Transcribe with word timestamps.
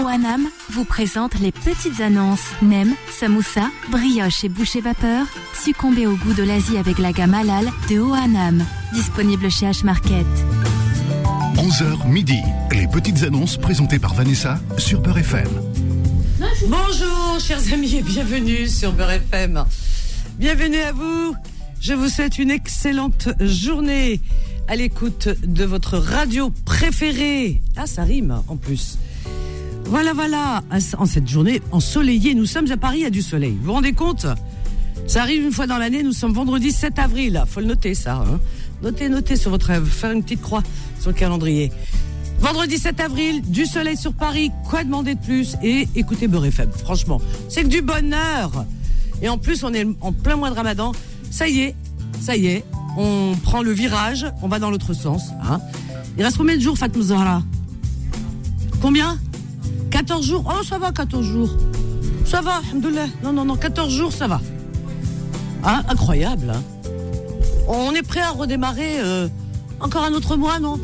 OANAM 0.00 0.48
vous 0.70 0.84
présente 0.84 1.38
les 1.40 1.52
petites 1.52 2.00
annonces. 2.00 2.44
Nem, 2.62 2.94
samoussa, 3.10 3.70
brioche 3.90 4.44
et 4.44 4.48
boucher 4.48 4.80
vapeur. 4.80 5.26
Succombez 5.52 6.06
au 6.06 6.16
goût 6.16 6.32
de 6.32 6.42
l'Asie 6.42 6.78
avec 6.78 6.98
la 6.98 7.12
gamme 7.12 7.34
halal 7.34 7.66
de 7.90 8.00
OANAM. 8.00 8.64
Disponible 8.94 9.50
chez 9.50 9.66
H-Market. 9.66 10.26
11h 11.56 12.08
midi. 12.08 12.38
Les 12.72 12.86
petites 12.88 13.22
annonces 13.24 13.58
présentées 13.58 13.98
par 13.98 14.14
Vanessa 14.14 14.58
sur 14.78 15.00
Beurre 15.00 15.18
FM. 15.18 15.48
Bonjour, 16.68 17.38
chers 17.38 17.72
amis, 17.72 17.96
et 17.96 18.02
bienvenue 18.02 18.68
sur 18.68 18.92
Beurre 18.92 19.12
FM. 19.12 19.64
Bienvenue 20.38 20.80
à 20.80 20.92
vous. 20.92 21.34
Je 21.80 21.92
vous 21.92 22.08
souhaite 22.08 22.38
une 22.38 22.50
excellente 22.50 23.28
journée 23.40 24.20
à 24.66 24.76
l'écoute 24.76 25.28
de 25.28 25.64
votre 25.64 25.98
radio 25.98 26.50
préférée. 26.64 27.60
Ah, 27.76 27.86
ça 27.86 28.04
rime 28.04 28.42
en 28.48 28.56
plus. 28.56 28.98
Voilà, 29.90 30.12
voilà. 30.12 30.62
En 30.98 31.04
cette 31.04 31.26
journée 31.26 31.60
ensoleillée, 31.72 32.36
nous 32.36 32.46
sommes 32.46 32.70
à 32.70 32.76
Paris, 32.76 33.04
a 33.04 33.10
du 33.10 33.22
soleil. 33.22 33.56
Vous 33.58 33.66
vous 33.66 33.72
rendez 33.72 33.92
compte? 33.92 34.24
Ça 35.08 35.22
arrive 35.22 35.42
une 35.42 35.50
fois 35.50 35.66
dans 35.66 35.78
l'année, 35.78 36.04
nous 36.04 36.12
sommes 36.12 36.32
vendredi 36.32 36.70
7 36.70 36.96
avril. 37.00 37.42
Faut 37.48 37.58
le 37.58 37.66
noter, 37.66 37.96
ça. 37.96 38.14
Hein. 38.24 38.38
notez, 38.84 39.08
notez 39.08 39.34
sur 39.34 39.50
votre 39.50 39.66
rêve. 39.66 39.84
Faire 39.84 40.12
une 40.12 40.22
petite 40.22 40.42
croix 40.42 40.62
sur 41.00 41.10
le 41.10 41.16
calendrier. 41.16 41.72
Vendredi 42.38 42.78
7 42.78 43.00
avril, 43.00 43.42
du 43.42 43.66
soleil 43.66 43.96
sur 43.96 44.12
Paris, 44.12 44.52
quoi 44.68 44.84
demander 44.84 45.16
de 45.16 45.20
plus? 45.20 45.56
Et 45.60 45.88
écoutez 45.96 46.28
Beurre 46.28 46.46
FM, 46.46 46.70
franchement, 46.70 47.20
c'est 47.48 47.64
que 47.64 47.68
du 47.68 47.82
bonheur. 47.82 48.64
Et 49.22 49.28
en 49.28 49.38
plus, 49.38 49.64
on 49.64 49.74
est 49.74 49.86
en 50.00 50.12
plein 50.12 50.36
mois 50.36 50.50
de 50.50 50.54
ramadan. 50.54 50.92
Ça 51.32 51.48
y 51.48 51.62
est, 51.62 51.74
ça 52.20 52.36
y 52.36 52.46
est, 52.46 52.64
on 52.96 53.34
prend 53.42 53.62
le 53.62 53.72
virage, 53.72 54.24
on 54.40 54.46
va 54.46 54.60
dans 54.60 54.70
l'autre 54.70 54.94
sens. 54.94 55.30
Hein. 55.42 55.60
Il 56.16 56.22
reste 56.22 56.36
combien 56.36 56.56
de 56.56 56.62
jours, 56.62 56.78
Fatma 56.78 57.42
Combien? 58.80 59.18
14 59.90 60.26
jours 60.26 60.44
Oh, 60.46 60.64
ça 60.64 60.78
va, 60.78 60.92
14 60.92 61.24
jours. 61.24 61.50
Ça 62.24 62.40
va, 62.40 62.60
alhamdoulilah. 62.68 63.06
Non, 63.22 63.32
non, 63.32 63.44
non, 63.44 63.56
14 63.56 63.92
jours, 63.92 64.12
ça 64.12 64.28
va. 64.28 64.40
Hein 65.64 65.82
Incroyable, 65.88 66.50
hein 66.54 66.62
On 67.68 67.92
est 67.92 68.02
prêt 68.02 68.20
à 68.20 68.30
redémarrer 68.30 69.00
euh, 69.00 69.28
encore 69.80 70.04
un 70.04 70.12
autre 70.12 70.36
mois, 70.36 70.58
non? 70.58 70.78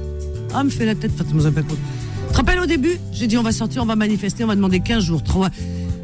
Ah, 0.52 0.64
me 0.64 0.70
fait 0.70 0.86
la 0.86 0.94
tête, 0.94 1.12
Zahra. 1.38 1.62
Tu 1.62 2.32
te 2.32 2.36
rappelles 2.36 2.60
au 2.60 2.66
début? 2.66 2.98
J'ai 3.12 3.26
dit, 3.26 3.38
on 3.38 3.42
va 3.42 3.52
sortir, 3.52 3.82
on 3.82 3.86
va 3.86 3.96
manifester, 3.96 4.44
on 4.44 4.48
va 4.48 4.56
demander 4.56 4.80
15 4.80 5.04
jours. 5.04 5.22
3, 5.22 5.50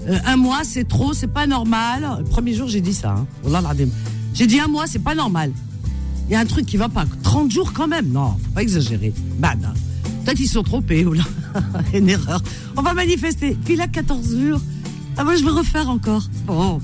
euh, 0.08 0.18
un 0.24 0.36
mois, 0.36 0.60
c'est 0.64 0.86
trop, 0.86 1.12
c'est 1.12 1.26
pas 1.26 1.46
normal. 1.46 2.18
Le 2.20 2.24
premier 2.24 2.54
jour, 2.54 2.68
j'ai 2.68 2.80
dit 2.80 2.94
ça. 2.94 3.14
Hein. 3.18 3.26
J'ai 4.34 4.46
dit 4.46 4.60
un 4.60 4.68
mois, 4.68 4.86
c'est 4.86 5.02
pas 5.02 5.14
normal. 5.14 5.52
Il 6.28 6.32
y 6.32 6.36
a 6.36 6.40
un 6.40 6.46
truc 6.46 6.66
qui 6.66 6.76
va 6.76 6.88
pas. 6.88 7.04
30 7.22 7.50
jours 7.50 7.72
quand 7.72 7.88
même. 7.88 8.08
Non, 8.08 8.36
faut 8.42 8.50
pas 8.54 8.62
exagérer. 8.62 9.12
Bah, 9.38 9.54
Peut-être 10.24 10.36
qu'ils 10.36 10.48
sont 10.48 10.62
trompés, 10.62 11.04
là. 11.04 11.24
Une 11.94 12.08
erreur. 12.08 12.42
On 12.76 12.82
va 12.82 12.94
manifester. 12.94 13.56
Puis 13.64 13.76
là, 13.76 13.86
14 13.86 14.36
jours. 14.38 14.60
Ah, 15.16 15.24
moi, 15.24 15.36
je 15.36 15.44
veux 15.44 15.52
refaire 15.52 15.88
encore. 15.88 16.24
Oh. 16.48 16.80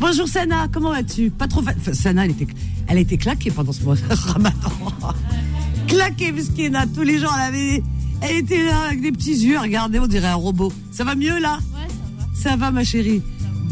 Bonjour, 0.00 0.28
Sana. 0.28 0.68
Comment 0.72 0.90
vas-tu? 0.90 1.30
Pas 1.30 1.46
trop 1.46 1.62
Sana, 1.92 2.24
elle 2.24 2.32
était, 2.32 2.46
elle 2.88 2.98
était 2.98 3.18
claquée 3.18 3.50
pendant 3.50 3.72
ce 3.72 3.82
mois 3.82 3.96
ramadan. 4.08 4.70
claquée, 5.86 6.32
puisqu'il 6.32 6.74
a 6.76 6.86
tous 6.86 7.02
les 7.02 7.18
jours, 7.18 7.32
elle 7.36 7.54
avait, 7.54 7.82
elle 8.22 8.36
était 8.38 8.64
là 8.64 8.86
avec 8.88 9.00
des 9.00 9.12
petits 9.12 9.36
yeux. 9.36 9.58
Regardez, 9.58 9.98
on 9.98 10.06
dirait 10.06 10.28
un 10.28 10.34
robot. 10.34 10.72
Ça 10.90 11.04
va 11.04 11.14
mieux, 11.14 11.38
là? 11.38 11.58
Ouais, 11.74 11.88
ça 11.88 11.94
va. 12.18 12.50
Ça 12.50 12.56
va, 12.56 12.70
ma 12.70 12.84
chérie? 12.84 13.22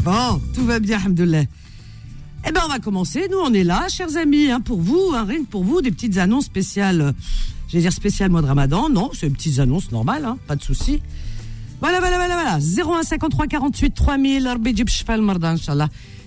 Bon, 0.03 0.41
tout 0.53 0.65
va 0.65 0.79
bien, 0.79 0.99
alhamdoulilah. 0.99 1.43
Eh 2.47 2.51
ben, 2.51 2.61
on 2.63 2.69
va 2.69 2.77
commencer. 2.77 3.27
Nous, 3.31 3.39
on 3.39 3.53
est 3.53 3.63
là, 3.63 3.87
chers 3.89 4.17
amis, 4.17 4.51
hein, 4.51 4.61
pour 4.61 4.79
vous, 4.79 5.11
hein, 5.15 5.25
rien 5.27 5.39
que 5.39 5.49
pour 5.49 5.63
vous, 5.63 5.81
des 5.81 5.89
petites 5.91 6.17
annonces 6.17 6.45
spéciales. 6.45 7.15
Je 7.67 7.73
vais 7.73 7.81
dire 7.81 7.93
spéciales 7.93 8.29
mois 8.29 8.41
de 8.41 8.47
Ramadan. 8.47 8.89
Non, 8.89 9.09
c'est 9.13 9.27
une 9.27 9.33
petite 9.33 9.59
annonce 9.59 9.91
normale, 9.91 10.25
hein, 10.25 10.37
pas 10.47 10.55
de 10.55 10.63
souci. 10.63 11.01
Voilà, 11.81 11.99
voilà, 11.99 12.17
voilà, 12.17 12.35
voilà. 12.35 12.99
01 12.99 13.03
53 13.03 13.47
48 13.47 13.93
3000. 13.93 14.49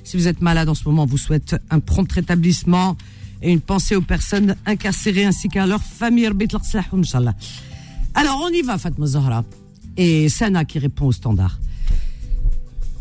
Si 0.05 0.17
vous 0.17 0.29
êtes 0.29 0.41
malade 0.41 0.69
en 0.69 0.75
ce 0.75 0.85
moment, 0.85 1.03
on 1.05 1.07
vous 1.07 1.19
souhaite 1.19 1.57
un 1.71 1.81
prompt 1.81 2.11
rétablissement 2.11 2.97
et 3.43 3.53
une 3.53 3.61
pensée 3.61 3.97
aux 3.97 4.03
personnes 4.03 4.57
incarcérées 4.67 5.25
ainsi 5.25 5.49
qu'à 5.49 5.67
leurs 5.67 5.83
familles. 5.83 6.31
Alors, 8.15 8.41
on 8.43 8.49
y 8.49 8.63
va, 8.63 8.79
Fatma 8.79 9.07
Zahra. 9.07 9.45
Et 9.97 10.29
Sana 10.29 10.65
qui 10.65 10.79
répond 10.79 11.07
au 11.07 11.13
standard. 11.13 11.59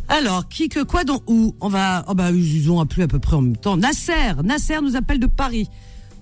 Alors, 0.10 0.48
qui 0.48 0.70
que 0.70 0.84
quoi 0.84 1.04
donc 1.04 1.24
où? 1.28 1.56
On 1.60 1.70
va. 1.70 2.06
Oh 2.08 2.14
bah, 2.14 2.32
ils 2.32 2.72
ont 2.72 2.80
appelé 2.80 3.04
à 3.04 3.08
peu 3.08 3.20
près 3.20 3.36
en 3.36 3.42
même 3.42 3.58
temps. 3.58 3.78
Nasser, 3.78 4.34
Nasser 4.44 4.80
nous 4.82 4.96
appelle 4.96 5.20
de 5.20 5.28
Paris. 5.28 5.68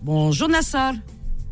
Bonjour 0.01 0.49
Nasser. 0.49 0.91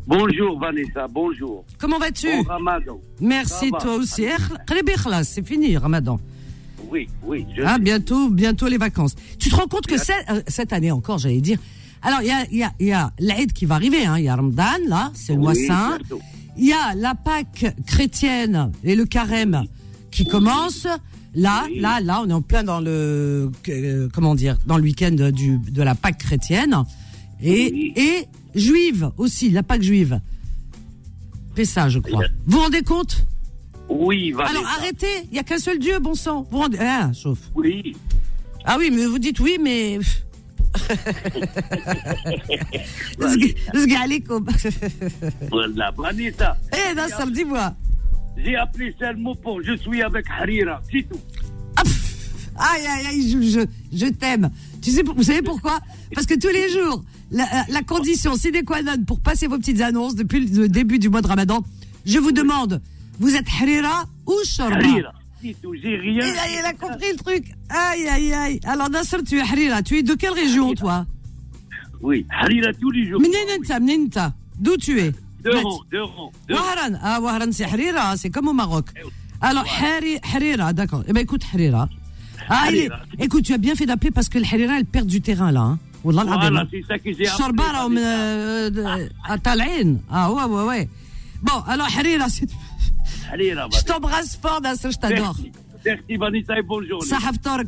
Bonjour 0.06 0.58
Vanessa, 0.58 1.06
bonjour. 1.10 1.64
Comment 1.78 1.98
vas-tu 1.98 2.26
Bon 2.26 2.42
Ramadan. 2.42 3.00
Merci 3.20 3.70
toi 3.70 3.94
aussi. 3.94 4.24
Eh, 4.24 5.22
c'est 5.22 5.46
fini 5.46 5.76
Ramadan. 5.78 6.20
Oui, 6.90 7.08
oui. 7.22 7.46
Je 7.56 7.62
ah, 7.62 7.78
bientôt, 7.78 8.28
bientôt 8.28 8.68
les 8.68 8.76
vacances. 8.76 9.14
Tu 9.38 9.48
te 9.48 9.56
rends 9.56 9.66
compte 9.66 9.86
que 9.86 9.96
cette, 9.96 10.28
euh, 10.30 10.42
cette 10.46 10.74
année 10.74 10.90
encore, 10.90 11.18
j'allais 11.18 11.40
dire. 11.40 11.58
Alors, 12.02 12.20
il 12.20 12.28
y 12.28 12.32
a, 12.32 12.44
y 12.50 12.62
a, 12.62 12.72
y 12.78 12.92
a 12.92 13.12
l'Aïd 13.18 13.54
qui 13.54 13.64
va 13.64 13.76
arriver, 13.76 14.04
hein. 14.04 14.18
Il 14.18 14.24
y 14.24 14.28
a 14.28 14.36
Ramadan, 14.36 14.76
là, 14.88 15.10
c'est 15.14 15.32
le 15.32 15.38
mois 15.38 15.54
saint. 15.54 15.98
Il 16.58 16.66
y 16.66 16.72
a 16.72 16.94
la 16.94 17.14
Pâque 17.14 17.74
chrétienne 17.86 18.72
et 18.84 18.94
le 18.94 19.06
carême 19.06 19.64
qui 20.10 20.24
commence. 20.26 20.86
Là, 21.34 21.64
là, 21.74 22.00
là, 22.00 22.20
on 22.24 22.28
est 22.28 22.32
en 22.32 22.42
plein 22.42 22.62
dans 22.62 22.80
le, 22.80 23.50
euh, 23.68 24.08
comment 24.12 24.34
dire, 24.34 24.58
dans 24.66 24.76
le 24.76 24.84
week-end 24.84 25.30
du, 25.32 25.58
de 25.58 25.82
la 25.82 25.94
Pâque 25.94 26.18
chrétienne 26.18 26.76
et, 27.42 27.92
et 27.96 28.28
juive 28.54 29.10
aussi, 29.16 29.50
la 29.50 29.62
Pâque 29.62 29.82
juive. 29.82 30.20
ça, 31.64 31.88
je 31.88 31.98
crois. 31.98 32.24
Vous 32.46 32.56
vous 32.56 32.62
rendez 32.62 32.82
compte? 32.82 33.26
Oui, 33.88 34.32
Vanessa. 34.32 34.58
Alors 34.58 34.70
arrêtez, 34.78 35.24
il 35.24 35.32
n'y 35.32 35.38
a 35.38 35.42
qu'un 35.42 35.58
seul 35.58 35.78
Dieu, 35.78 35.98
bon 35.98 36.14
sang. 36.14 36.46
Vous 36.50 36.58
rendez, 36.58 36.78
ah, 36.80 37.10
chauffe. 37.12 37.50
Oui. 37.54 37.94
Ah 38.64 38.76
oui, 38.78 38.90
mais 38.90 39.06
vous 39.06 39.18
dites 39.18 39.40
oui, 39.40 39.58
mais. 39.60 39.98
voilà, 45.50 45.90
Vanessa. 45.96 46.56
Eh, 46.72 46.94
Nasser, 46.94 47.30
dis-moi. 47.30 47.74
J'ai 48.36 48.56
appelé 48.56 48.94
ça 48.98 49.12
le 49.12 49.18
mot 49.18 49.34
pour 49.34 49.62
je 49.62 49.76
suis 49.76 50.02
avec 50.02 50.26
Harira, 50.28 50.82
c'est 50.90 51.08
tout. 51.08 51.20
Aïe, 52.56 52.86
aïe, 52.86 53.06
aïe, 53.06 53.30
je, 53.30 53.42
je, 53.42 53.60
je 53.96 54.06
t'aime. 54.06 54.50
Tu 54.84 54.90
sais, 54.90 55.02
vous 55.02 55.22
savez 55.22 55.40
pourquoi? 55.42 55.80
Parce 56.14 56.26
que 56.26 56.34
tous 56.38 56.52
les 56.52 56.68
jours, 56.68 57.02
la, 57.30 57.46
la 57.70 57.82
condition 57.82 58.36
sine 58.36 58.62
qua 58.64 58.82
non 58.82 59.02
pour 59.06 59.18
passer 59.20 59.46
vos 59.46 59.56
petites 59.58 59.80
annonces 59.80 60.14
depuis 60.14 60.46
le 60.46 60.68
début 60.68 60.98
du 60.98 61.08
mois 61.08 61.22
de 61.22 61.26
Ramadan, 61.26 61.64
je 62.04 62.18
vous 62.18 62.32
demande, 62.32 62.82
vous 63.18 63.34
êtes 63.34 63.46
Harira 63.60 64.04
ou 64.26 64.34
Shorba 64.44 64.78
j'ai 65.42 65.96
rien. 65.96 66.24
Il 66.26 66.38
a, 66.38 66.60
il 66.60 66.64
a 66.64 66.72
compris 66.72 67.10
le 67.12 67.16
truc. 67.18 67.44
Aïe, 67.68 68.06
aïe, 68.08 68.32
aïe. 68.32 68.60
Alors, 68.64 68.88
Nasser, 68.88 69.22
tu 69.24 69.36
es 69.36 69.40
Harira. 69.42 69.82
Tu 69.82 69.98
es 69.98 70.02
de 70.02 70.14
quelle 70.14 70.32
région, 70.32 70.72
toi? 70.74 71.06
Oui, 72.00 72.24
Harira 72.30 72.72
tous 72.80 72.90
les 72.90 73.06
jours. 73.08 73.20
Mnenenta, 73.20 73.78
Mnenenta. 73.80 74.32
D'où 74.58 74.76
tu 74.78 74.98
es? 75.00 75.12
De 75.42 75.50
rang. 75.50 76.32
Wahran. 76.48 76.98
Ah, 77.02 77.20
Wahran, 77.20 77.52
c'est 77.52 77.64
Harira. 77.64 78.16
C'est 78.16 78.30
comme 78.30 78.48
au 78.48 78.52
Maroc. 78.54 78.86
Alors, 79.42 79.64
Hari- 79.66 80.18
Harira, 80.34 80.72
d'accord. 80.72 81.04
Eh 81.06 81.12
ben, 81.12 81.20
écoute, 81.20 81.42
Harira. 81.52 81.88
Ah, 82.48 82.66
il 82.70 82.76
est... 82.76 82.90
Écoute, 83.18 83.44
tu 83.44 83.52
as 83.52 83.58
bien 83.58 83.74
fait 83.74 83.86
d'appeler 83.86 84.10
parce 84.10 84.28
que 84.28 84.38
le 84.38 84.44
Harira, 84.44 84.78
elle 84.78 84.84
perd 84.84 85.06
du 85.06 85.20
terrain 85.20 85.52
là. 85.52 85.60
Hein. 85.60 85.78
Voilà, 86.02 86.22
hein. 86.60 86.68
c'est 86.70 86.84
ça 86.86 86.98
que 86.98 87.12
j'ai 87.12 87.26
appelé. 87.26 87.98
Euh, 87.98 88.70
euh, 88.76 89.08
à 89.26 89.38
Talaïn. 89.38 90.00
Ah 90.10 90.30
ouais, 90.30 90.44
ouais, 90.44 90.64
ouais. 90.64 90.88
Bon, 91.42 91.60
alors 91.66 91.86
Harira, 91.86 92.28
c'est... 92.28 92.48
Je 93.36 93.84
t'embrasse 93.84 94.38
fort, 94.40 94.60
Nasser, 94.60 94.90
je 94.92 94.98
t'adore. 94.98 95.36
Merci, 95.84 96.16
Vanessa, 96.16 96.58
et 96.58 96.62
bonne 96.62 96.86
journée. 96.86 97.06
Sahaftar, 97.06 97.58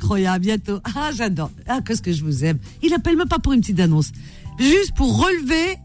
bientôt. 0.41 0.81
Ah, 0.84 1.10
j'adore. 1.14 1.50
Ah, 1.66 1.81
qu'est-ce 1.84 2.03
que 2.03 2.12
je 2.12 2.25
vous 2.25 2.44
aime. 2.44 2.58
Il 2.82 2.93
appelle 2.94 3.16
même 3.16 3.28
pas 3.28 3.38
pour 3.38 3.53
une 3.53 3.60
petite 3.60 3.81
annonce. 3.81 4.12
Juste 4.58 4.94
pour 4.97 5.22
relever, 5.22 5.76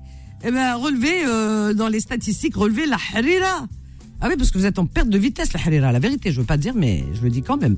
eh 0.44 0.52
ben, 0.52 0.76
relever 0.76 1.26
euh, 1.26 1.74
dans 1.74 1.90
les 1.90 2.00
statistiques, 2.00 2.56
relever 2.56 2.86
la 2.86 2.98
Harira. 3.14 3.68
Ah 4.22 4.28
oui, 4.30 4.36
parce 4.38 4.52
que 4.52 4.58
vous 4.58 4.66
êtes 4.66 4.80
en 4.80 4.86
perte 4.86 5.10
de 5.10 5.18
vitesse, 5.18 5.52
la 5.54 5.60
Harira. 5.60 5.92
La 5.92 6.00
vérité, 6.00 6.32
je 6.32 6.38
ne 6.38 6.42
veux 6.42 6.48
pas 6.48 6.58
dire, 6.58 6.74
mais 6.76 7.04
je 7.14 7.22
le 7.22 7.30
dis 7.30 7.42
quand 7.42 7.58
même. 7.58 7.76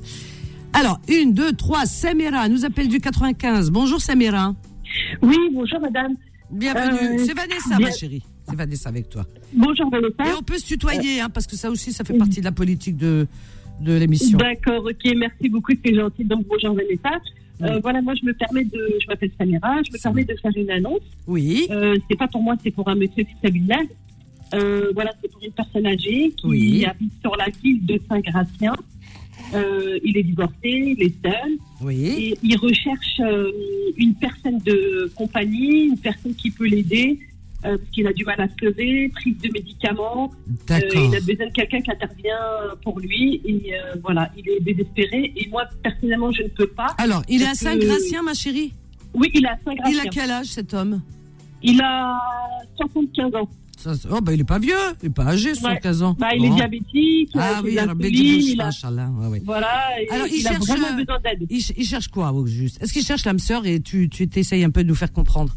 Alors, 0.74 1.00
une, 1.08 1.32
deux, 1.34 1.52
trois, 1.52 1.86
Samira 1.86 2.48
nous 2.48 2.64
appelle 2.64 2.88
du 2.88 3.00
95. 3.00 3.70
Bonjour, 3.70 4.00
Samira. 4.00 4.54
Oui, 5.22 5.36
bonjour 5.52 5.80
madame. 5.80 6.14
Bienvenue. 6.50 7.20
Euh, 7.20 7.24
C'est 7.24 7.34
Vanessa, 7.34 7.76
bien- 7.78 7.88
ma 7.88 7.92
chérie. 7.92 8.22
C'est 8.48 8.56
Vanessa 8.56 8.88
avec 8.88 9.08
toi. 9.08 9.24
Bonjour 9.52 9.86
Et 9.86 10.00
Vanessa. 10.00 10.36
on 10.38 10.42
peut 10.42 10.58
se 10.58 10.66
tutoyer, 10.66 11.20
hein, 11.20 11.30
parce 11.30 11.46
que 11.46 11.56
ça 11.56 11.70
aussi, 11.70 11.92
ça 11.92 12.04
fait 12.04 12.14
partie 12.18 12.40
de 12.40 12.44
la 12.44 12.52
politique 12.52 12.96
de, 12.96 13.26
de 13.80 13.92
l'émission. 13.94 14.36
D'accord, 14.36 14.84
ok, 14.84 15.12
merci 15.16 15.48
beaucoup, 15.48 15.72
c'est 15.84 15.94
gentil. 15.94 16.24
Donc 16.24 16.44
bonjour 16.48 16.74
Vanessa. 16.74 17.20
Euh, 17.62 17.78
voilà, 17.80 18.02
moi 18.02 18.14
je 18.20 18.26
me 18.26 18.34
permets 18.34 18.64
de, 18.64 18.98
je 19.00 19.06
m'appelle 19.06 19.30
Samira, 19.38 19.76
je 19.86 19.92
me 19.92 20.02
permets 20.02 20.24
de 20.24 20.34
faire 20.42 20.50
une 20.56 20.70
annonce. 20.70 21.00
Oui. 21.28 21.66
Euh, 21.70 21.96
c'est 22.10 22.18
pas 22.18 22.26
pour 22.28 22.42
moi, 22.42 22.56
c'est 22.62 22.72
pour 22.72 22.88
un 22.88 22.96
monsieur 22.96 23.22
qui 23.22 23.34
s'habille 23.42 23.66
là. 23.68 23.78
Euh, 24.54 24.90
voilà, 24.92 25.12
c'est 25.22 25.30
pour 25.32 25.40
une 25.42 25.52
personne 25.52 25.86
âgée 25.86 26.32
qui 26.36 26.46
Oui. 26.46 26.84
habite 26.84 27.12
sur 27.22 27.34
la 27.36 27.46
ville 27.62 27.84
de 27.86 27.98
Saint-Gratien. 28.08 28.74
Euh, 29.54 29.98
il 30.02 30.16
est 30.16 30.22
divorcé, 30.22 30.54
il 30.64 31.02
est 31.02 31.14
seul 31.24 31.52
Oui. 31.80 32.06
et 32.06 32.38
il 32.42 32.56
recherche 32.56 33.20
euh, 33.20 33.50
une 33.96 34.14
personne 34.14 34.58
de 34.58 35.10
compagnie, 35.14 35.86
une 35.86 35.98
personne 35.98 36.34
qui 36.34 36.50
peut 36.50 36.66
l'aider 36.66 37.20
euh, 37.64 37.78
parce 37.78 37.90
qu'il 37.90 38.06
a 38.06 38.12
du 38.12 38.24
mal 38.24 38.40
à 38.40 38.48
se 38.48 38.64
lever, 38.64 39.08
prise 39.10 39.38
de 39.38 39.50
médicaments. 39.52 40.30
Il 40.68 40.74
a 41.14 41.20
besoin 41.20 41.46
de 41.46 41.52
quelqu'un 41.52 41.80
qui 41.80 41.90
intervient 41.90 42.36
pour 42.82 43.00
lui. 43.00 43.40
Et 43.46 43.72
voilà, 44.02 44.30
il 44.36 44.48
est 44.50 44.60
désespéré. 44.60 45.32
Et 45.36 45.48
moi, 45.48 45.64
personnellement, 45.82 46.30
je 46.30 46.42
ne 46.42 46.48
peux 46.48 46.66
pas. 46.66 46.94
Alors, 46.98 47.22
il 47.28 47.40
est 47.42 47.46
à 47.46 47.54
Saint-Gratien, 47.54 48.22
ma 48.22 48.34
chérie? 48.34 48.74
Oui, 49.14 49.30
il 49.32 49.46
a 49.46 49.56
5 49.64 49.78
Il 49.88 50.00
a 50.00 50.04
quel 50.10 50.30
âge, 50.30 50.46
cet 50.46 50.74
homme? 50.74 51.00
Il 51.62 51.80
a 51.80 52.20
75 52.76 53.34
ans. 53.36 53.48
Ça, 53.78 53.92
Oh, 54.10 54.20
bah, 54.20 54.32
il 54.32 54.40
est 54.40 54.44
pas 54.44 54.58
vieux, 54.58 54.74
il 55.02 55.06
est 55.06 55.10
pas 55.10 55.26
âgé, 55.26 55.54
75 55.54 56.02
ans. 56.02 56.16
Bah, 56.18 56.28
il 56.36 56.44
est 56.44 56.48
Bon. 56.48 56.54
diabétique. 56.56 57.30
Ah 57.34 57.56
il 57.60 57.64
oui, 57.64 57.78
a 57.78 57.82
alors, 57.82 57.96
il 58.00 58.60
a- 58.60 59.10
ouais, 59.10 59.26
ouais. 59.28 59.42
Voilà, 59.44 59.68
Alors, 60.10 60.26
il 60.26 60.40
il, 60.40 60.46
a 60.46 60.50
cherche, 60.52 60.66
vraiment 60.66 60.86
euh, 60.88 60.92
besoin 61.04 61.18
d'aide. 61.20 61.46
Il, 61.50 61.60
ch- 61.62 61.76
il 61.78 61.84
cherche 61.86 62.08
quoi, 62.08 62.32
au 62.32 62.46
juste? 62.46 62.82
Est-ce 62.82 62.92
qu'il 62.92 63.02
cherche 63.04 63.24
l'âme 63.26 63.38
sœur 63.38 63.66
et 63.66 63.80
tu 63.80 64.08
tu 64.08 64.28
t'essayes 64.28 64.64
un 64.64 64.70
peu 64.70 64.82
de 64.82 64.88
nous 64.88 64.94
faire 64.94 65.12
comprendre? 65.12 65.54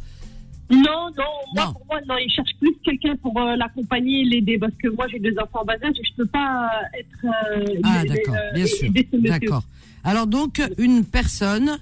Non, 0.70 0.80
non, 0.82 1.24
moi, 1.56 1.66
Non. 1.68 1.74
pour 1.74 1.86
moi, 1.86 2.00
non, 2.10 2.16
il 2.18 2.30
cherche 2.30 2.50
plus 2.60 2.76
quelqu'un 2.84 3.16
pour 3.22 3.40
euh, 3.40 3.56
l'accompagner 3.56 4.22
et 4.22 4.26
l'aider. 4.26 4.58
Parce 4.58 4.74
que 4.76 4.90
moi, 4.90 5.06
j'ai 5.10 5.20
deux 5.20 5.34
enfants 5.42 5.62
en 5.62 5.66
bas 5.66 5.76
âge 5.82 5.96
et 5.98 6.04
je 6.04 6.14
peux 6.18 6.26
pas 6.26 6.70
être. 7.00 7.26
euh, 7.26 7.80
Ah, 7.84 8.04
d'accord, 8.04 8.36
euh, 8.36 8.54
bien 8.54 8.66
sûr. 8.66 8.92
D'accord. 9.14 9.64
Alors, 10.04 10.28
donc, 10.28 10.62
une 10.78 11.06
personne 11.06 11.78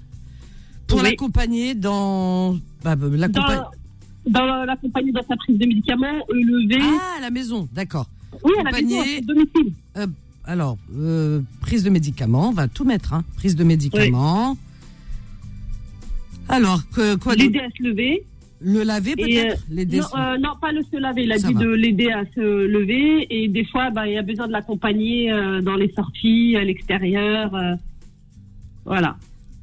pour 0.86 0.98
Oui. 0.98 1.04
l'accompagner 1.04 1.74
dans. 1.74 2.54
Bah, 2.84 2.94
bah, 2.94 3.06
l'accompagner. 3.10 3.60
Dans, 4.26 4.64
l'accompagner 4.64 5.12
dans 5.12 5.22
sa 5.22 5.36
prise 5.36 5.58
de 5.58 5.66
médicaments, 5.66 6.06
euh, 6.30 6.34
lever. 6.34 6.82
Ah, 6.82 7.18
à 7.18 7.20
la 7.20 7.30
maison, 7.30 7.68
d'accord. 7.72 8.06
oui, 8.44 8.52
à 8.58 8.64
la 8.64 8.72
maison, 8.72 9.00
à 9.00 9.20
domicile. 9.20 9.72
Euh, 9.96 10.06
alors, 10.46 10.78
euh, 10.96 11.40
prise 11.60 11.82
de 11.82 11.90
médicaments, 11.90 12.48
on 12.50 12.52
va 12.52 12.68
tout 12.68 12.84
mettre, 12.84 13.12
hein. 13.12 13.24
Prise 13.36 13.56
de 13.56 13.64
médicaments. 13.64 14.56
Alors, 16.48 16.88
que, 16.90 17.16
quoi 17.16 17.34
L'aider 17.34 17.58
à 17.58 17.68
se 17.76 17.82
lever. 17.82 18.24
Le 18.60 18.84
laver 18.84 19.16
peut-être. 19.16 19.64
Non, 19.68 19.82
euh, 20.18 20.38
non, 20.38 20.50
pas 20.60 20.72
le 20.72 20.82
se 20.84 20.96
laver. 20.96 21.24
Il 21.24 21.32
a 21.32 21.38
Ça 21.38 21.48
dit 21.48 21.54
va. 21.54 21.60
de 21.60 21.68
l'aider 21.68 22.10
à 22.10 22.24
se 22.34 22.40
lever. 22.40 23.26
Et 23.28 23.48
des 23.48 23.64
fois, 23.64 23.90
bah, 23.90 24.08
il 24.08 24.16
a 24.16 24.22
besoin 24.22 24.46
de 24.46 24.52
l'accompagner 24.52 25.32
euh, 25.32 25.60
dans 25.60 25.74
les 25.74 25.92
sorties, 25.92 26.56
à 26.56 26.64
l'extérieur. 26.64 27.50
voilà. 28.84 29.16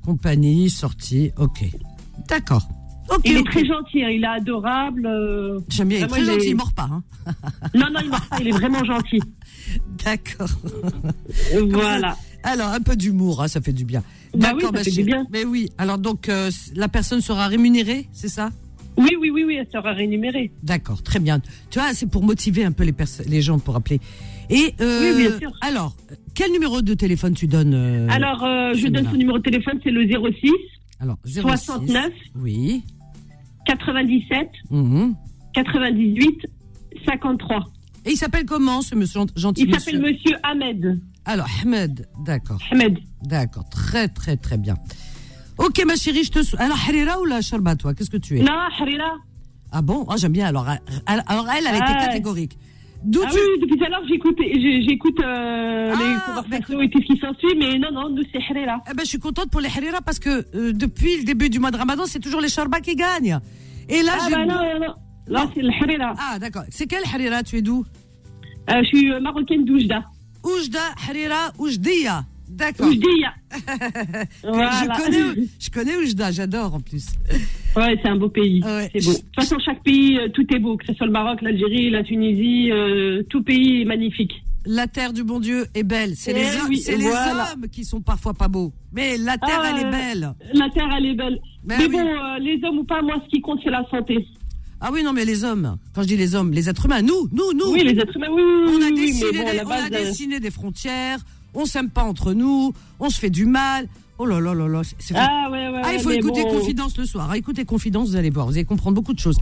Compagnie, 0.06 0.69
sortie, 0.69 1.31
ok. 1.38 1.63
D'accord. 2.27 2.68
Il 3.25 3.38
est 3.38 3.44
très 3.44 3.65
gentil, 3.65 4.03
hein, 4.03 4.09
il 4.09 4.23
est 4.23 4.27
adorable. 4.27 5.05
euh, 5.05 5.59
J'aime 5.69 5.89
bien, 5.89 6.00
il 6.00 6.03
est 6.03 6.07
très 6.07 6.21
il 6.21 6.29
est- 6.29 6.33
gentil, 6.33 6.47
il 6.50 6.55
mord 6.55 6.73
pas. 6.73 6.89
Hein. 6.91 7.03
Non, 7.75 7.88
non, 7.94 8.00
il 8.03 8.09
mord 8.09 8.25
pas, 8.29 8.38
il 8.41 8.47
est 8.47 8.51
vraiment 8.51 8.83
gentil. 8.83 9.19
D'accord. 10.03 10.50
Voilà. 11.69 12.17
Alors, 12.44 12.69
un 12.69 12.79
peu 12.81 12.95
d'humour, 12.95 13.41
hein, 13.41 13.47
ça 13.47 13.61
fait 13.61 13.71
du 13.73 13.85
bien. 13.85 14.03
Bah 14.35 14.50
oui, 14.53 14.61
D'accord, 14.61 14.61
ça 14.61 14.71
ma 14.79 14.83
fait 14.83 14.91
du 14.91 15.03
bien. 15.03 15.25
Mais 15.31 15.45
oui, 15.45 15.69
alors 15.77 15.97
donc, 15.97 16.27
euh, 16.29 16.50
la 16.75 16.88
personne 16.89 17.21
sera 17.21 17.47
rémunérée, 17.47 18.07
c'est 18.11 18.27
ça? 18.27 18.50
Oui, 18.97 19.11
oui, 19.19 19.31
oui, 19.31 19.44
oui, 19.45 19.55
elle 19.55 19.67
sera 19.71 19.94
rémunérée. 19.94 20.51
D'accord, 20.61 21.01
très 21.01 21.19
bien. 21.19 21.39
Tu 21.71 21.79
vois, 21.79 21.94
c'est 21.94 22.05
pour 22.09 22.23
motiver 22.23 22.63
un 22.65 22.71
peu 22.71 22.83
les, 22.83 22.94
les 23.27 23.41
gens 23.41 23.59
pour 23.59 23.75
appeler. 23.75 24.00
Et 24.50 24.73
euh, 24.81 25.13
Oui, 25.15 25.21
bien 25.27 25.39
sûr. 25.39 25.51
alors, 25.61 25.95
quel 26.35 26.51
numéro 26.51 26.81
de 26.81 26.94
téléphone 26.94 27.33
tu 27.33 27.47
donnes 27.47 28.07
Alors, 28.11 28.39
je 28.75 28.88
donne 28.88 29.05
son 29.09 29.15
numéro 29.17 29.38
de 29.39 29.44
téléphone, 29.44 29.79
c'est 29.83 29.91
le 29.91 30.05
06 30.07 30.51
alors 31.03 31.17
06, 31.25 31.41
69. 31.41 32.11
Oui. 32.35 32.83
97 33.65 34.50
mhm. 34.71 35.15
98 35.53 36.39
53. 37.05 37.65
Et 38.05 38.11
il 38.11 38.17
s'appelle 38.17 38.45
comment 38.45 38.81
ce 38.81 38.95
monsieur 38.95 39.21
gentil 39.35 39.65
Il 39.67 39.73
s'appelle 39.73 40.01
Monsieur 40.01 40.35
Ahmed. 40.44 41.00
Alors, 41.25 41.47
Ahmed, 41.61 42.07
d'accord. 42.25 42.59
Ahmed. 42.71 42.97
D'accord, 43.23 43.69
très 43.69 44.07
très 44.09 44.35
très 44.38 44.57
bien. 44.57 44.75
Ok 45.57 45.81
ma 45.85 45.95
chérie, 45.95 46.23
je 46.23 46.31
te 46.31 46.44
sou- 46.44 46.55
alors 46.59 46.77
Harira 46.88 47.19
ou 47.21 47.25
la 47.25 47.41
Sharba 47.41 47.75
toi, 47.75 47.94
qu'est-ce 47.94 48.09
que 48.09 48.17
tu 48.17 48.39
es? 48.39 48.41
Non, 48.44 48.53
Harira. 48.79 49.17
Ah 49.71 49.81
bon, 49.81 50.05
ah, 50.09 50.15
j'aime 50.17 50.33
bien. 50.33 50.47
Alors, 50.47 50.67
elle- 50.69 51.23
alors 51.27 51.47
elle, 51.50 51.65
elle 51.67 51.75
été 51.75 51.83
Ah. 51.88 52.05
catégorique. 52.07 52.57
D'où 53.05 53.19
Ah 53.25 53.29
tu 53.31 53.38
oui, 53.38 53.59
depuis 53.61 53.77
tout 53.77 53.83
à 53.83 53.89
l'heure, 53.89 54.01
j'écoute, 54.07 54.38
j'écoute 54.39 55.19
euh, 55.21 55.94
Ah, 55.94 55.97
les 56.00 56.33
conversations 56.33 56.81
et 56.81 56.89
tout 56.89 57.01
ce 57.01 57.05
qui 57.13 57.17
s'ensuit, 57.19 57.55
mais 57.57 57.77
non, 57.77 57.91
non, 57.91 58.09
nous, 58.09 58.23
c'est 58.31 58.39
Harira. 58.50 58.81
Eh 58.89 58.94
ben, 58.94 59.03
je 59.03 59.09
suis 59.09 59.19
contente 59.19 59.50
pour 59.50 59.59
les 59.59 59.67
Harira 59.67 60.01
parce 60.01 60.19
que 60.19 60.45
euh, 60.55 60.71
depuis 60.73 61.17
le 61.17 61.23
début 61.23 61.50
du 61.50 61.59
mois 61.59 61.71
de 61.71 61.77
Ramadan, 61.77 62.03
c'est 62.05 62.19
toujours 62.19 62.39
les 62.39 62.47
Sharba 62.50 62.79
qui 62.79 62.95
gagnent. 62.95 63.39
Et 63.89 64.01
là, 64.03 64.13
Ah, 64.21 64.27
bah 64.31 64.45
non, 64.45 64.53
non, 64.55 64.88
non. 64.88 64.94
Là, 65.27 65.50
c'est 65.53 65.61
le 65.61 65.69
Harira. 65.69 66.13
Ah, 66.17 66.39
d'accord. 66.39 66.63
C'est 66.69 66.88
quelle 66.88 67.03
Harira 67.13 67.44
Tu 67.44 67.57
es 67.57 67.61
d'où? 67.61 67.83
Euh, 68.69 68.73
je 68.83 68.88
suis 68.88 69.11
euh, 69.11 69.19
marocaine 69.19 69.65
d'Oujda. 69.65 70.03
Oujda, 70.45 70.79
Harira, 71.07 71.51
Oujdia. 71.59 72.23
D'accord. 72.53 72.88
Oujdia. 72.88 73.33
Je 74.44 74.47
voilà. 74.47 74.95
connais, 74.97 75.47
je 75.59 75.69
connais 75.69 75.95
Oujda, 75.97 76.31
j'adore 76.31 76.75
en 76.75 76.79
plus. 76.79 77.05
Ouais, 77.75 77.97
c'est 78.01 78.09
un 78.09 78.15
beau 78.15 78.29
pays. 78.29 78.61
Ouais. 78.63 78.89
C'est 78.94 79.03
beau. 79.05 79.11
De 79.13 79.17
toute 79.17 79.35
façon, 79.35 79.57
chaque 79.63 79.83
pays, 79.83 80.17
euh, 80.19 80.29
tout 80.29 80.45
est 80.53 80.59
beau, 80.59 80.77
que 80.77 80.85
ce 80.85 80.94
soit 80.94 81.05
le 81.07 81.11
Maroc, 81.11 81.41
l'Algérie, 81.41 81.89
la 81.89 82.03
Tunisie, 82.03 82.71
euh, 82.71 83.23
tout 83.29 83.41
pays 83.44 83.81
est 83.81 83.85
magnifique. 83.85 84.31
La 84.65 84.88
terre 84.88 85.11
du 85.13 85.23
bon 85.23 85.39
Dieu 85.39 85.65
est 85.75 85.83
belle. 85.83 86.13
C'est 86.15 86.31
Eh 86.31 86.35
les, 86.35 86.45
hommes- 86.57 86.67
oui, 86.69 86.77
c'est 86.77 86.95
les 86.95 87.03
voilà. 87.07 87.50
hommes 87.53 87.67
qui 87.69 87.83
sont 87.83 88.00
parfois 88.01 88.33
pas 88.33 88.47
beaux. 88.47 88.71
Mais 88.94 89.17
la 89.17 89.38
terre, 89.38 89.61
Ah, 89.61 89.71
elle 89.73 89.81
est 89.81 89.88
euh, 89.88 89.91
belle. 89.91 90.33
La 90.53 90.69
terre, 90.69 90.89
elle 90.97 91.05
est 91.07 91.15
belle. 91.15 91.39
Ben 91.65 91.75
mais 91.79 91.85
oui. 91.88 91.91
bon, 91.91 92.00
euh, 92.07 92.39
les 92.39 92.59
hommes 92.63 92.77
ou 92.79 92.83
pas, 92.85 93.01
moi, 93.01 93.15
ce 93.25 93.29
qui 93.29 93.41
compte, 93.41 93.59
c'est 93.63 93.69
la 93.71 93.85
santé. 93.89 94.25
Ah 94.79 94.89
oui, 94.94 95.01
non, 95.03 95.11
mais 95.13 95.25
les 95.25 95.44
hommes. 95.44 95.77
Quand 95.94 96.01
je 96.03 96.07
dis 96.07 96.17
les 96.17 96.35
hommes, 96.35 96.51
les 96.51 96.69
êtres 96.69 96.85
humains, 96.85 97.01
nous, 97.01 97.27
nous, 97.31 97.53
nous. 97.53 97.71
Oui, 97.73 97.83
les 97.83 98.00
êtres 98.00 98.15
humains, 98.15 98.27
oui, 98.31 98.41
oui, 98.41 98.71
on 98.77 98.81
a 98.81 98.85
oui, 98.89 98.95
dessiné, 98.95 99.29
mais 99.33 99.39
bon, 99.44 99.51
des, 99.51 99.57
la 99.57 99.63
on 99.65 99.69
a 99.71 99.89
base, 99.89 99.89
dessiné 99.89 100.39
des 100.39 100.51
frontières 100.51 101.19
on 101.53 101.65
s'aime 101.65 101.89
pas 101.89 102.03
entre 102.03 102.33
nous, 102.33 102.73
on 103.00 103.09
se 103.09 103.19
fait 103.19 103.29
du 103.29 103.45
mal. 103.45 103.88
Oh 104.19 104.25
là 104.25 104.39
là 104.39 104.53
là 104.53 104.67
là. 104.67 104.81
C'est 105.00 105.15
ah, 105.17 105.50
ouais, 105.51 105.69
ah, 105.83 105.94
il 105.94 106.00
faut 106.00 106.11
écouter 106.11 106.44
bon... 106.44 106.59
Confidence 106.59 106.97
le 106.97 107.05
soir. 107.05 107.29
Ah, 107.31 107.38
écoutez 107.38 107.65
Confidence, 107.65 108.09
vous 108.09 108.15
allez 108.15 108.29
voir, 108.29 108.45
vous 108.45 108.53
allez 108.53 108.65
comprendre 108.65 108.95
beaucoup 108.95 109.13
de 109.13 109.19
choses. 109.19 109.38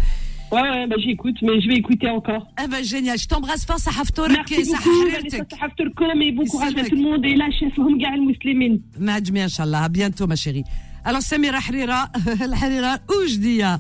Ouais, 0.51 0.61
ouais, 0.61 0.87
bah 0.87 0.97
j'écoute, 0.99 1.35
mais 1.41 1.61
je 1.61 1.67
vais 1.69 1.75
écouter 1.75 2.09
encore. 2.09 2.45
Ah 2.57 2.67
bah 2.67 2.83
génial, 2.83 3.17
je 3.17 3.27
t'embrasse 3.27 3.65
fort, 3.65 3.79
ça 3.79 3.91
Sahaftourk. 3.91 4.27
Merci 4.29 4.69
beaucoup, 4.69 6.05
et 6.21 6.31
bon 6.33 6.45
courage 6.45 6.75
à 6.75 6.83
tout 6.83 6.95
le 6.95 7.01
monde 7.01 7.25
et 7.25 7.35
lâchez-vous, 7.35 7.87
les 7.87 8.19
musulmans. 8.19 8.79
Majmi, 8.99 9.41
Inch'Allah, 9.41 9.83
à 9.83 9.89
bientôt 9.89 10.27
ma 10.27 10.35
chérie. 10.35 10.63
Alors, 11.03 11.21
Samira 11.21 11.57
Harira, 11.57 12.09
Harira 12.61 12.99
Oujdia. 13.09 13.79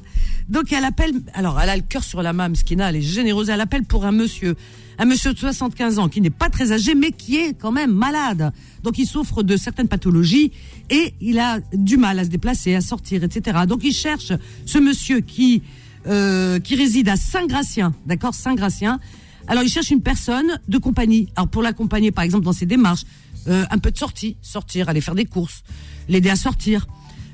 Donc, 0.49 0.73
elle 0.73 0.85
appelle, 0.85 1.13
alors, 1.33 1.59
elle 1.61 1.69
a 1.69 1.75
le 1.75 1.83
cœur 1.83 2.03
sur 2.03 2.23
la 2.23 2.33
main, 2.33 2.49
Mskina, 2.49 2.89
elle 2.89 2.95
est 2.95 3.01
généreuse. 3.01 3.49
Elle 3.49 3.61
appelle 3.61 3.83
pour 3.83 4.05
un 4.05 4.11
monsieur, 4.11 4.55
un 4.97 5.05
monsieur 5.05 5.33
de 5.33 5.37
75 5.37 5.99
ans, 5.99 6.09
qui 6.09 6.19
n'est 6.19 6.31
pas 6.31 6.49
très 6.49 6.71
âgé, 6.71 6.95
mais 6.95 7.11
qui 7.11 7.37
est 7.37 7.53
quand 7.53 7.71
même 7.71 7.91
malade. 7.91 8.51
Donc, 8.81 8.97
il 8.97 9.05
souffre 9.05 9.43
de 9.43 9.55
certaines 9.55 9.87
pathologies 9.87 10.51
et 10.89 11.13
il 11.21 11.37
a 11.37 11.59
du 11.73 11.97
mal 11.97 12.17
à 12.17 12.23
se 12.23 12.29
déplacer, 12.29 12.73
à 12.73 12.81
sortir, 12.81 13.23
etc. 13.23 13.59
Donc, 13.67 13.81
il 13.83 13.93
cherche 13.93 14.33
ce 14.65 14.79
monsieur 14.79 15.19
qui, 15.19 15.61
euh, 16.07 16.59
qui 16.59 16.75
réside 16.75 17.07
à 17.07 17.17
Saint-Gratien, 17.17 17.93
d'accord, 18.07 18.33
Saint-Gratien. 18.33 18.99
Alors, 19.47 19.63
il 19.63 19.69
cherche 19.69 19.91
une 19.91 20.01
personne 20.01 20.59
de 20.67 20.77
compagnie. 20.79 21.29
Alors, 21.35 21.49
pour 21.49 21.61
l'accompagner, 21.61 22.11
par 22.11 22.23
exemple, 22.23 22.45
dans 22.45 22.53
ses 22.53 22.65
démarches, 22.65 23.03
euh, 23.47 23.65
un 23.69 23.77
peu 23.77 23.91
de 23.91 23.97
sortie, 23.97 24.37
sortir, 24.41 24.89
aller 24.89 25.01
faire 25.01 25.15
des 25.15 25.25
courses, 25.25 25.63
l'aider 26.09 26.29
à 26.29 26.35
sortir, 26.35 26.87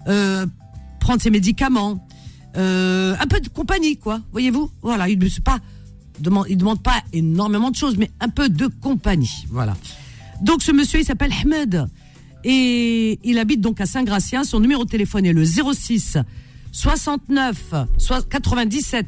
euh, 0.08 0.46
prendre 1.00 1.22
ses 1.22 1.30
médicaments, 1.30 2.06
euh, 2.56 3.16
un 3.20 3.28
peu 3.28 3.40
de 3.40 3.50
compagnie, 3.50 3.98
quoi. 3.98 4.22
Voyez-vous 4.32 4.72
Voilà, 4.82 5.10
il 5.10 5.20
ne 5.20 5.28
pas 5.44 5.60
demande, 6.20 6.46
il 6.50 6.58
demande 6.58 6.82
pas 6.82 7.04
énormément 7.14 7.72
de 7.72 7.76
choses, 7.76 7.98
mais 7.98 8.10
un 8.20 8.30
peu 8.30 8.50
de 8.50 8.68
compagnie. 8.68 9.46
Voilà. 9.50 9.76
Donc, 10.42 10.62
ce 10.62 10.72
monsieur, 10.72 11.00
il 11.00 11.06
s'appelle 11.06 11.32
Ahmed 11.44 11.88
et 12.44 13.20
il 13.24 13.40
habite 13.40 13.62
donc 13.62 13.82
à 13.82 13.86
Saint-Gratien. 13.86 14.44
Son 14.44 14.60
numéro 14.60 14.86
de 14.86 14.90
téléphone 14.90 15.26
est 15.26 15.34
le 15.34 15.46
06 15.46 16.18
69 16.72 17.74
soit 17.98 18.28
97 18.30 19.06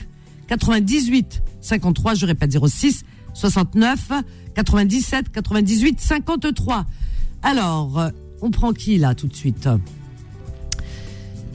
98 0.48 1.42
53. 1.62 2.14
Je 2.16 2.26
répète 2.26 2.58
06 2.68 3.04
69 3.34 4.12
97 4.56 5.32
98 5.32 6.00
53. 6.02 6.86
Alors, 7.44 8.10
on 8.42 8.52
prend 8.52 8.74
qui 8.74 8.98
là 8.98 9.16
tout 9.16 9.28
de 9.28 9.36
suite? 9.36 9.70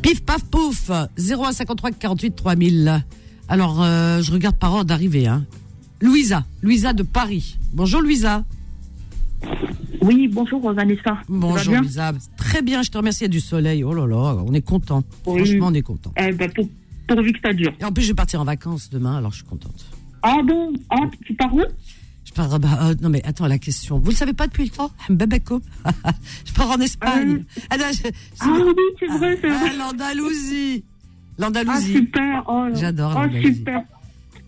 Pif 0.04 0.22
paf 0.22 0.44
pouf 0.44 0.90
0153 1.16 1.92
48 1.92 2.36
3000. 2.36 3.04
Alors, 3.48 3.82
euh, 3.82 4.20
je 4.20 4.32
regarde 4.32 4.56
par 4.56 4.74
ordre 4.74 4.84
d'arrivée. 4.84 5.26
Hein. 5.26 5.46
Louisa, 6.02 6.44
Louisa 6.62 6.92
de 6.92 7.02
Paris. 7.02 7.56
Bonjour 7.72 8.02
Louisa. 8.02 8.44
Oui, 10.02 10.28
bonjour 10.28 10.60
Vanessa. 10.74 11.16
Bonjour 11.26 11.76
Louisa. 11.76 12.12
Très 12.36 12.60
bien, 12.60 12.82
je 12.82 12.90
te 12.90 12.98
remercie. 12.98 13.20
Il 13.20 13.22
y 13.22 13.24
a 13.24 13.28
du 13.28 13.40
soleil. 13.40 13.82
Oh 13.82 13.94
là 13.94 14.06
là, 14.06 14.36
on 14.46 14.52
est 14.52 14.60
content. 14.60 15.02
Oui. 15.24 15.38
Franchement, 15.38 15.68
on 15.70 15.74
est 15.74 15.80
content. 15.80 16.12
Eh 16.18 16.32
ben, 16.32 16.52
pour, 16.52 16.68
pourvu 17.08 17.32
que 17.32 17.40
ça 17.42 17.54
dure. 17.54 17.72
Et 17.80 17.84
en 17.86 17.90
plus, 17.90 18.02
je 18.02 18.08
vais 18.08 18.14
partir 18.14 18.42
en 18.42 18.44
vacances 18.44 18.90
demain, 18.90 19.16
alors 19.16 19.30
je 19.30 19.36
suis 19.36 19.46
contente. 19.46 19.86
Ah 20.20 20.36
bon? 20.44 20.74
Ah, 20.90 20.96
tu 21.24 21.32
pars 21.32 21.54
où? 21.54 21.62
Je 22.36 22.42
pars. 22.42 22.58
bah, 22.58 22.68
euh, 22.82 22.94
non 23.00 23.08
mais 23.10 23.22
attends 23.24 23.46
la 23.46 23.58
question. 23.58 23.98
Vous 23.98 24.10
le 24.10 24.16
savez 24.16 24.32
pas 24.32 24.46
depuis 24.46 24.64
le 24.64 24.70
temps? 24.70 24.90
Je 25.08 26.52
pars 26.54 26.70
en 26.70 26.78
Espagne. 26.80 27.44
Ah, 27.70 27.76
non, 27.78 27.84
je- 27.92 28.08
Ah 28.40 28.46
oui, 28.66 28.72
c'est 28.98 29.06
vrai, 29.06 29.38
c'est 29.40 29.50
Ah, 29.50 29.58
vrai. 29.58 29.76
l'Andalousie. 29.76 30.84
Ah, 30.84 31.42
L'Andalousie. 31.42 31.92
super. 31.92 32.44
Oh, 32.48 32.66
là. 32.68 32.74
J'adore 32.80 33.12
Oh, 33.16 33.20
l'Andalousie. 33.22 33.54
super. 33.56 33.82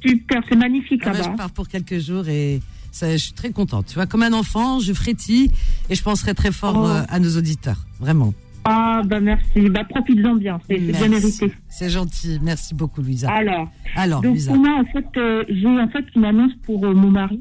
Super, 0.04 0.42
c'est 0.48 0.56
magnifique 0.56 1.02
Ah, 1.04 1.10
bah, 1.10 1.18
là-bas. 1.18 1.30
je 1.32 1.36
pars 1.36 1.50
pour 1.50 1.68
quelques 1.68 1.98
jours 1.98 2.28
et 2.28 2.60
ça, 2.92 3.10
je 3.12 3.16
suis 3.18 3.32
très 3.32 3.50
contente. 3.50 3.86
Tu 3.86 3.94
vois, 3.94 4.06
comme 4.06 4.22
un 4.22 4.32
enfant, 4.32 4.78
je 4.80 4.92
frétille 4.92 5.50
et 5.90 5.94
je 5.94 6.02
penserai 6.02 6.34
très 6.34 6.52
fort 6.52 6.76
Oh. 6.78 6.86
euh, 6.88 7.02
à 7.08 7.18
nos 7.20 7.36
auditeurs. 7.36 7.86
Vraiment. 8.00 8.34
Ah, 8.64 9.02
bah 9.06 9.20
merci. 9.20 9.60
Bah 9.70 9.84
profites-en 9.84 10.34
bien, 10.34 10.58
c'est 10.68 10.78
bien 10.78 11.08
mérité. 11.08 11.52
C'est 11.68 11.88
gentil. 11.88 12.40
Merci 12.42 12.74
beaucoup, 12.74 13.00
Louisa. 13.00 13.30
Alors, 13.30 13.68
Alors, 13.94 14.22
donc 14.22 14.32
Louisa. 14.32 14.52
pour 14.52 14.60
moi, 14.60 14.80
en 14.80 14.84
fait, 14.86 15.06
euh, 15.18 15.44
j'ai 15.48 15.66
en 15.68 15.88
fait 15.88 16.04
une 16.16 16.24
annonce 16.24 16.50
pour 16.64 16.84
euh, 16.84 16.92
mon 16.92 17.10
mari. 17.12 17.40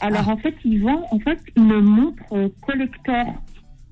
Alors, 0.00 0.24
Ah. 0.28 0.32
en 0.32 0.36
fait, 0.38 0.54
il 0.64 0.82
vend 0.82 1.06
en 1.10 1.18
fait 1.18 1.38
une 1.56 1.80
montre 1.80 2.50
collector 2.62 3.26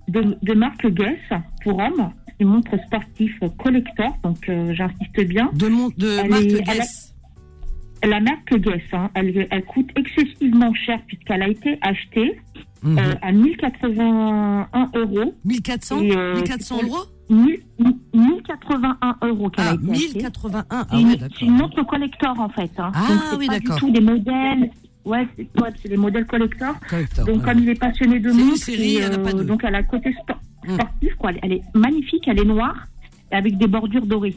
de, 0.08 0.36
de 0.42 0.54
marque 0.54 0.86
Guess 0.86 1.18
pour 1.62 1.78
hommes. 1.78 2.10
Une 2.40 2.48
montre 2.48 2.78
sportive 2.86 3.34
collector, 3.58 4.16
donc 4.22 4.48
euh, 4.48 4.72
j'insiste 4.72 5.20
bien. 5.28 5.50
De, 5.54 5.66
mon, 5.68 5.88
de 5.98 6.18
Elle 6.22 6.30
marque 6.30 6.42
est- 6.44 6.62
elle 6.62 6.70
a- 6.70 6.74
Guess. 6.76 7.14
La 8.04 8.20
marque 8.20 8.54
Guess, 8.56 8.82
hein, 8.92 9.10
elle, 9.14 9.48
elle 9.50 9.64
coûte 9.64 9.90
excessivement 9.96 10.72
cher 10.72 11.00
puisqu'elle 11.08 11.42
a 11.42 11.48
été 11.48 11.78
achetée 11.82 12.40
Mhm. 12.84 12.96
euh, 12.98 13.14
à 13.22 13.32
1081 13.32 14.88
euros. 14.94 15.34
1400 15.44 16.00
et, 16.00 16.16
euh, 16.16 16.34
1400 16.36 16.78
c'est- 16.80 16.86
euros 16.86 17.04
1000 17.28 17.58
1081 18.14 19.16
euros 19.22 19.50
qu'elle 19.50 19.64
a 19.66 19.70
Ah, 19.70 19.74
été 19.74 19.90
achetée. 19.90 20.14
1081. 20.14 20.62
C'est 20.68 20.74
Ah 20.90 20.96
ouais, 20.96 21.02
c'est 21.02 21.44
une 21.44 21.56
d'accord. 21.56 21.68
montre 21.68 21.82
collector 21.86 22.40
en 22.40 22.48
fait. 22.48 22.70
Hein. 22.78 22.92
Ah, 22.94 23.06
Donc, 23.32 23.40
oui, 23.40 23.46
pas 23.48 23.58
d'accord. 23.58 23.74
du 23.76 23.80
tout 23.80 23.90
des 23.90 24.00
modèles. 24.00 24.70
Ouais, 25.08 25.26
c'est 25.36 25.42
ouais, 25.62 25.70
c'est 25.82 25.88
des 25.88 25.96
modèles 25.96 26.26
collector. 26.26 26.74
Collector, 26.88 27.24
Donc 27.26 27.42
comme 27.44 27.58
il 27.60 27.68
est 27.70 27.78
passionné 27.80 28.20
de 28.20 28.30
C'est 28.30 28.72
série, 28.72 28.98
pas 29.24 29.32
deux. 29.32 29.44
donc 29.44 29.62
elle 29.64 29.74
a 29.74 29.82
côté 29.82 30.12
sport- 30.22 30.40
Mm. 30.66 30.74
sportif. 30.74 31.14
Quoi. 31.16 31.30
Elle, 31.30 31.38
elle 31.44 31.52
est 31.52 31.62
magnifique, 31.74 32.24
elle 32.26 32.40
est 32.40 32.44
noire 32.44 32.74
avec 33.30 33.56
des 33.58 33.66
bordures 33.68 34.04
dorées. 34.06 34.36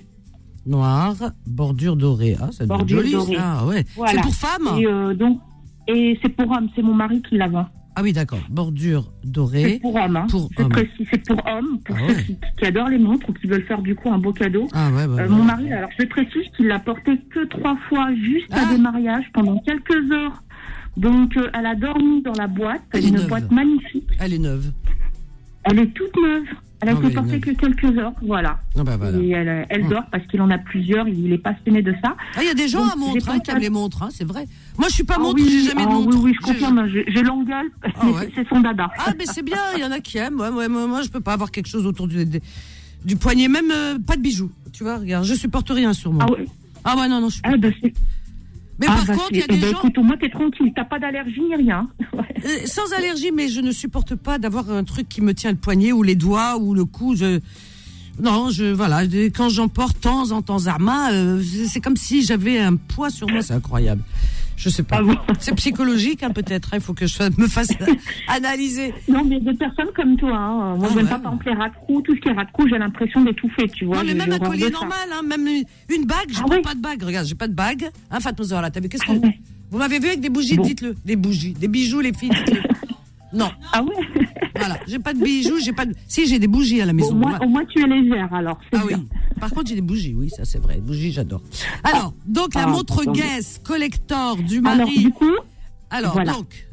Noir, 0.66 1.16
bordure 1.48 1.96
dorée. 1.96 2.38
Ah, 2.40 2.50
ça 2.52 2.66
Bordure 2.66 3.00
joli, 3.00 3.12
dorée. 3.14 3.36
ça. 3.36 3.66
Ouais. 3.66 3.84
Voilà. 3.96 4.14
C'est 4.14 4.22
pour 4.22 4.36
femme 4.36 4.80
Et 4.80 4.86
euh, 4.86 5.14
donc 5.16 5.40
et 5.88 6.18
c'est 6.22 6.30
pour 6.30 6.50
homme, 6.52 6.70
c'est 6.76 6.84
mon 6.84 6.94
mari 6.94 7.22
qui 7.28 7.36
la 7.38 7.48
vend. 7.48 7.68
Ah 7.96 8.04
oui, 8.04 8.14
d'accord. 8.14 8.40
Bordure 8.50 9.12
C'est 9.24 9.32
dorée. 9.32 9.80
pour 9.82 9.96
homme, 9.96 10.16
hein. 10.16 10.28
Pour 10.30 10.50
c'est 10.56 10.70
précis, 10.70 11.08
c'est 11.12 11.28
pour 11.28 11.42
homme, 11.46 11.80
pour 11.84 11.96
Ah 11.98 12.02
ceux 12.08 12.14
ouais. 12.16 12.24
qui, 12.24 12.38
qui 12.60 12.66
adorent 12.66 12.88
les 12.90 13.00
montres 13.00 13.28
ou 13.30 13.34
qui 13.34 13.48
veulent 13.48 13.66
faire 13.66 13.82
du 13.82 13.96
coup 13.96 14.10
un 14.10 14.18
beau 14.20 14.32
cadeau. 14.32 14.68
Ah 14.74 14.90
ouais, 14.92 15.04
Euh. 15.04 15.28
Mon 15.28 15.44
mari, 15.44 15.74
alors 15.74 15.90
je 16.00 16.06
précise 16.06 16.48
qu'il 16.56 16.68
l'a 16.68 16.80
porté 16.80 17.18
que 17.34 17.44
trois 17.48 17.76
fois 17.90 18.14
juste 18.16 18.48
Ah. 18.52 18.68
à 18.70 18.72
des 18.72 18.78
mariages 18.78 19.26
pendant 19.34 19.58
quelques 19.60 20.12
heures. 20.12 20.42
Donc 20.98 21.38
euh, 21.38 21.50
elle 21.54 21.66
a 21.66 21.76
dormi 21.76 22.22
dans 22.22 22.34
la 22.34 22.48
boîte, 22.48 22.82
Elle 22.94 23.06
est 23.06 23.08
une 23.10 23.16
neuve. 23.16 23.28
boîte 23.28 23.52
magnifique. 23.52 24.08
Elle 24.20 24.34
est 24.34 24.40
neuve. 24.40 24.72
Elle 25.64 25.80
est 25.80 25.88
toute 25.94 26.16
neuve. 26.22 26.44
Elle 26.84 26.90
a 26.90 26.94
Ah, 26.94 26.96
elle 27.00 27.06
été 27.06 27.14
portée 27.14 27.40
que 27.40 27.52
quelques 27.52 27.98
heures, 28.00 28.14
voilà. 28.24 28.60
Ah 28.76 28.84
bah 28.84 28.98
voilà. 28.98 29.20
Et 29.20 29.30
elle, 29.30 29.68
elle 29.70 29.86
Mm. 29.86 29.90
dort 29.90 30.04
parce 30.12 30.26
qu'il 30.26 30.42
en 30.42 30.50
a 30.50 30.58
plusieurs, 30.58 31.08
il 31.08 31.32
est 31.32 31.38
passionné 31.38 31.84
de 31.84 31.94
ça. 32.04 32.16
Ah, 32.36 32.40
il 32.42 32.48
y 32.48 32.50
a 32.50 32.56
des 32.56 32.68
gens 32.68 32.84
Donc, 32.84 32.94
à 32.94 32.96
montre 32.96 33.24
j'ai 33.24 33.32
hein, 33.32 33.40
qui 33.40 33.52
aiment 33.52 33.60
les 33.60 33.70
montres, 33.70 34.02
hein, 34.02 34.10
c'est 34.12 34.24
vrai. 34.24 34.48
Moi, 34.80 34.88
je 34.90 34.96
suis 34.96 35.04
pas 35.04 35.14
Ah 35.18 35.22
montre, 35.22 35.36
oui, 35.36 35.48
j'ai 35.48 35.70
jamais 35.70 35.84
de 35.86 35.90
ah 35.92 35.94
montre. 35.94 36.18
Oui, 36.18 36.22
oui, 36.24 36.34
je 36.42 36.48
J'ai- 36.48 36.54
confirme, 36.54 36.88
je 36.90 37.20
l'engueule, 37.20 37.70
Ah 37.84 38.08
ouais. 38.10 38.30
c'est 38.34 38.48
son 38.50 38.62
dada. 38.62 38.90
Ah, 38.98 39.14
mais 39.16 39.26
c'est 39.28 39.44
bien, 39.44 39.60
il 39.78 39.82
y 39.82 39.86
en 39.86 39.92
a 39.92 40.00
qui 40.00 40.18
aiment. 40.18 40.40
Ouais, 40.40 40.50
ouais, 40.50 40.68
moi, 40.68 40.88
moi, 40.88 41.04
je 41.04 41.10
peux 41.10 41.22
pas 41.22 41.34
avoir 41.34 41.52
quelque 41.52 41.68
chose 41.68 41.86
autour 41.86 42.08
du, 42.08 43.16
poignet, 43.16 43.48
même 43.48 43.70
euh, 43.72 44.00
pas 44.00 44.16
de 44.16 44.22
bijoux. 44.22 44.52
Tu 44.74 44.84
vois, 44.84 44.98
regarde, 44.98 45.24
je 45.26 45.36
supporte 45.36 45.70
rien 45.70 45.94
sur 45.94 46.12
moi. 46.12 46.26
Ah 46.28 46.32
ouais, 46.34 46.46
Ah 46.84 46.98
ouais, 46.98 47.08
non, 47.08 47.22
non, 47.22 47.30
je 47.30 47.34
suis 47.36 47.42
pas. 47.44 47.50
ah, 47.54 47.58
bah, 47.58 47.70
Mais 48.82 48.88
ah, 48.90 48.96
par 48.96 49.06
bah, 49.06 49.14
contre, 49.14 49.28
il 49.32 49.38
y 49.38 49.44
a 49.44 49.48
des 49.48 49.58
ben, 49.58 49.72
gens 49.72 49.78
écoute, 49.78 49.98
au 50.00 50.04
moins 50.04 50.18
t'es 50.18 50.30
tranquille, 50.30 50.72
t'as 50.76 50.86
pas 50.86 50.98
d'allergie 50.98 51.42
ni 51.42 51.56
rien. 51.56 51.88
Ouais. 52.14 52.26
euh, 52.44 52.66
sans 52.66 52.92
allergie, 52.94 53.32
mais 53.32 53.48
je 53.48 53.62
ne 53.62 53.72
supporte 53.72 54.16
pas 54.16 54.38
d'avoir 54.38 54.70
un 54.70 54.84
truc 54.84 55.08
qui 55.08 55.22
me 55.22 55.34
tient 55.34 55.52
le 55.52 55.58
poignet 55.58 55.94
ou 55.94 56.04
les 56.04 56.16
doigts 56.16 56.58
ou 56.58 56.74
le 56.74 56.84
cou. 56.84 57.16
Je... 57.16 57.40
Non, 58.20 58.50
je 58.50 58.66
voilà, 58.66 59.04
quand 59.34 59.50
j'en 59.50 59.70
porte 59.70 60.02
temps 60.02 60.32
en 60.32 60.42
temps 60.42 60.60
Zarma, 60.60 61.12
euh, 61.14 61.42
c'est 61.68 61.80
comme 61.80 61.96
si 61.96 62.24
j'avais 62.24 62.60
un 62.60 62.76
poids 62.76 63.10
sur 63.10 63.30
moi, 63.30 63.42
c'est 63.42 63.54
incroyable. 63.54 64.02
Je 64.64 64.70
sais 64.70 64.84
pas. 64.84 64.98
Ah 65.00 65.02
bon 65.02 65.16
C'est 65.40 65.56
psychologique 65.56 66.22
hein, 66.22 66.30
peut-être. 66.30 66.70
hein, 66.74 66.78
Il 66.78 66.82
faut 66.82 66.94
que 66.94 67.08
je 67.08 67.18
me 67.42 67.48
fasse 67.48 67.70
analyser. 68.28 68.94
Non, 69.08 69.24
mais 69.26 69.38
il 69.38 69.44
y 69.44 69.50
a 69.50 69.52
des 69.54 69.58
personnes 69.58 69.90
comme 69.96 70.16
toi. 70.18 70.38
Hein. 70.38 70.76
Moi, 70.78 70.88
Ah 70.90 70.94
j'aime 70.94 71.04
ouais. 71.06 71.10
pas, 71.10 71.18
par 71.20 71.32
exemple, 71.34 71.46
les 71.50 71.56
rats-de-cou. 71.56 72.02
Tout 72.04 72.16
ce 72.16 72.22
qui 72.22 72.30
est 72.30 72.34
rat-de-cou, 72.34 72.68
j'ai 72.70 72.78
l'impression 72.78 73.24
d'étouffer, 73.24 73.68
tu 73.70 73.86
vois. 73.86 73.98
non, 73.98 74.04
mais 74.06 74.14
même 74.14 74.32
un 74.34 74.40
collier 74.40 74.70
normal, 74.70 75.10
hein, 75.14 75.22
même 75.28 75.48
une 75.48 76.06
bague, 76.06 76.30
je 76.30 76.38
Ah 76.40 76.42
porte 76.42 76.54
oui. 76.58 76.62
pas 76.62 76.76
de 76.76 76.80
bague. 76.82 77.02
Regarde, 77.04 77.26
j'ai 77.26 77.36
pas 77.36 77.48
de 77.48 77.54
bague. 77.56 77.90
Hein, 78.12 78.20
Fatma 78.20 78.46
Zahra, 78.46 78.70
t'as 78.70 78.80
vu 78.80 78.88
qu'est-ce 78.90 79.04
que 79.04 79.12
Ah 79.12 79.16
ouais. 79.26 79.40
vous 79.72 79.78
m'avez 79.80 79.98
vu 80.00 80.08
avec 80.10 80.20
des 80.22 80.30
bougies 80.30 80.56
Bon. 80.58 80.64
Dites-le, 80.64 80.96
des 81.06 81.16
bougies, 81.16 81.54
des 81.54 81.68
bijoux, 81.68 82.00
les 82.02 82.14
filles. 82.14 82.30
dites-le. 82.30 82.62
non, 83.34 83.50
Ah 83.74 83.82
ouais 83.84 83.94
voilà, 84.56 84.78
j'ai 84.88 85.00
pas 85.00 85.14
de 85.14 85.24
bijoux, 85.24 85.60
j'ai 85.64 85.74
pas 85.74 85.86
de. 85.86 85.94
Si 86.08 86.28
j'ai 86.28 86.40
des 86.40 86.48
bougies 86.48 86.82
à 86.82 86.86
la 86.86 86.94
maison. 86.94 87.12
au, 87.12 87.16
moins, 87.16 87.30
voilà. 87.32 87.46
au 87.46 87.50
moins, 87.50 87.66
tu 87.66 87.80
es 87.82 87.88
légère, 87.88 88.34
alors. 88.34 88.60
Ah 88.74 88.82
oui. 88.86 88.94
Par 89.40 89.50
contre, 89.52 89.70
j'ai 89.70 89.76
des 89.76 89.82
bougies, 89.82 90.14
oui, 90.16 90.30
ça 90.30 90.46
c'est 90.46 90.60
vrai. 90.60 90.76
Les 90.76 90.82
bougies, 90.82 91.12
j'adore. 91.12 91.42
Alors, 91.84 92.14
donc 92.26 92.54
la 92.56 92.64
Ah, 92.64 92.68
montre. 92.68 93.04
Guess 93.12 93.60
collector 93.64 94.38
du 94.38 94.60
Alors, 94.60 94.78
mari. 94.78 95.00
du 95.00 95.12
coup, 95.12 95.26
Alors, 95.90 96.14
voilà. 96.14 96.34
donc, 96.34 96.68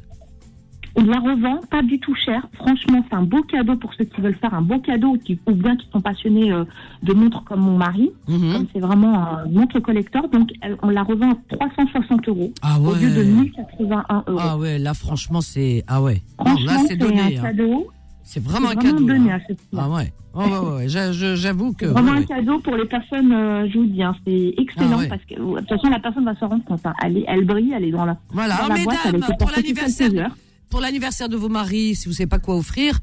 on 1.01 1.05
la 1.05 1.19
revend 1.21 1.61
pas 1.71 1.83
du 1.83 1.99
tout 2.01 2.15
cher. 2.15 2.47
Franchement, 2.55 3.05
c'est 3.09 3.15
un 3.17 3.23
beau 3.23 3.43
cadeau 3.43 3.77
pour 3.77 3.95
ceux 3.95 4.05
qui 4.05 4.21
veulent 4.21 4.37
faire 4.37 4.53
un 4.53 4.63
beau 4.63 4.79
cadeau 4.81 5.17
qui, 5.25 5.39
ou 5.47 5.53
bien 5.53 5.77
qui 5.77 5.87
sont 5.93 6.01
passionnés 6.01 6.51
euh, 6.53 6.65
de 7.03 7.13
montres 7.15 7.45
comme 7.45 7.61
mon 7.61 7.77
mari. 7.77 8.11
mhm. 8.27 8.53
Comme 8.53 8.67
c'est 8.73 8.81
vraiment 8.81 9.39
une 9.47 9.55
montre 9.55 9.79
collector, 9.81 10.29
donc 10.29 10.51
elle- 10.61 10.77
on 10.83 10.89
la 10.91 11.03
revend 11.05 11.31
à 11.33 11.57
360 11.57 12.29
euros 12.29 12.53
ah 12.63 12.79
au 12.81 12.95
lieu 12.95 13.11
de 13.11 13.19
ouais. 13.21 13.25
1081 13.25 14.25
euros. 14.27 14.39
Ah 14.43 14.59
ouais, 14.59 14.79
là 14.79 14.93
franchement 14.95 15.41
c'est 15.41 15.85
ah 15.87 16.03
ouais. 16.03 16.23
Non, 16.39 16.45
Franchement, 16.47 16.67
là 16.73 16.79
c'est 16.83 16.89
c'est 16.89 16.97
donné. 16.97 17.21
un 17.21 17.27
hein. 17.39 17.43
cadeau. 17.43 17.87
C'est 18.25 18.43
vraiment 18.43 18.69
C'est 18.69 18.77
un 18.77 18.81
vraiment 18.81 18.93
cadeau. 18.99 19.07
donné 19.07 19.33
à 19.33 19.39
ce. 19.49 19.53
Ah 19.77 19.89
ouais. 19.89 20.13
Oh, 20.35 20.41
ouais, 20.41 20.47
ouais, 20.47 20.77
ouais. 20.77 20.89
J'a- 20.89 21.13
je- 21.13 21.35
J'avoue 21.37 21.73
que. 21.73 21.87
Vraiment 21.87 22.11
ouais, 22.13 22.17
un 22.19 22.21
ouais. 22.21 22.27
cadeau 22.27 22.59
pour 22.59 22.77
les 22.77 22.85
personnes, 22.85 23.33
euh, 23.33 23.67
je 23.73 23.79
vous 23.79 23.87
dis, 23.87 24.03
hein, 24.03 24.15
c'est 24.27 24.55
excellent 24.59 24.91
Ah 24.93 24.99
ouais. 24.99 25.09
parce 25.09 25.25
que 25.25 25.35
de 25.35 25.59
toute 25.61 25.69
façon 25.69 25.89
la 25.89 25.99
personne 25.99 26.25
va 26.27 26.35
se 26.35 26.45
rendre 26.45 26.63
compte. 26.65 26.85
hein. 26.85 26.93
elle, 27.03 27.17
est- 27.19 27.25
elle 27.27 27.45
brille, 27.47 27.73
elle 27.75 27.85
est 27.85 27.91
dans 27.91 28.05
la, 28.05 28.17
Voilà, 28.33 28.57
dans 28.57 28.65
Oh, 28.67 28.69
la 28.77 28.85
boîte, 28.85 28.99
elle 29.07 29.13
mesdames, 29.15 29.37
pour 29.39 29.51
l'anniversaire. 29.57 30.31
Pour 30.71 30.81
l'anniversaire 30.81 31.29
de 31.29 31.37
vos 31.37 31.49
maris, 31.49 31.95
si 31.95 32.09
vous 32.09 32.15
savez 32.15 32.27
pas 32.27 32.39
quoi 32.39 32.57
offrir, 32.57 32.99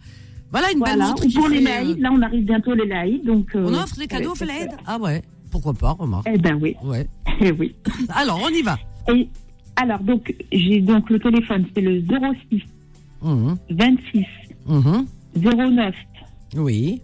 voilà 0.52 0.72
une 0.72 0.80
belle 0.80 0.96
Voilà. 0.96 1.08
montre 1.10 1.26
Ou 1.26 1.28
qui 1.30 1.36
pour 1.38 1.48
les 1.50 1.62
Laïd, 1.62 1.98
euh, 1.98 2.02
là 2.02 2.10
on 2.14 2.22
arrive 2.22 2.46
bientôt 2.46 2.74
les 2.74 2.86
Laïd, 2.88 3.24
donc. 3.26 3.56
euh, 3.56 3.66
On 3.68 3.74
offre 3.74 3.98
des 3.98 4.08
cadeaux, 4.08 4.36
Flaid 4.36 4.70
Ah 4.86 4.98
ouais. 5.00 5.24
Pourquoi 5.52 5.74
pas, 5.74 5.92
remarque. 5.92 6.28
Eh 6.32 6.38
ben 6.38 6.58
oui, 6.62 6.76
Ouais. 6.84 7.08
eh 7.42 7.52
oui. 7.52 7.76
Alors 8.10 8.40
on 8.44 8.50
y 8.50 8.62
va. 8.62 8.78
Et 9.14 9.28
alors 9.78 10.00
donc 10.00 10.34
j'ai 10.52 10.80
donc 10.82 11.10
le 11.10 11.20
téléphone, 11.20 11.66
c'est 11.74 11.82
le 11.82 12.02
06 12.50 12.62
Mhm. 13.22 13.58
26 13.72 14.26
Mhm. 14.68 15.06
09 15.36 15.96
Oui. 16.58 17.02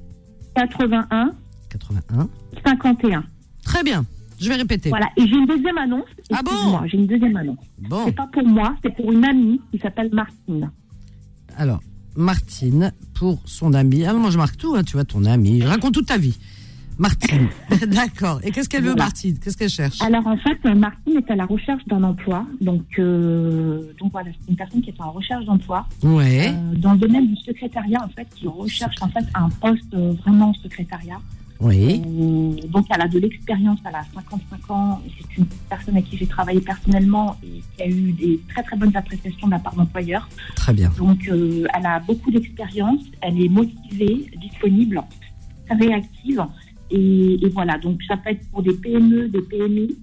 81 0.55 1.33
81. 1.69 2.29
51. 2.65 3.23
Très 3.63 3.83
bien. 3.83 4.05
Je 4.41 4.49
vais 4.49 4.55
répéter. 4.55 4.89
Voilà. 4.89 5.07
Et 5.17 5.27
j'ai 5.27 5.35
une 5.35 5.45
deuxième 5.45 5.77
annonce. 5.77 6.05
Ah 6.33 6.41
bon 6.43 6.81
J'ai 6.87 6.97
une 6.97 7.07
deuxième 7.07 7.35
annonce. 7.37 7.57
Bon. 7.79 8.03
C'est 8.05 8.15
pas 8.15 8.27
pour 8.31 8.45
moi, 8.47 8.75
c'est 8.83 8.95
pour 8.95 9.11
une 9.11 9.23
amie 9.23 9.61
qui 9.71 9.77
s'appelle 9.79 10.09
Martine. 10.11 10.71
Alors, 11.57 11.79
Martine, 12.15 12.91
pour 13.13 13.41
son 13.45 13.73
amie. 13.73 14.05
Ah, 14.05 14.13
moi, 14.13 14.29
je 14.31 14.37
marque 14.37 14.57
tout, 14.57 14.75
hein, 14.75 14.83
tu 14.83 14.93
vois, 14.93 15.05
ton 15.05 15.25
amie. 15.25 15.61
Je 15.61 15.67
raconte 15.67 15.93
toute 15.93 16.07
ta 16.07 16.17
vie. 16.17 16.37
Martine. 16.97 17.47
D'accord. 17.87 18.39
Et 18.43 18.51
qu'est-ce 18.51 18.69
qu'elle 18.69 18.81
veut, 18.83 18.89
Voilà. 18.89 19.05
Martine? 19.05 19.37
Qu'est-ce 19.39 19.57
qu'elle 19.57 19.69
cherche? 19.69 20.01
Alors 20.01 20.27
en 20.27 20.37
fait, 20.37 20.63
Martine 20.75 21.17
est 21.17 21.31
à 21.31 21.35
la 21.35 21.45
recherche 21.45 21.83
d'un 21.87 22.03
emploi. 22.03 22.45
Donc, 22.59 22.83
euh, 22.99 23.81
donc 23.99 24.11
voilà, 24.11 24.29
c'est 24.39 24.49
une 24.51 24.55
personne 24.57 24.81
qui 24.81 24.89
est 24.89 25.01
en 25.01 25.11
recherche 25.11 25.45
d'emploi 25.45 25.87
Ouais. 26.03 26.49
euh, 26.53 26.75
dans 26.77 26.93
le 26.93 26.99
domaine 26.99 27.27
du 27.27 27.35
secrétariat 27.37 28.03
en 28.03 28.09
fait, 28.09 28.27
qui 28.35 28.47
recherche 28.47 28.95
en 29.01 29.07
fait 29.07 29.23
un 29.33 29.49
poste 29.49 29.91
euh, 29.93 30.13
vraiment 30.23 30.49
en 30.49 30.53
secrétariat. 30.53 31.17
Oui. 31.61 32.01
Euh, 32.05 32.67
donc 32.67 32.85
elle 32.89 33.01
a 33.01 33.07
de 33.07 33.19
l'expérience, 33.19 33.79
elle 33.87 33.95
a 33.95 34.03
55 34.13 34.71
ans. 34.71 35.01
C'est 35.05 35.37
une 35.37 35.45
personne 35.69 35.95
avec 35.95 36.09
qui 36.09 36.17
j'ai 36.17 36.27
travaillé 36.27 36.59
personnellement 36.59 37.37
et 37.43 37.61
qui 37.75 37.83
a 37.83 37.87
eu 37.87 38.11
des 38.13 38.39
très 38.49 38.63
très 38.63 38.75
bonnes 38.75 38.95
appréciations 38.95 39.47
de 39.47 39.51
la 39.51 39.59
part 39.59 39.75
d'employeurs. 39.75 40.27
Très 40.55 40.73
bien. 40.73 40.91
Donc 40.97 41.27
euh, 41.27 41.65
elle 41.73 41.85
a 41.85 41.99
beaucoup 41.99 42.31
d'expérience, 42.31 43.01
elle 43.21 43.41
est 43.41 43.49
motivée, 43.49 44.25
disponible, 44.37 45.01
réactive. 45.69 46.43
Et, 46.89 47.45
et 47.45 47.49
voilà, 47.49 47.77
donc 47.77 48.01
ça 48.07 48.17
peut 48.17 48.31
être 48.31 48.49
pour 48.51 48.63
des 48.63 48.73
PME, 48.73 49.29
des 49.29 49.41
PMI 49.41 49.95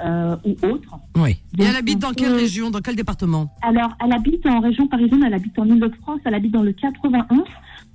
euh, 0.00 0.36
ou 0.44 0.50
autres. 0.66 0.94
Oui. 1.16 1.30
Et 1.58 1.64
elle 1.64 1.74
habite 1.74 1.98
dans 1.98 2.12
quelle 2.12 2.34
région? 2.34 2.70
Dans 2.70 2.80
quel 2.80 2.94
département? 2.94 3.52
Alors, 3.62 3.90
elle 4.04 4.12
habite 4.12 4.46
en 4.46 4.60
région 4.60 4.86
parisienne, 4.86 5.24
elle 5.26 5.34
habite 5.34 5.58
en 5.58 5.66
Ile-de-France, 5.66 6.20
elle 6.24 6.34
habite 6.34 6.52
dans 6.52 6.62
le 6.62 6.72
91. 6.72 7.42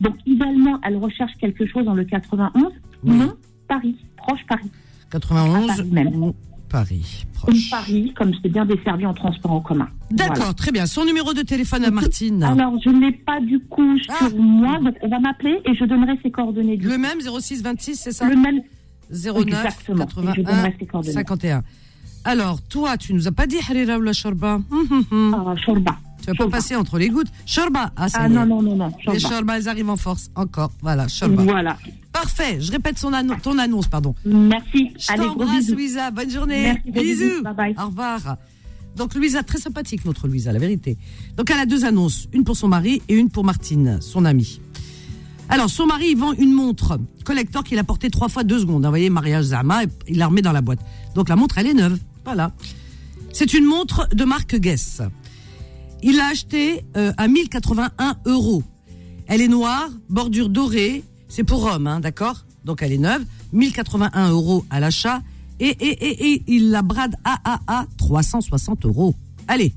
Donc, 0.01 0.15
idéalement, 0.25 0.79
elle 0.83 0.97
recherche 0.97 1.31
quelque 1.39 1.65
chose 1.65 1.85
dans 1.85 1.93
le 1.93 2.03
91. 2.03 2.73
Non, 3.03 3.33
Paris, 3.67 3.95
proche 4.17 4.39
Paris. 4.47 4.69
91 5.11 5.69
À 5.69 5.75
Paris 5.75 5.89
même. 5.91 6.33
Paris. 6.69 7.25
Proche. 7.35 7.69
Paris, 7.69 8.13
comme 8.15 8.31
c'est 8.41 8.49
bien 8.49 8.65
desservi 8.65 9.05
en 9.05 9.13
transport 9.13 9.51
en 9.51 9.61
commun. 9.61 9.87
D'accord, 10.09 10.35
Voilà. 10.37 10.53
très 10.53 10.71
bien. 10.71 10.85
Son 10.87 11.05
numéro 11.05 11.33
de 11.33 11.41
téléphone 11.41 11.83
à 11.85 11.91
Martine. 11.91 12.41
Alors, 12.43 12.73
je 12.83 12.89
ne 12.89 12.99
l'ai 13.01 13.11
pas 13.11 13.39
du 13.41 13.59
coup 13.59 13.97
sur 13.99 14.13
Ah. 14.21 14.29
moi, 14.35 14.79
donc 14.79 14.95
on 15.01 15.07
va 15.09 15.19
m'appeler 15.19 15.59
et 15.65 15.75
je 15.75 15.85
donnerai 15.85 16.13
ses 16.23 16.31
coordonnées. 16.31 16.77
Du 16.77 16.87
Le 16.87 16.97
même 16.97 17.19
06 17.21 17.61
26, 17.61 17.95
c'est 17.97 18.11
ça 18.11 18.27
Le 18.27 18.35
même 18.35 18.61
09 19.11 19.37
Exactement. 19.43 20.05
Et 20.05 20.07
je 20.35 20.41
81 20.41 20.43
donnerai 20.43 20.75
ses 20.79 20.85
coordonnées. 20.87 21.13
51. 21.13 21.63
Alors, 22.25 22.61
toi, 22.63 22.97
tu 22.97 23.13
nous 23.13 23.27
as 23.27 23.31
pas 23.33 23.45
dit 23.45 23.57
Harira 23.69 23.97
ou 23.97 24.01
la 24.01 24.13
Shorba? 24.13 24.55
Hum, 24.71 24.87
hum, 24.89 25.03
hum. 25.11 25.35
Ah, 25.47 25.55
Shorba. 25.63 25.97
Tu 26.21 26.27
vas 26.31 26.33
pas 26.45 26.49
passer 26.49 26.75
entre 26.77 26.97
les 26.97 27.09
gouttes. 27.09 27.27
Shorba 27.45 27.91
Ah, 27.97 28.07
ça 28.07 28.19
Ah 28.21 28.29
non, 28.29 28.45
non, 28.45 28.61
non, 28.63 28.75
non. 28.77 28.87
Les 29.11 29.19
Shorba. 29.19 29.35
Shorba, 29.35 29.57
elles 29.57 29.67
arrivent 29.69 29.89
en 29.89 29.97
force. 29.97 30.31
Encore. 30.35 30.71
Voilà, 30.81 31.07
Shorba. 31.09 31.43
Voilà. 31.43 31.77
Parfait. 32.13 32.61
Je 32.61 32.71
répète 32.71 32.97
son 32.97 33.11
annon- 33.11 33.35
ton 33.41 33.57
annonce, 33.57 33.87
pardon. 33.89 34.15
Merci. 34.23 34.91
Je 34.97 35.13
t'embrasse. 35.15 35.67
Louisa. 35.69 36.11
Bonne 36.11 36.29
journée. 36.29 36.63
Merci, 36.85 36.91
bisous. 36.91 37.23
bisous. 37.29 37.43
Bye 37.43 37.53
bye. 37.55 37.75
Au 37.77 37.87
revoir. 37.87 38.37
Donc, 38.95 39.15
Louisa, 39.15 39.41
très 39.41 39.57
sympathique, 39.57 40.05
notre 40.05 40.27
Louisa, 40.27 40.51
la 40.53 40.59
vérité. 40.59 40.97
Donc, 41.35 41.49
elle 41.49 41.59
a 41.59 41.65
deux 41.65 41.83
annonces. 41.83 42.27
Une 42.31 42.43
pour 42.43 42.55
son 42.55 42.67
mari 42.67 43.01
et 43.09 43.15
une 43.15 43.29
pour 43.29 43.43
Martine, 43.43 43.97
son 44.01 44.23
amie. 44.23 44.61
Alors, 45.49 45.69
son 45.69 45.87
mari, 45.87 46.09
il 46.11 46.17
vend 46.17 46.33
une 46.33 46.53
montre 46.53 46.99
collector 47.25 47.63
qu'il 47.63 47.79
a 47.79 47.83
portée 47.83 48.09
trois 48.11 48.29
fois 48.29 48.43
deux 48.43 48.59
secondes. 48.59 48.83
Vous 48.83 48.89
voyez, 48.89 49.09
mariage 49.09 49.45
Zama, 49.45 49.81
il 50.07 50.17
la 50.19 50.27
remet 50.27 50.41
dans 50.43 50.51
la 50.51 50.61
boîte. 50.61 50.79
Donc 51.15 51.27
la 51.29 51.35
montre, 51.35 51.57
elle 51.57 51.67
est 51.67 51.73
neuve. 51.73 51.97
Voilà. 52.23 52.53
C'est 53.33 53.53
une 53.53 53.65
montre 53.65 54.07
de 54.13 54.23
marque 54.23 54.55
Guess. 54.55 55.01
Il 56.03 56.17
l'a 56.17 56.27
achetée 56.27 56.83
euh, 56.95 57.11
à 57.17 57.27
1081 57.27 58.17
euros. 58.25 58.61
Elle 59.27 59.41
est 59.41 59.47
noire, 59.47 59.89
bordure 60.09 60.49
dorée. 60.49 61.03
C'est 61.35 61.43
pour 61.43 61.65
homme, 61.65 61.87
hein, 61.87 61.99
d'accord 61.99 62.45
Donc 62.63 62.83
elle 62.83 62.91
est 62.91 62.99
neuve. 62.99 63.25
1081 63.53 64.29
euros 64.29 64.63
à 64.69 64.79
l'achat. 64.79 65.23
Et, 65.59 65.65
et, 65.69 66.05
et, 66.05 66.33
et 66.33 66.43
il 66.45 66.69
la 66.69 66.83
brade 66.83 67.15
à, 67.23 67.39
à, 67.43 67.59
à 67.65 67.85
360 67.97 68.85
euros. 68.85 69.15
Allez. 69.47 69.73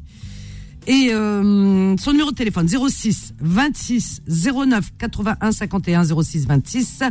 Et 0.86 1.14
euh, 1.14 1.96
son 1.96 2.10
numéro 2.12 2.30
de 2.30 2.36
téléphone 2.36 2.68
06 2.68 3.36
26 3.40 4.20
09 4.28 4.92
81 4.98 5.50
51 5.50 6.04
06 6.04 6.46
26 6.46 7.02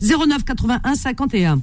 09 0.00 0.44
81 0.44 0.94
51. 0.94 1.60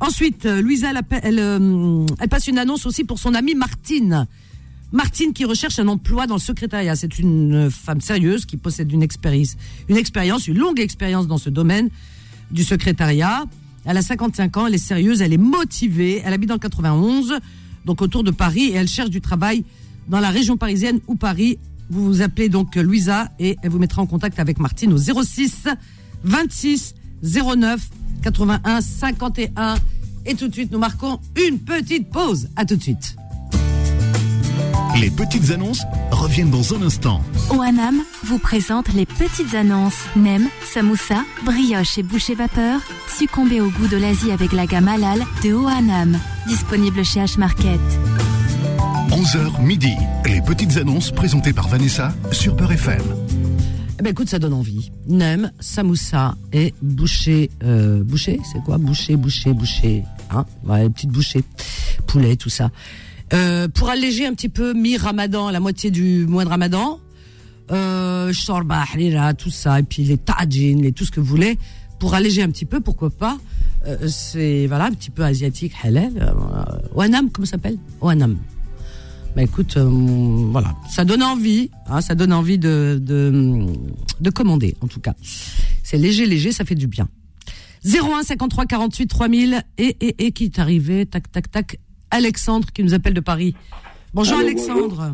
Ensuite, 0.00 0.46
euh, 0.46 0.60
Louisa, 0.60 0.90
elle, 1.22 1.38
euh, 1.38 2.06
elle 2.18 2.28
passe 2.28 2.48
une 2.48 2.58
annonce 2.58 2.86
aussi 2.86 3.04
pour 3.04 3.20
son 3.20 3.34
amie 3.34 3.54
Martine. 3.54 4.26
Martine 4.92 5.32
qui 5.32 5.44
recherche 5.44 5.78
un 5.78 5.88
emploi 5.88 6.26
dans 6.26 6.36
le 6.36 6.40
secrétariat. 6.40 6.94
C'est 6.96 7.18
une 7.18 7.70
femme 7.70 8.00
sérieuse 8.00 8.46
qui 8.46 8.56
possède 8.56 8.90
une 8.92 9.02
expérience, 9.02 9.56
une 9.88 9.96
expérience, 9.96 10.46
une 10.46 10.58
longue 10.58 10.80
expérience 10.80 11.26
dans 11.26 11.38
ce 11.38 11.50
domaine 11.50 11.90
du 12.50 12.62
secrétariat. 12.62 13.44
Elle 13.84 13.96
a 13.96 14.02
55 14.02 14.56
ans, 14.56 14.66
elle 14.66 14.74
est 14.74 14.78
sérieuse, 14.78 15.22
elle 15.22 15.32
est 15.32 15.38
motivée, 15.38 16.22
elle 16.24 16.32
habite 16.32 16.48
dans 16.48 16.54
le 16.54 16.60
91, 16.60 17.34
donc 17.84 18.02
autour 18.02 18.24
de 18.24 18.30
Paris, 18.30 18.64
et 18.64 18.74
elle 18.74 18.88
cherche 18.88 19.10
du 19.10 19.20
travail 19.20 19.64
dans 20.08 20.20
la 20.20 20.30
région 20.30 20.56
parisienne 20.56 21.00
ou 21.06 21.16
Paris. 21.16 21.58
Vous 21.90 22.04
vous 22.04 22.22
appelez 22.22 22.48
donc 22.48 22.74
Louisa 22.74 23.30
et 23.38 23.56
elle 23.62 23.70
vous 23.70 23.78
mettra 23.78 24.02
en 24.02 24.06
contact 24.06 24.40
avec 24.40 24.58
Martine 24.58 24.92
au 24.92 24.98
06 24.98 25.68
26 26.24 26.94
09 27.22 27.80
81 28.22 28.80
51. 28.80 29.76
Et 30.26 30.34
tout 30.34 30.48
de 30.48 30.52
suite, 30.52 30.72
nous 30.72 30.78
marquons 30.78 31.20
une 31.46 31.60
petite 31.60 32.10
pause. 32.10 32.48
À 32.56 32.64
tout 32.64 32.74
de 32.74 32.82
suite. 32.82 33.16
Les 35.00 35.10
petites 35.10 35.50
annonces 35.50 35.82
reviennent 36.10 36.50
dans 36.50 36.74
un 36.74 36.80
instant. 36.80 37.20
OANAM 37.50 38.00
vous 38.24 38.38
présente 38.38 38.92
les 38.94 39.04
petites 39.04 39.54
annonces. 39.54 40.06
Nem, 40.16 40.48
samoussa, 40.64 41.24
brioche 41.44 41.98
et 41.98 42.02
boucher 42.02 42.34
vapeur. 42.34 42.80
Succombez 43.08 43.60
au 43.60 43.68
goût 43.70 43.88
de 43.88 43.98
l'Asie 43.98 44.30
avec 44.30 44.52
la 44.52 44.66
gamme 44.66 44.88
halal 44.88 45.20
de 45.44 45.52
OANAM. 45.52 46.18
Disponible 46.46 47.04
chez 47.04 47.20
H-Market. 47.20 47.80
11h 49.10 49.62
midi. 49.62 49.92
Les 50.24 50.40
petites 50.40 50.78
annonces 50.78 51.10
présentées 51.10 51.52
par 51.52 51.68
Vanessa 51.68 52.14
sur 52.32 52.56
Peur 52.56 52.72
FM. 52.72 53.02
Eh 53.98 54.02
ben 54.02 54.10
écoute, 54.10 54.30
ça 54.30 54.38
donne 54.38 54.54
envie. 54.54 54.92
Nem, 55.06 55.50
samoussa 55.60 56.36
et 56.52 56.72
boucher. 56.80 57.50
Euh, 57.62 58.02
boucher, 58.02 58.40
c'est 58.50 58.62
quoi? 58.62 58.78
Boucher, 58.78 59.16
boucher, 59.16 59.52
boucher. 59.52 60.04
Hein? 60.30 60.46
Ouais, 60.64 60.84
les 60.84 60.90
petites 60.90 61.10
bouchées. 61.10 61.44
Poulet, 62.06 62.36
tout 62.36 62.50
ça. 62.50 62.70
Euh, 63.32 63.68
pour 63.68 63.90
alléger 63.90 64.26
un 64.26 64.34
petit 64.34 64.48
peu 64.48 64.72
mi-ramadan, 64.72 65.50
la 65.50 65.60
moitié 65.60 65.90
du 65.90 66.26
mois 66.26 66.44
de 66.44 66.48
ramadan, 66.48 67.00
euh, 67.72 68.32
shorba, 68.32 68.80
harira, 68.82 69.34
tout 69.34 69.50
ça, 69.50 69.80
et 69.80 69.82
puis 69.82 70.04
les 70.04 70.18
tajin, 70.18 70.78
les 70.80 70.92
tout 70.92 71.04
ce 71.04 71.10
que 71.10 71.20
vous 71.20 71.26
voulez, 71.26 71.58
pour 71.98 72.14
alléger 72.14 72.42
un 72.42 72.50
petit 72.50 72.66
peu, 72.66 72.80
pourquoi 72.80 73.10
pas. 73.10 73.38
Euh, 73.86 74.08
c'est 74.08 74.66
voilà 74.66 74.86
un 74.86 74.92
petit 74.92 75.10
peu 75.10 75.24
asiatique, 75.24 75.72
halal. 75.82 76.12
Euh, 76.20 76.94
Oanam, 76.94 77.30
comment 77.30 77.46
ça 77.46 77.52
s'appelle? 77.52 77.78
Oanam. 78.00 78.36
Bah 79.34 79.42
écoute, 79.42 79.76
euh, 79.76 79.84
voilà, 79.86 80.74
ça 80.88 81.04
donne 81.04 81.22
envie, 81.22 81.70
hein, 81.88 82.00
ça 82.00 82.14
donne 82.14 82.32
envie 82.32 82.58
de, 82.58 82.98
de, 83.02 83.66
de 84.20 84.30
commander, 84.30 84.76
en 84.80 84.86
tout 84.86 85.00
cas. 85.00 85.14
C'est 85.82 85.98
léger, 85.98 86.24
léger, 86.26 86.52
ça 86.52 86.64
fait 86.64 86.74
du 86.74 86.86
bien. 86.86 87.08
01 87.84 88.22
53 88.22 88.66
48 88.66 89.06
3000 89.06 89.62
et, 89.78 89.96
et, 90.00 90.26
et 90.26 90.32
qui 90.32 90.44
est 90.44 90.58
arrivé, 90.58 91.04
tac, 91.06 91.30
tac, 91.30 91.50
tac, 91.50 91.78
Alexandre 92.10 92.68
qui 92.72 92.82
nous 92.82 92.94
appelle 92.94 93.14
de 93.14 93.20
Paris. 93.20 93.54
Bonjour 94.14 94.38
Allô, 94.38 94.46
Alexandre. 94.46 95.12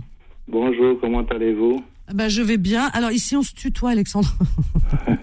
Bonjour, 0.49 0.99
comment 1.01 1.25
allez-vous? 1.27 1.83
Ah 2.09 2.13
Ben, 2.15 2.29
je 2.29 2.43
vais 2.43 2.57
bien. 2.59 2.91
Alors 2.93 3.11
ici 3.13 3.37
on 3.37 3.43
se 3.43 3.55
tutoie 3.55 3.91
Alexandre. 3.91 4.29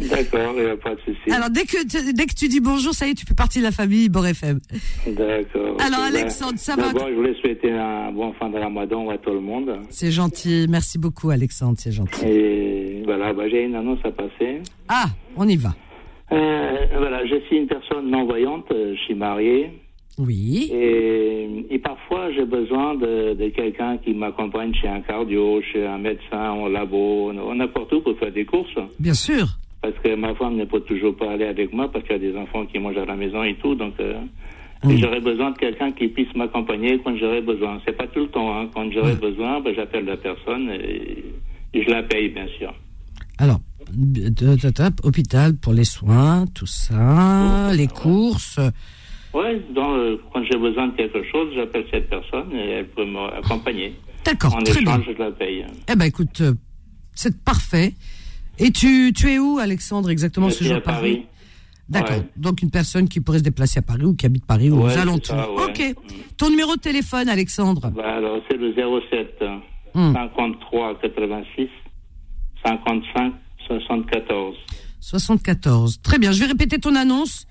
D'accord, 0.00 0.52
il 0.56 0.64
n'y 0.64 0.70
a 0.70 0.76
pas 0.76 0.94
de 0.94 1.00
souci. 1.00 1.30
Alors 1.30 1.48
dès 1.50 1.62
que, 1.64 1.86
tu- 1.86 2.12
dès 2.12 2.26
que 2.26 2.34
tu 2.34 2.48
dis 2.48 2.60
bonjour, 2.60 2.92
ça 2.92 3.06
y 3.06 3.10
est, 3.10 3.14
tu 3.14 3.24
fais 3.24 3.34
partie 3.34 3.58
de 3.58 3.64
la 3.64 3.72
famille 3.72 4.08
Bord 4.08 4.26
FM. 4.26 4.60
D'accord. 5.06 5.76
Alors, 5.80 6.00
ok, 6.00 6.14
Alexandre, 6.14 6.58
ça 6.58 6.76
va 6.76 6.88
D'abord, 6.92 7.08
je 7.08 7.14
voulais 7.14 7.34
souhaiter 7.40 7.72
un 7.72 8.12
bon 8.12 8.32
fin 8.34 8.50
de 8.50 8.58
ramadan 8.58 9.08
à 9.10 9.18
tout 9.18 9.30
le 9.32 9.40
monde. 9.40 9.78
C'est 9.90 10.10
gentil, 10.10 10.66
merci 10.68 10.98
beaucoup 10.98 11.30
Alexandre, 11.30 11.76
c'est 11.78 11.92
gentil. 11.92 12.24
Et 12.26 13.02
voilà, 13.04 13.32
bah, 13.32 13.48
j'ai 13.48 13.64
une 13.64 13.74
annonce 13.76 14.00
à 14.04 14.10
passer. 14.10 14.60
Ah, 14.88 15.06
on 15.36 15.48
y 15.48 15.56
va. 15.56 15.74
Euh, 16.32 16.86
voilà, 16.98 17.24
je 17.26 17.40
suis 17.46 17.56
une 17.58 17.68
personne 17.68 18.10
non-voyante, 18.10 18.66
euh, 18.72 18.94
je 18.96 19.00
suis 19.04 19.14
marié. 19.14 19.70
Oui. 20.18 20.70
Et, 20.72 21.66
et 21.70 21.78
parfois, 21.78 22.32
j'ai 22.32 22.46
besoin 22.46 22.94
de, 22.94 23.34
de 23.34 23.48
quelqu'un 23.50 23.98
qui 23.98 24.14
m'accompagne 24.14 24.72
chez 24.74 24.88
un 24.88 25.00
cardio, 25.00 25.60
chez 25.72 25.86
un 25.86 25.98
médecin, 25.98 26.52
au 26.52 26.68
labo, 26.68 27.32
n'importe 27.32 27.92
où 27.92 28.00
pour 28.00 28.18
faire 28.18 28.32
des 28.32 28.44
courses. 28.44 28.78
Bien 28.98 29.14
sûr. 29.14 29.46
Parce 29.82 29.94
que 30.02 30.14
ma 30.14 30.34
femme 30.34 30.56
ne 30.56 30.64
peut 30.64 30.80
toujours 30.80 31.14
pas 31.14 31.32
aller 31.32 31.44
avec 31.44 31.72
moi 31.72 31.90
parce 31.92 32.04
qu'il 32.06 32.16
y 32.16 32.26
a 32.26 32.32
des 32.32 32.36
enfants 32.36 32.64
qui 32.66 32.78
mangent 32.78 32.96
à 32.96 33.04
la 33.04 33.14
maison 33.14 33.42
et 33.42 33.54
tout. 33.56 33.74
Donc, 33.74 33.92
euh, 34.00 34.14
et 34.88 34.96
j'aurais 34.98 35.20
besoin 35.20 35.50
de 35.50 35.58
quelqu'un 35.58 35.92
qui 35.92 36.08
puisse 36.08 36.34
m'accompagner 36.34 36.98
quand 37.04 37.16
j'aurai 37.16 37.40
besoin. 37.40 37.80
C'est 37.84 37.96
pas 37.96 38.06
tout 38.06 38.20
le 38.20 38.28
temps. 38.28 38.58
Hein. 38.58 38.68
Quand 38.74 38.90
j'aurai 38.90 39.14
besoin, 39.14 39.60
ben, 39.60 39.74
j'appelle 39.74 40.06
la 40.06 40.16
personne 40.16 40.70
et, 40.70 41.24
et 41.74 41.82
je 41.82 41.90
la 41.90 42.02
paye, 42.02 42.30
bien 42.30 42.46
sûr. 42.58 42.72
Alors, 43.38 43.60
hôpital 45.04 45.56
pour 45.56 45.72
les 45.72 45.84
soins, 45.84 46.46
tout 46.54 46.66
ça, 46.66 47.70
les 47.74 47.86
courses. 47.86 48.58
Donc, 49.74 49.96
euh, 49.98 50.16
quand 50.32 50.42
j'ai 50.44 50.58
besoin 50.58 50.88
de 50.88 50.96
quelque 50.96 51.22
chose, 51.30 51.48
j'appelle 51.54 51.84
cette 51.90 52.08
personne 52.08 52.52
et 52.54 52.70
elle 52.70 52.88
peut 52.88 53.04
m'accompagner. 53.04 53.94
D'accord, 54.24 54.54
En 54.56 54.58
très 54.62 54.80
bien. 54.82 54.94
échange, 55.00 55.14
je 55.16 55.22
la 55.22 55.30
paye. 55.30 55.64
Eh 55.90 55.94
ben 55.94 56.04
écoute, 56.06 56.40
euh, 56.40 56.54
c'est 57.14 57.42
parfait. 57.44 57.94
Et 58.58 58.70
tu, 58.70 59.12
tu 59.14 59.30
es 59.30 59.38
où, 59.38 59.58
Alexandre, 59.58 60.10
exactement 60.10 60.48
Je 60.48 60.52
ce 60.54 60.56
suis 60.58 60.66
jour 60.66 60.76
à 60.76 60.80
Paris. 60.80 61.26
D'accord. 61.88 62.16
Ouais. 62.16 62.28
Donc 62.36 62.62
une 62.62 62.70
personne 62.70 63.08
qui 63.08 63.20
pourrait 63.20 63.38
se 63.38 63.44
déplacer 63.44 63.78
à 63.78 63.82
Paris 63.82 64.04
ou 64.04 64.14
qui 64.14 64.26
habite 64.26 64.44
Paris 64.46 64.70
ou 64.70 64.78
Ouais, 64.82 64.94
aux 64.94 64.98
alentours. 64.98 65.26
ça, 65.36 65.48
ouais. 65.52 65.64
Ok. 65.68 65.94
Ton 66.36 66.50
numéro 66.50 66.74
de 66.74 66.80
téléphone, 66.80 67.28
Alexandre. 67.28 67.90
Bah, 67.94 68.14
alors, 68.16 68.40
c'est 68.50 68.56
le 68.56 68.74
07 68.74 69.44
Hmm. 69.94 70.12
53 70.12 70.98
86 71.00 71.68
55 72.64 73.32
74. 73.66 74.54
74. 75.00 76.00
Très 76.02 76.18
bien. 76.18 76.32
Je 76.32 76.40
vais 76.40 76.46
répéter 76.46 76.78
ton 76.78 76.94
annonce. 76.96 77.46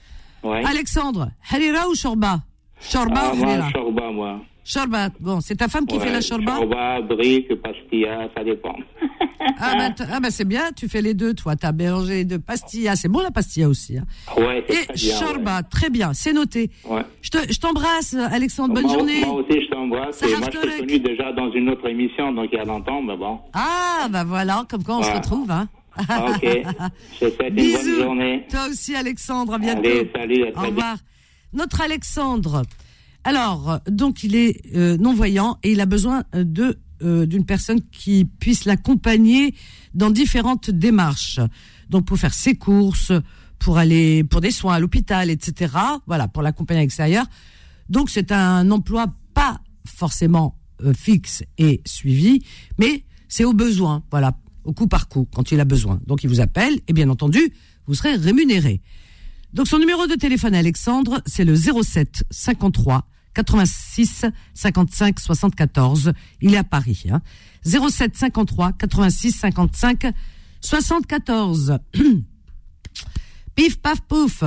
Ouais. 0.46 0.64
Alexandre, 0.66 1.32
Harira 1.52 1.88
ou 1.90 1.96
Shorba? 1.96 2.40
Shorba 2.80 3.22
ah, 3.26 3.32
ou 3.34 3.38
moi, 3.38 3.48
Harira 3.54 3.70
Shorba, 3.72 4.12
moi. 4.12 4.40
Shorba. 4.64 5.10
Bon, 5.20 5.42
c'est 5.42 5.56
ta 5.56 5.68
femme 5.68 5.86
qui 5.86 6.00
fait 6.00 6.12
la 6.12 6.22
Shorba? 6.22 6.56
Shorba, 6.58 7.02
brique, 7.02 7.54
pastilla, 7.62 8.30
ça 8.36 8.44
dépend. 8.44 8.76
Ah 9.58 9.74
bah, 9.78 9.90
t- 9.92 10.04
ah 10.12 10.20
bah, 10.20 10.32
c'est 10.32 10.44
bien, 10.44 10.72
tu 10.76 10.90
fais 10.90 11.02
les 11.04 11.14
deux, 11.14 11.34
toi. 11.36 11.56
T'as 11.56 11.72
mélangé 11.72 12.26
de 12.26 12.38
pastilla. 12.38 12.96
C'est 12.96 13.08
bon 13.08 13.20
la 13.22 13.30
pastilla 13.32 13.70
aussi. 13.70 13.98
Hein. 13.98 14.04
Ouais, 14.36 14.66
Et 14.68 14.86
très 14.86 14.94
bien. 14.96 15.16
Shorba, 15.20 15.64
très 15.64 15.90
bien, 15.92 16.14
c'est 16.14 16.34
noté. 16.34 16.72
Ouais. 16.84 17.04
Je 17.22 17.30
te- 17.30 17.54
je 17.54 17.60
t'embrasse, 17.60 18.16
Alexandre. 18.16 18.74
Bonne 18.74 18.86
moi, 18.86 18.94
journée. 18.94 19.24
Moi 19.24 19.36
aussi, 19.36 19.62
je 19.62 19.70
t'embrasse. 19.70 20.18
Ça 20.18 20.28
Et 20.28 20.36
moi, 20.36 20.50
je 20.52 20.60
t'ai 20.60 20.80
connu 20.80 21.00
déjà 21.00 21.32
dans 21.34 21.52
une 21.52 21.70
autre 21.70 21.88
émission, 21.88 22.34
donc 22.34 22.50
il 22.52 22.58
y 22.58 22.60
a 22.62 22.66
longtemps, 22.66 23.02
mais 23.04 23.16
bon. 23.16 23.40
Ah, 23.54 24.08
bah 24.10 24.24
voilà, 24.26 24.66
comme 24.68 24.84
quoi 24.84 24.98
on 24.98 25.04
se 25.04 25.12
retrouve. 25.12 25.50
Hein. 25.52 25.68
Ah, 26.10 26.26
ok. 26.32 26.42
Je 26.44 27.26
te 27.26 27.36
souhaite 27.36 27.50
une 27.50 27.56
Bisous. 27.56 27.78
bonne 27.78 28.00
journée. 28.04 28.46
Toi 28.50 28.68
aussi, 28.70 28.96
Alexandre. 28.96 29.54
À 29.54 29.58
bientôt. 29.60 29.80
Allez, 29.80 30.12
salut, 30.16 30.46
à 30.56 30.60
Au 30.60 30.66
revoir. 30.68 30.98
Notre 31.54 31.82
Alexandre. 31.82 32.64
Alors, 33.24 33.80
donc, 33.90 34.24
il 34.24 34.36
est 34.36 34.62
euh, 34.76 34.98
non-voyant 34.98 35.58
et 35.64 35.72
il 35.72 35.82
a 35.82 35.86
besoin 35.86 36.24
euh, 36.36 36.44
de 36.44 36.78
euh, 37.02 37.26
d'une 37.26 37.46
personne 37.46 37.82
qui 37.92 38.26
puisse 38.26 38.66
l'accompagner 38.66 39.54
dans 39.94 40.12
différentes 40.12 40.70
démarches. 40.70 41.40
Donc, 41.90 42.06
pour 42.06 42.18
faire 42.18 42.34
ses 42.34 42.56
courses, 42.56 43.12
pour 43.60 43.78
aller 43.78 44.24
pour 44.24 44.42
des 44.42 44.52
soins 44.52 44.76
à 44.76 44.80
l'hôpital, 44.80 45.30
etc. 45.30 45.74
Voilà, 46.08 46.28
pour 46.28 46.42
l'accompagner 46.44 46.80
à 46.80 46.84
l'extérieur. 46.84 47.26
Donc, 47.90 48.10
c'est 48.10 48.32
un 48.32 48.70
emploi 48.72 49.08
pas 49.34 49.60
forcément 49.86 50.58
euh, 50.84 50.94
fixe 50.94 51.44
et 51.58 51.82
suivi, 51.86 52.44
mais 52.78 53.04
c'est 53.28 53.44
au 53.46 53.54
besoin. 53.54 54.04
Voilà, 54.12 54.38
au 54.66 54.74
coup 54.74 54.88
par 54.88 55.08
coup, 55.08 55.28
quand 55.34 55.52
il 55.52 55.60
a 55.60 55.66
besoin. 55.66 56.00
Donc, 56.06 56.24
il 56.24 56.30
vous 56.30 56.42
appelle 56.42 56.80
et 56.88 56.94
bien 56.94 57.10
entendu, 57.10 57.54
vous 57.88 57.94
serez 57.94 58.16
rémunéré. 58.16 58.82
Donc 59.56 59.70
son 59.70 59.80
numéro 59.80 60.06
de 60.06 60.16
téléphone 60.16 60.54
Alexandre, 60.54 61.22
c'est 61.26 61.46
le 61.46 61.56
07 61.56 62.26
53 62.30 63.08
86 63.34 64.26
55 64.54 65.18
74. 65.18 66.12
Il 66.42 66.54
est 66.54 66.58
à 66.58 66.66
Paris. 66.66 67.06
Hein. 67.10 67.22
07 67.64 68.18
53 68.18 68.74
86 68.74 69.32
55 69.32 70.12
74. 70.60 71.80
Pif 73.56 73.78
paf 73.78 74.02
pouf. 74.02 74.44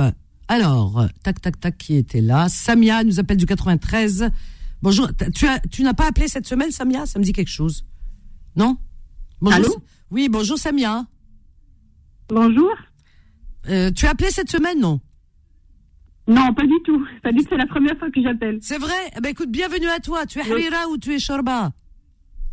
Alors, 0.47 1.07
tac 1.23 1.41
tac 1.41 1.59
tac 1.59 1.75
qui 1.75 1.95
était 1.95 2.21
là? 2.21 2.47
Samia 2.47 3.03
nous 3.03 3.19
appelle 3.19 3.37
du 3.37 3.47
93. 3.47 4.29
Bonjour, 4.83 5.09
tu 5.33 5.47
as 5.47 5.59
tu 5.59 5.81
n'as 5.81 5.95
pas 5.95 6.07
appelé 6.07 6.27
cette 6.27 6.45
semaine 6.45 6.69
Samia? 6.69 7.07
Ça 7.07 7.17
me 7.17 7.23
dit 7.23 7.33
quelque 7.33 7.49
chose. 7.49 7.83
Non? 8.55 8.77
Bonjour. 9.41 9.57
Allô? 9.57 9.83
Oui, 10.11 10.27
bonjour 10.29 10.57
Samia. 10.57 11.05
Bonjour. 12.29 12.71
Euh, 13.69 13.91
tu 13.91 14.05
as 14.07 14.11
appelé 14.11 14.31
cette 14.31 14.49
semaine, 14.49 14.79
non? 14.79 14.99
Non, 16.27 16.53
pas 16.53 16.63
du 16.63 16.73
tout. 16.85 17.05
Pas 17.23 17.31
du 17.31 17.39
tout. 17.39 17.47
C'est 17.49 17.57
la 17.57 17.67
première 17.67 17.97
fois 17.97 18.09
que 18.11 18.21
j'appelle. 18.21 18.59
C'est 18.61 18.77
vrai? 18.77 18.93
Eh 19.17 19.21
ben, 19.21 19.29
écoute, 19.29 19.49
bienvenue 19.49 19.87
à 19.87 19.99
toi. 19.99 20.25
Tu 20.25 20.39
es 20.39 20.41
Harira 20.41 20.87
ou 20.89 20.97
tu 20.97 21.13
es 21.13 21.19
Shorba? 21.19 21.71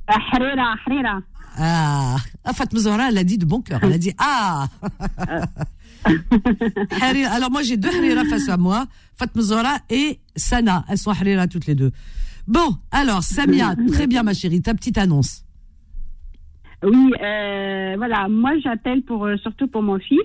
Ah, 0.06 0.18
Harira, 0.32 0.74
Harira. 0.86 1.20
Ah, 1.58 2.16
ah 2.44 2.52
Fatma 2.52 2.80
Zahra, 2.80 3.08
elle 3.08 3.18
a 3.18 3.24
dit 3.24 3.38
de 3.38 3.46
bon 3.46 3.62
cœur. 3.62 3.80
Elle 3.82 3.94
a 3.94 3.98
dit 3.98 4.12
Ah 4.18 4.68
Harira. 7.00 7.30
Alors 7.30 7.50
moi, 7.50 7.62
j'ai 7.62 7.78
deux 7.78 7.88
Harira 7.88 8.24
face 8.24 8.48
à 8.48 8.58
moi. 8.58 8.86
Fatma 9.14 9.42
Zahra 9.42 9.78
et 9.88 10.20
Sana. 10.36 10.84
Elles 10.88 10.98
sont 10.98 11.10
Harira 11.10 11.46
toutes 11.46 11.66
les 11.66 11.74
deux. 11.74 11.92
Bon, 12.46 12.76
alors, 12.90 13.22
Samia, 13.22 13.74
très 13.92 14.06
bien, 14.06 14.22
ma 14.22 14.34
chérie, 14.34 14.60
ta 14.60 14.74
petite 14.74 14.98
annonce. 14.98 15.45
Oui, 16.84 17.12
euh, 17.22 17.94
voilà. 17.96 18.28
Moi, 18.28 18.52
j'appelle 18.62 19.02
pour 19.02 19.24
euh, 19.26 19.36
surtout 19.38 19.66
pour 19.66 19.82
mon 19.82 19.98
fils. 19.98 20.20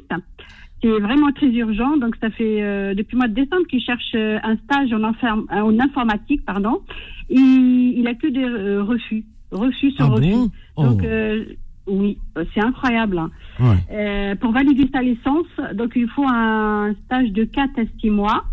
C'est 0.84 0.90
vraiment 1.00 1.32
très 1.32 1.48
urgent. 1.48 1.98
Donc, 1.98 2.16
ça 2.22 2.30
fait 2.32 2.62
euh, 2.62 2.94
depuis 2.96 3.14
le 3.14 3.20
mois 3.20 3.28
de 3.28 3.34
décembre 3.36 3.66
qu'il 3.70 3.82
cherche 3.82 4.16
un 4.16 4.58
stage 4.66 4.92
en, 4.94 5.80
informatique, 5.80 6.44
pardon. 6.46 6.82
Et 7.30 7.36
il 7.40 8.06
a 8.08 8.16
que 8.16 8.28
des 8.28 8.44
euh, 8.44 8.84
refus, 8.84 9.24
refus 9.52 9.92
sur 9.92 10.06
Ah 10.06 10.10
refus. 10.10 10.32
bon? 10.32 10.52
Oh. 10.78 10.84
Donc, 10.88 11.04
euh, 11.04 11.46
oui, 11.88 12.18
c'est 12.54 12.62
incroyable. 12.62 13.20
hein. 13.20 13.32
Ouais. 13.60 14.36
Pour 14.38 14.52
valider 14.52 14.88
sa 14.94 15.02
licence, 15.02 15.48
donc 15.74 15.94
il 15.96 16.08
faut 16.10 16.26
un 16.28 16.94
stage 17.06 17.32
de 17.32 17.44
4 17.44 17.80
à 17.80 17.84
6 18.00 18.10
mois 18.10 18.46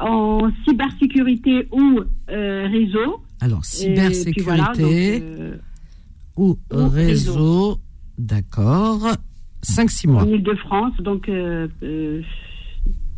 en 0.00 0.50
cybersécurité 0.66 1.68
ou 1.72 2.00
réseau. 2.28 3.20
Alors, 3.40 3.40
voilà, 3.40 3.52
donc, 3.52 3.64
cybersécurité 3.64 5.22
euh, 5.22 5.56
ou 6.36 6.58
ou 6.72 6.88
réseau, 6.88 7.32
réseau. 7.32 7.80
d'accord. 8.18 9.08
5-6 9.64 10.08
mois. 10.08 10.22
en 10.22 10.28
Ile-de-France, 10.28 10.94
donc 11.00 11.28
euh, 11.28 11.66
euh, 11.82 12.22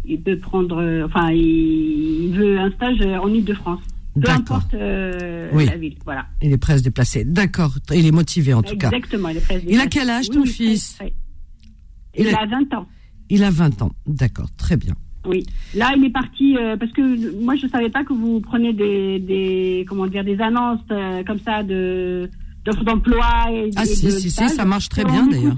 il 0.05 0.21
peut 0.23 0.39
prendre, 0.39 0.77
enfin, 1.05 1.31
il, 1.33 2.31
veut 2.35 2.59
un 2.59 2.71
stage 2.73 3.01
en 3.03 3.29
Ile-de-France. 3.29 3.81
Peu 4.15 4.21
D'accord. 4.23 4.57
importe 4.57 4.75
euh, 4.75 5.51
Oui. 5.53 5.67
la 5.67 5.77
ville, 5.77 5.97
voilà. 6.05 6.27
Il 6.43 6.53
est 6.53 6.59
prêt 6.59 6.73
à 6.73 6.79
se 6.79 6.83
déplacer. 6.83 7.25
D'accord. 7.25 7.75
Il 7.95 8.05
est 8.07 8.11
motivé, 8.11 8.53
en 8.55 8.63
tout 8.63 8.77
cas. 8.77 8.89
Exactement, 8.91 9.29
il 9.29 9.37
est 9.37 9.41
prêt 9.41 9.57
à 9.57 9.61
se 9.61 9.67
Il 9.67 9.79
a 9.79 9.87
quel 9.87 10.09
âge, 10.11 10.27
Oui, 10.31 10.35
ton 10.37 10.43
oui, 10.43 10.49
fils. 10.49 10.99
Il 12.17 12.27
Il, 12.27 12.35
a- 12.35 12.41
a 12.41 12.47
20 12.47 12.75
ans. 12.75 12.87
Il 13.31 13.45
a 13.45 13.51
20 13.51 13.83
ans. 13.83 13.93
D'accord. 14.07 14.49
Très 14.57 14.77
bien. 14.77 14.95
Oui. 15.27 15.45
Là, 15.75 15.93
il 15.97 16.05
est 16.05 16.11
parti 16.11 16.57
euh, 16.57 16.77
parce 16.77 16.91
que 16.93 17.41
moi, 17.45 17.55
je 17.57 17.69
savais 17.69 17.91
pas 17.91 18.03
que 18.03 18.13
vous 18.15 18.41
prenez 18.41 18.73
des, 18.73 19.21
des 19.21 19.85
comment 19.89 20.07
dire, 20.07 20.25
des 20.25 20.41
annonces 20.41 20.81
euh, 20.91 21.23
comme 21.25 21.39
ça 21.41 21.63
de 21.63 22.29
d'offres 22.71 22.85
d'emploi. 22.85 23.27
Et, 23.53 23.71
Ah, 23.77 23.83
et 23.83 23.87
si, 23.87 24.07
de 24.07 24.11
si, 24.11 24.31
si, 24.31 24.49
ça 24.49 24.65
marche 24.65 24.89
très 24.89 25.05
bien, 25.05 25.23
en 25.25 25.27
d'ailleurs. 25.27 25.55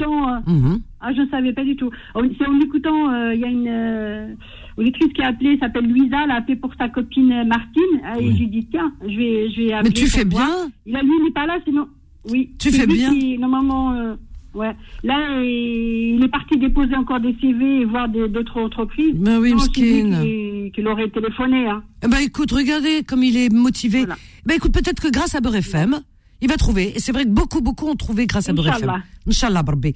euh, 0.47 0.51
Mhm. 0.53 0.81
ah, 1.01 1.13
je 1.13 1.29
savais 1.31 1.53
pas 1.53 1.65
du 1.65 1.77
tout. 1.77 1.91
C'est 2.39 2.47
en 2.47 2.61
écoutant, 2.61 3.11
euh, 3.13 3.35
il 3.35 3.41
y 3.41 3.45
a 3.45 3.49
une 3.49 3.69
euh, 3.69 4.35
auditrice 4.77 5.13
qui 5.13 5.23
a 5.23 5.29
appelé, 5.29 5.59
s'appelle 5.59 5.87
Louisa, 5.89 6.19
elle 6.25 6.31
a 6.31 6.37
appelé 6.37 6.57
pour 6.57 6.73
sa 6.79 6.89
copine 6.89 7.33
euh, 7.33 7.45
Martine. 7.45 7.83
euh, 8.05 8.21
Et 8.21 8.29
Oui. 8.29 8.37
j'ai 8.39 8.47
dit 8.47 8.67
tiens, 8.71 8.93
je 9.03 9.17
vais, 9.17 9.51
je 9.51 9.63
vais 9.63 9.73
appeler. 9.73 9.91
Mais 9.91 9.95
tu 9.95 10.07
fais 10.07 10.25
bien. 10.25 10.49
Il 10.87 10.97
a 10.97 11.03
lui, 11.03 11.11
il 11.19 11.25
n'est 11.25 11.31
pas 11.33 11.47
là, 11.47 11.59
sinon. 11.65 11.87
Oui. 12.31 12.51
Tu 12.59 12.71
fais 12.71 12.87
lui 12.87 12.95
bien. 12.95 13.11
qui, 13.13 13.39
normalement, 13.39 13.93
euh, 13.95 14.15
ouais. 14.55 14.75
Là, 15.03 15.43
il 15.43 16.21
est 16.23 16.29
parti 16.29 16.59
déposer 16.59 16.95
encore 16.95 17.19
des 17.21 17.35
CV 17.41 17.81
et 17.81 17.85
voir 17.87 18.09
d'autres 18.09 18.59
entreprises. 18.61 19.15
Ben 19.15 19.39
oui, 19.41 19.53
lui 19.53 20.71
Qu'il 20.73 20.87
aurait 20.87 21.09
téléphoné. 21.09 21.67
Hein. 21.67 21.83
Eh 22.05 22.09
ben, 22.09 22.19
écoute, 22.23 22.53
regardez 22.53 23.03
comme 23.03 23.23
il 23.25 23.37
est 23.37 23.53
motivé. 23.53 24.01
Voilà. 24.01 24.17
Ben, 24.47 24.55
écoute, 24.55 24.73
peut-être 24.73 25.01
que 25.03 25.11
grâce 25.11 25.35
à 25.35 25.41
Beurre 25.41 25.57
FM, 25.57 26.01
il 26.41 26.49
va 26.49 26.57
trouver. 26.57 26.97
Et 26.97 27.01
c'est 27.01 27.13
vrai 27.13 27.25
que 27.25 27.31
beaucoup, 27.31 27.61
beaucoup 27.61 27.87
ont 27.89 27.95
trouvé 27.97 28.27
grâce 28.27 28.49
à 28.49 28.53
Beurre 28.53 28.69
FM. 28.69 29.03
Inch'Allah. 29.27 29.63
Barbi. 29.63 29.95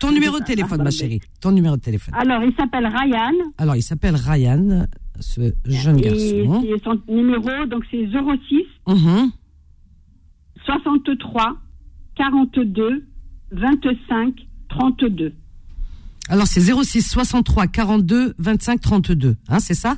Ton, 0.00 0.10
numéro 0.12 0.38
de 0.40 0.44
téléphone, 0.44 0.82
ma 0.82 0.90
chérie. 0.90 1.20
Ton 1.40 1.52
numéro 1.52 1.76
de 1.76 1.80
téléphone. 1.82 2.14
Alors, 2.16 2.42
il 2.42 2.54
s'appelle 2.56 2.86
Ryan. 2.86 3.32
Alors, 3.58 3.76
il 3.76 3.82
s'appelle 3.82 4.16
Ryan, 4.16 4.86
ce 5.20 5.52
jeune 5.66 5.98
Et 5.98 6.02
garçon. 6.02 6.64
c'est 6.66 6.82
son 6.84 7.00
numéro, 7.12 7.66
donc 7.66 7.84
c'est 7.90 8.06
06 8.06 8.64
Mhm. 8.86 9.30
63 10.66 11.56
42 12.16 13.06
25 13.52 14.34
32. 14.68 15.32
Alors, 16.28 16.46
c'est 16.46 16.60
06 16.60 17.02
63 17.02 17.66
42 17.66 18.34
25 18.38 18.80
32. 18.80 19.36
Hein, 19.48 19.58
c'est 19.58 19.74
ça? 19.74 19.96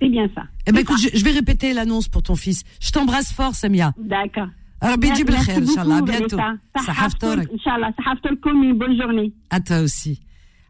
C'est 0.00 0.08
bien 0.08 0.28
ça. 0.34 0.44
Eh 0.66 0.72
ben, 0.72 0.76
C'est 0.76 0.82
écoute, 0.82 0.98
je, 1.12 1.18
je 1.18 1.24
vais 1.24 1.32
répéter 1.32 1.74
l'annonce 1.74 2.08
pour 2.08 2.22
ton 2.22 2.34
fils. 2.34 2.62
Je 2.80 2.90
t'embrasse 2.90 3.32
fort, 3.32 3.54
Samia. 3.54 3.92
D'accord. 3.98 4.48
Bidjib 4.96 5.28
l'khair, 5.28 5.60
beaucoup, 5.60 5.70
Inch'Allah. 5.72 5.96
À 5.96 6.02
bientôt. 6.02 6.36
Inch'Allah. 7.54 7.92
Une 8.64 8.78
bonne 8.78 8.96
journée. 9.00 9.32
À 9.50 9.60
toi 9.60 9.80
aussi. 9.80 10.20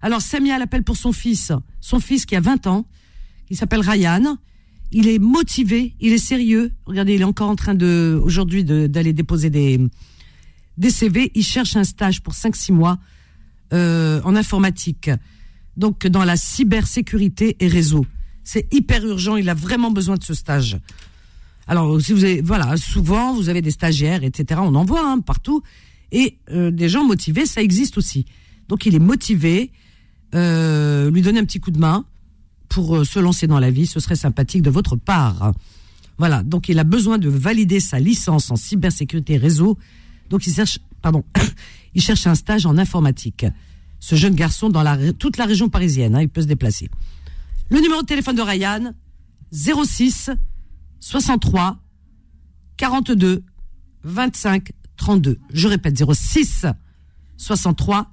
Alors, 0.03 0.21
Samia, 0.21 0.57
elle 0.57 0.63
appelle 0.63 0.83
pour 0.83 0.97
son 0.97 1.13
fils. 1.13 1.53
Son 1.81 2.01
fils 2.01 2.27
qui 2.27 2.35
a 2.35 2.41
20 2.41 2.67
ans. 2.67 2.87
Il 3.51 3.57
s'appelle 3.57 3.81
Ryan. 3.81 4.37
Il 4.93 5.07
est 5.09 5.21
motivé, 5.21 5.95
il 6.01 6.13
est 6.13 6.19
sérieux. 6.19 6.73
Regardez, 6.87 7.15
il 7.15 7.21
est 7.21 7.25
encore 7.25 7.49
en 7.49 7.55
train 7.55 7.75
de, 7.77 8.21
aujourd'hui, 8.25 8.65
de- 8.65 8.89
d'aller 8.89 9.13
déposer 9.13 9.49
des, 9.51 9.79
des 10.79 10.91
CV. 10.91 11.31
Il 11.37 11.45
cherche 11.45 11.77
un 11.77 11.85
stage 11.85 12.23
pour 12.23 12.33
5-6 12.33 12.73
mois, 12.73 12.99
euh, 13.73 14.21
en 14.25 14.35
informatique. 14.35 15.09
Donc, 15.77 16.07
dans 16.09 16.25
la 16.25 16.37
cybersécurité 16.37 17.57
et 17.61 17.69
réseau. 17.69 18.05
C'est 18.43 18.67
hyper 18.75 19.05
urgent. 19.07 19.37
Il 19.37 19.49
a 19.49 19.55
vraiment 19.55 19.93
besoin 19.93 20.17
de 20.17 20.25
ce 20.25 20.35
stage. 20.35 20.79
Alors, 21.71 22.01
si 22.01 22.13
vous 22.13 22.27
voilà, 22.43 22.77
souvent, 22.77 23.33
vous 23.33 23.49
avez 23.49 23.63
des 23.63 23.71
stagiaires, 23.71 24.25
etc. 24.25 24.61
On 24.61 24.75
en 24.75 24.85
voit, 24.85 25.09
hein, 25.09 25.21
partout. 25.21 25.63
Et 26.11 26.37
euh, 26.51 26.73
des 26.73 26.89
gens 26.89 27.05
motivés, 27.05 27.47
ça 27.47 27.63
existe 27.63 27.97
aussi. 27.97 28.27
Donc, 28.67 28.87
il 28.87 28.97
est 28.97 28.99
motivé. 28.99 29.71
Euh, 30.35 31.13
lui 31.13 31.23
donner 31.23 31.39
un 31.39 31.45
petit 31.45 31.61
coup 31.61 31.71
de 31.71 31.79
main 31.79 32.05
pour 32.69 32.97
euh, 32.97 33.05
se 33.05 33.21
lancer 33.21 33.47
dans 33.47 33.61
la 33.61 33.71
vie, 33.71 33.87
ce 33.87 34.01
serait 34.01 34.17
sympathique 34.17 34.63
de 34.63 34.71
votre 34.71 34.97
part. 34.97 35.53
Voilà. 36.19 36.43
Donc, 36.43 36.69
il 36.69 36.77
a 36.81 36.83
besoin 36.83 37.19
de 37.19 37.29
valider 37.29 37.79
sa 37.79 38.01
licence 38.01 38.51
en 38.51 38.57
cybersécurité 38.57 39.37
réseau. 39.37 39.79
Donc, 40.29 40.49
il 40.49 40.53
cherche, 40.53 40.81
pardon, 41.03 41.23
il 41.95 42.03
cherche 42.03 42.27
un 42.27 42.35
stage 42.35 42.67
en 42.67 42.79
informatique. 42.79 43.47
Ce 44.01 44.17
jeune 44.17 44.35
garçon 44.35 44.71
dans 44.71 44.83
la, 44.83 45.13
toute 45.13 45.37
la 45.37 45.45
région 45.45 45.69
parisienne, 45.69 46.17
hein, 46.17 46.23
il 46.23 46.29
peut 46.29 46.43
se 46.43 46.49
déplacer. 46.49 46.91
Le 47.69 47.81
numéro 47.81 48.03
de 48.03 48.07
téléphone 48.07 48.35
de 48.35 48.43
Ryan, 48.43 48.93
06 49.53 50.31
63 51.01 51.79
42 52.77 53.43
25 54.05 54.73
32. 54.97 55.39
Je 55.53 55.69
répète, 55.69 56.03
06 56.13 56.67
63 57.37 58.11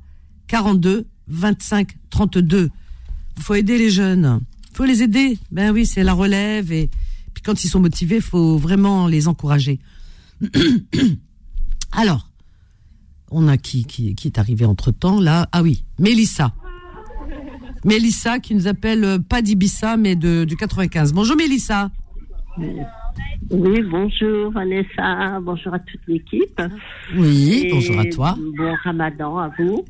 42 0.48 1.08
25 1.28 1.98
32. 2.10 2.70
Il 3.38 3.44
faut 3.44 3.54
aider 3.54 3.78
les 3.78 3.92
jeunes. 3.92 4.42
Il 4.72 4.76
faut 4.76 4.86
les 4.86 5.04
aider. 5.04 5.38
Ben 5.52 5.72
oui, 5.72 5.86
c'est 5.86 6.04
la 6.04 6.14
relève 6.14 6.72
et 6.72 6.90
puis 7.34 7.44
quand 7.44 7.64
ils 7.64 7.68
sont 7.68 7.80
motivés, 7.80 8.22
faut 8.22 8.58
vraiment 8.58 9.08
les 9.08 9.28
encourager. 9.28 9.80
Alors, 11.92 12.30
on 13.32 13.48
a 13.48 13.58
qui, 13.58 13.86
qui, 13.86 14.16
qui 14.16 14.28
est 14.28 14.40
arrivé 14.40 14.66
entre 14.66 14.92
temps 14.92 15.20
là? 15.20 15.48
Ah 15.52 15.62
oui, 15.62 15.84
Mélissa. 16.00 16.54
Mélissa 17.86 18.40
qui 18.40 18.56
nous 18.56 18.68
appelle 18.68 19.04
euh, 19.04 19.20
pas 19.20 19.42
d'Ibissa 19.42 19.98
mais 19.98 20.16
de, 20.16 20.46
du 20.46 20.56
95. 20.56 21.14
Bonjour 21.14 21.36
Mélissa. 21.36 21.92
Oui, 22.60 23.82
bonjour 23.90 24.52
Vanessa, 24.52 25.40
bonjour 25.42 25.74
à 25.74 25.80
toute 25.80 26.02
l'équipe. 26.08 26.62
Oui, 27.16 27.64
Et 27.66 27.72
bonjour 27.72 28.00
à 28.00 28.06
toi. 28.06 28.36
Bon 28.58 28.74
ramadan 28.84 29.38
à 29.38 29.52
vous. 29.58 29.86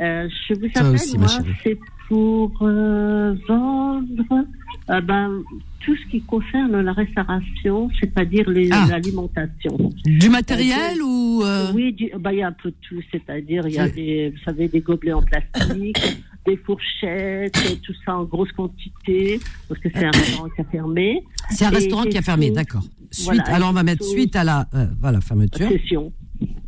Euh, 0.00 0.28
je 0.48 0.54
vous 0.54 0.66
appelle, 0.74 0.94
aussi, 0.94 1.18
moi, 1.18 1.28
c'est 1.62 1.78
pour 2.08 2.52
euh, 2.62 3.34
vendre 3.48 4.46
euh, 4.90 5.00
ben, 5.02 5.42
tout 5.84 5.94
ce 5.96 6.10
qui 6.10 6.22
concerne 6.22 6.80
la 6.80 6.92
restauration, 6.92 7.90
c'est-à-dire 8.00 8.48
les- 8.48 8.70
Ah. 8.72 8.86
l'alimentation. 8.90 9.90
Du 10.04 10.28
matériel 10.30 11.02
ou 11.02 11.42
euh, 11.44 11.72
Oui, 11.74 11.94
ben, 12.18 12.32
il 12.32 12.38
y 12.38 12.42
a 12.42 12.48
un 12.48 12.52
peu 12.52 12.70
de 12.70 12.76
tout, 12.88 13.00
c'est-à-dire 13.12 13.66
il 13.66 13.74
y 13.74 13.78
a 13.78 13.88
des, 13.88 14.30
vous 14.30 14.42
savez, 14.44 14.68
des 14.68 14.80
gobelets 14.80 15.12
en 15.12 15.22
plastique, 15.22 15.98
des 16.46 16.56
fourchettes, 16.58 17.80
tout 17.82 17.94
ça 18.04 18.16
en 18.16 18.24
grosse 18.24 18.52
quantité, 18.52 19.40
parce 19.68 19.80
que 19.80 19.88
c'est 19.94 20.04
un 20.04 20.10
restaurant 20.10 20.48
qui 20.50 20.60
a 20.60 20.64
fermé. 20.64 21.24
c'est 21.50 21.64
un 21.64 21.70
Et 21.70 21.74
restaurant 21.76 22.04
qui 22.04 22.18
a 22.18 22.22
fermé, 22.22 22.50
d'accord. 22.50 22.82
Suite, 23.10 23.26
Voilà, 23.26 23.42
alors 23.54 23.70
on 23.70 23.72
va 23.72 23.82
mettre 23.82 24.04
suite 24.04 24.34
à 24.36 24.44
la 24.44 24.66
euh, 24.74 24.86
voilà 25.00 25.20
fermeture. 25.20 25.68
session. 25.68 26.12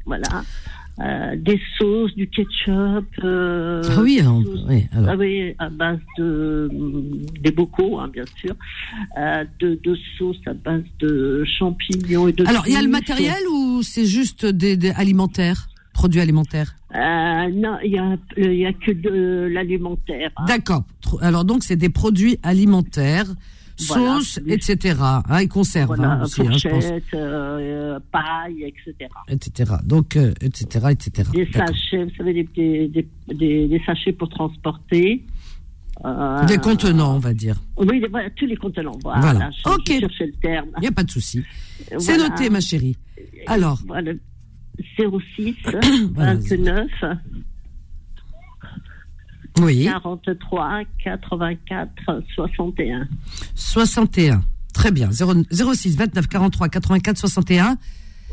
Voilà. 0.06 0.44
Euh, 0.98 1.36
des 1.36 1.60
sauces, 1.76 2.14
du 2.14 2.26
ketchup. 2.30 3.04
euh, 3.22 3.82
Ah 3.90 4.00
oui, 4.00 4.18
alors, 4.20 4.42
sauces- 4.42 4.64
oui, 4.66 4.86
alors. 4.92 5.10
ah 5.10 5.16
oui, 5.18 5.54
à 5.58 5.68
base 5.68 5.98
de 6.16 6.70
des 7.42 7.50
bocaux, 7.50 7.98
hein, 7.98 8.08
bien 8.08 8.24
sûr, 8.40 8.54
euh, 9.18 9.44
de, 9.60 9.78
de 9.84 9.94
sauces 10.16 10.40
à 10.46 10.54
base 10.54 10.84
de 11.00 11.44
champignons 11.58 12.28
et 12.28 12.32
de. 12.32 12.46
Alors 12.46 12.64
il 12.66 12.72
y 12.72 12.76
a 12.76 12.82
le 12.82 12.88
matériel 12.88 13.36
ou 13.52 13.82
c'est 13.82 14.06
juste 14.06 14.46
des, 14.46 14.78
des 14.78 14.90
alimentaires, 14.90 15.68
produits 16.00 16.20
alimentaires 16.20 16.70
Euh, 16.94 17.48
non, 17.64 17.74
il 17.84 17.92
y 17.92 17.98
a 17.98 18.08
y 18.62 18.66
a 18.66 18.72
que 18.84 18.92
de 19.06 19.48
l'alimentaire. 19.54 20.30
hein. 20.36 20.44
D'accord. 20.46 20.82
Alors 21.20 21.44
donc 21.50 21.60
c'est 21.66 21.76
des 21.86 21.92
produits 22.02 22.36
alimentaires 22.42 23.30
Voilà. 23.88 24.20
sauce, 24.20 24.40
etc. 24.46 24.96
Hein, 25.30 25.38
et 25.44 25.48
conserve 25.48 25.88
Voilà, 25.94 26.12
hein, 26.12 26.22
aussi, 26.24 26.40
hein, 26.42 26.52
je 26.62 26.68
pense, 26.68 26.84
fourchette, 26.84 27.14
euh, 27.14 27.98
paille, 28.16 28.60
etc. 28.70 28.94
etc. 29.28 29.72
Donc, 29.84 30.16
euh, 30.16 30.32
etc., 30.40 30.62
etc. 30.96 31.28
Des 31.40 31.48
sachets, 31.52 32.04
vous 32.06 32.14
savez, 32.18 32.32
des, 32.56 32.88
des, 32.88 33.04
des, 33.72 33.82
sachets 33.84 34.12
pour 34.20 34.28
transporter. 34.38 35.08
Euh, 36.04 36.44
Des 36.46 36.58
contenants, 36.68 37.14
on 37.16 37.22
va 37.28 37.32
dire. 37.44 37.56
Oui, 37.78 37.96
voilà, 38.10 38.28
tous 38.38 38.46
les 38.52 38.56
contenants. 38.64 38.98
Voilà. 39.02 39.50
Je, 39.58 39.70
Ok. 39.74 39.88
je 40.18 40.24
le 40.24 40.32
terme. 40.42 40.68
Il 40.78 40.82
n'y 40.82 40.88
a 40.88 40.92
pas 40.92 41.04
de 41.04 41.10
souci. 41.10 41.38
C'est 41.98 42.18
noté, 42.18 42.44
ma 42.50 42.60
chérie. 42.60 42.96
Alors, 43.46 43.78
Voilà. 43.86 44.12
06 44.98 45.54
Voilà. 46.14 46.34
29 46.34 46.90
oui, 49.58 49.84
43 49.84 50.82
84 51.02 52.22
61. 52.34 53.08
61. 53.54 54.42
Très 54.74 54.90
bien. 54.90 55.10
0, 55.10 55.32
06 55.50 55.96
29 55.96 56.26
43 56.26 56.68
84 56.68 57.16
61. 57.18 57.78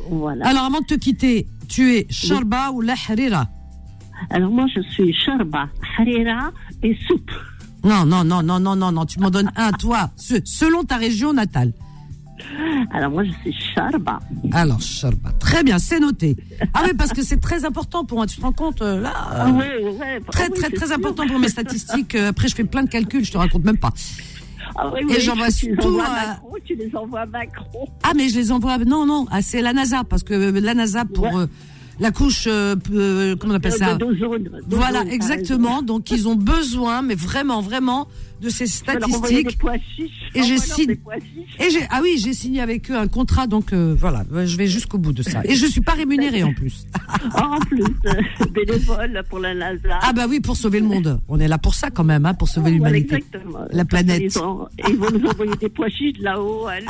Voilà. 0.10 0.46
Alors, 0.46 0.64
avant 0.64 0.82
de 0.82 0.86
te 0.86 0.96
quitter, 0.96 1.48
tu 1.70 1.94
es 1.96 2.08
Sharba 2.10 2.72
ou 2.72 2.82
la 2.82 2.96
Harira? 3.08 3.48
Alors 4.30 4.52
moi, 4.52 4.66
je 4.74 4.82
suis 4.82 5.14
Sharba, 5.14 5.70
Harira 5.98 6.52
et 6.82 6.98
soupe. 7.08 7.32
Non, 7.84 8.06
non, 8.06 8.24
non, 8.24 8.44
non, 8.44 8.60
non, 8.60 8.76
non, 8.76 8.92
non. 8.92 9.06
Tu 9.06 9.20
m'en 9.20 9.30
donnes 9.30 9.52
un, 9.56 9.72
toi, 9.72 10.12
selon 10.18 10.84
ta 10.84 10.98
région 10.98 11.34
natale. 11.34 11.74
Alors 12.92 13.12
moi, 13.12 13.24
je 13.24 13.32
suis 13.42 13.54
Sharba. 13.74 14.20
Alors, 14.52 14.82
Sharba. 14.82 15.32
Très 15.40 15.64
bien, 15.64 15.80
c'est 15.80 16.00
noté. 16.00 16.36
Ah 16.74 16.82
oui, 16.86 16.92
parce 16.98 17.12
que 17.12 17.24
c'est 17.24 17.40
très 17.40 17.66
important 17.66 18.06
pour 18.06 18.18
moi. 18.18 18.28
Tu 18.28 18.38
te 18.38 18.42
rends 18.42 18.52
compte, 18.52 18.82
euh, 18.82 19.02
là 19.02 19.14
Ah 19.16 19.48
oui, 19.50 19.64
ouais, 19.98 20.20
bah 20.20 20.26
Très, 20.32 20.50
oui, 20.50 20.60
très, 20.60 20.70
très 20.70 20.88
sûr. 20.88 20.96
important 20.96 21.26
pour 21.28 21.40
mes 21.40 21.50
statistiques. 21.50 22.16
Euh, 22.16 22.30
Après, 22.30 22.48
je 22.48 22.56
fais 22.56 22.64
plein 22.64 22.84
de 22.84 22.90
calculs, 22.90 23.26
je 23.26 23.32
te 23.32 23.38
raconte 23.38 23.64
même 23.64 23.78
pas. 23.78 23.92
Ah 24.76 24.92
oui, 24.94 25.02
Et 25.16 25.20
j'envoie 25.20 25.48
tout 25.50 26.00
à- 26.00 26.06
à 26.06 26.28
Macron, 26.28 26.56
tu 26.66 26.76
les 26.76 26.96
envoies 26.96 27.22
à 27.22 27.26
Macron. 27.26 27.88
Ah, 28.04 28.12
mais 28.16 28.30
je 28.30 28.36
les 28.36 28.52
envoie. 28.52 28.78
Non, 28.80 29.06
non, 29.06 29.26
ah, 29.32 29.42
c'est 29.42 29.62
la 29.62 29.74
NASA, 29.74 30.04
parce 30.04 30.24
que 30.24 30.34
la 30.34 30.74
NASA, 30.74 31.06
pour 31.06 31.26
Ouais. 31.26 31.36
euh, 31.36 31.48
la 32.00 32.12
couche, 32.12 32.46
euh, 32.48 32.76
euh, 32.92 33.36
comment 33.36 33.54
on 33.54 33.58
appelle 33.58 33.72
ça 33.74 33.96
De- 33.96 34.06
d'ozone, 34.06 34.50
Voilà, 34.68 35.02
exactement. 35.10 35.82
Donc, 35.82 36.12
ils 36.12 36.28
ont 36.28 36.36
besoin, 36.36 37.02
mais 37.02 37.16
vraiment, 37.16 37.62
vraiment, 37.62 38.08
de 38.42 38.50
ces 38.50 38.68
statistiques. 38.68 39.58
Et 40.36 40.44
j'ai 40.44 40.58
signé-. 40.58 41.00
Et 41.60 41.70
j'ai, 41.70 41.80
ah 41.90 42.00
oui, 42.04 42.20
j'ai 42.22 42.34
signé 42.34 42.60
avec 42.62 42.92
eux 42.92 42.98
un 42.98 43.08
contrat, 43.08 43.48
donc 43.48 43.72
euh, 43.72 43.96
voilà, 43.98 44.26
je 44.46 44.58
vais 44.58 44.68
jusqu'au 44.68 44.98
bout 44.98 45.14
de 45.14 45.24
ça. 45.24 45.42
Et 45.46 45.56
je 45.56 45.66
suis 45.66 45.80
pas 45.82 45.94
rémunérée 45.94 46.44
en 46.44 46.54
plus. 46.54 46.86
En 47.36 47.58
plus, 47.60 47.84
euh, 48.06 48.46
bénévole 48.52 49.24
pour 49.30 49.40
la 49.40 49.54
NASA. 49.54 50.00
Ah 50.02 50.12
bah 50.14 50.26
oui, 50.28 50.40
pour 50.42 50.58
sauver 50.58 50.80
le 50.82 50.88
monde. 50.88 51.22
On 51.30 51.40
est 51.40 51.48
là 51.48 51.58
pour 51.58 51.74
ça 51.74 51.90
quand 51.90 52.04
même, 52.04 52.26
hein, 52.26 52.34
pour 52.34 52.50
sauver 52.50 52.78
Voilà, 52.78 52.96
l'humanité. 52.98 53.16
exactement. 53.16 53.60
La 53.72 53.86
planète. 53.86 54.24
Ils, 54.24 54.40
ont- 54.40 54.68
ils 54.90 54.98
vont 54.98 55.10
nous 55.12 55.26
envoyer 55.30 55.56
des 55.56 55.70
pois 55.70 55.88
chiches 55.90 56.18
de 56.18 56.24
là-haut. 56.24 56.66
allez. 56.68 56.86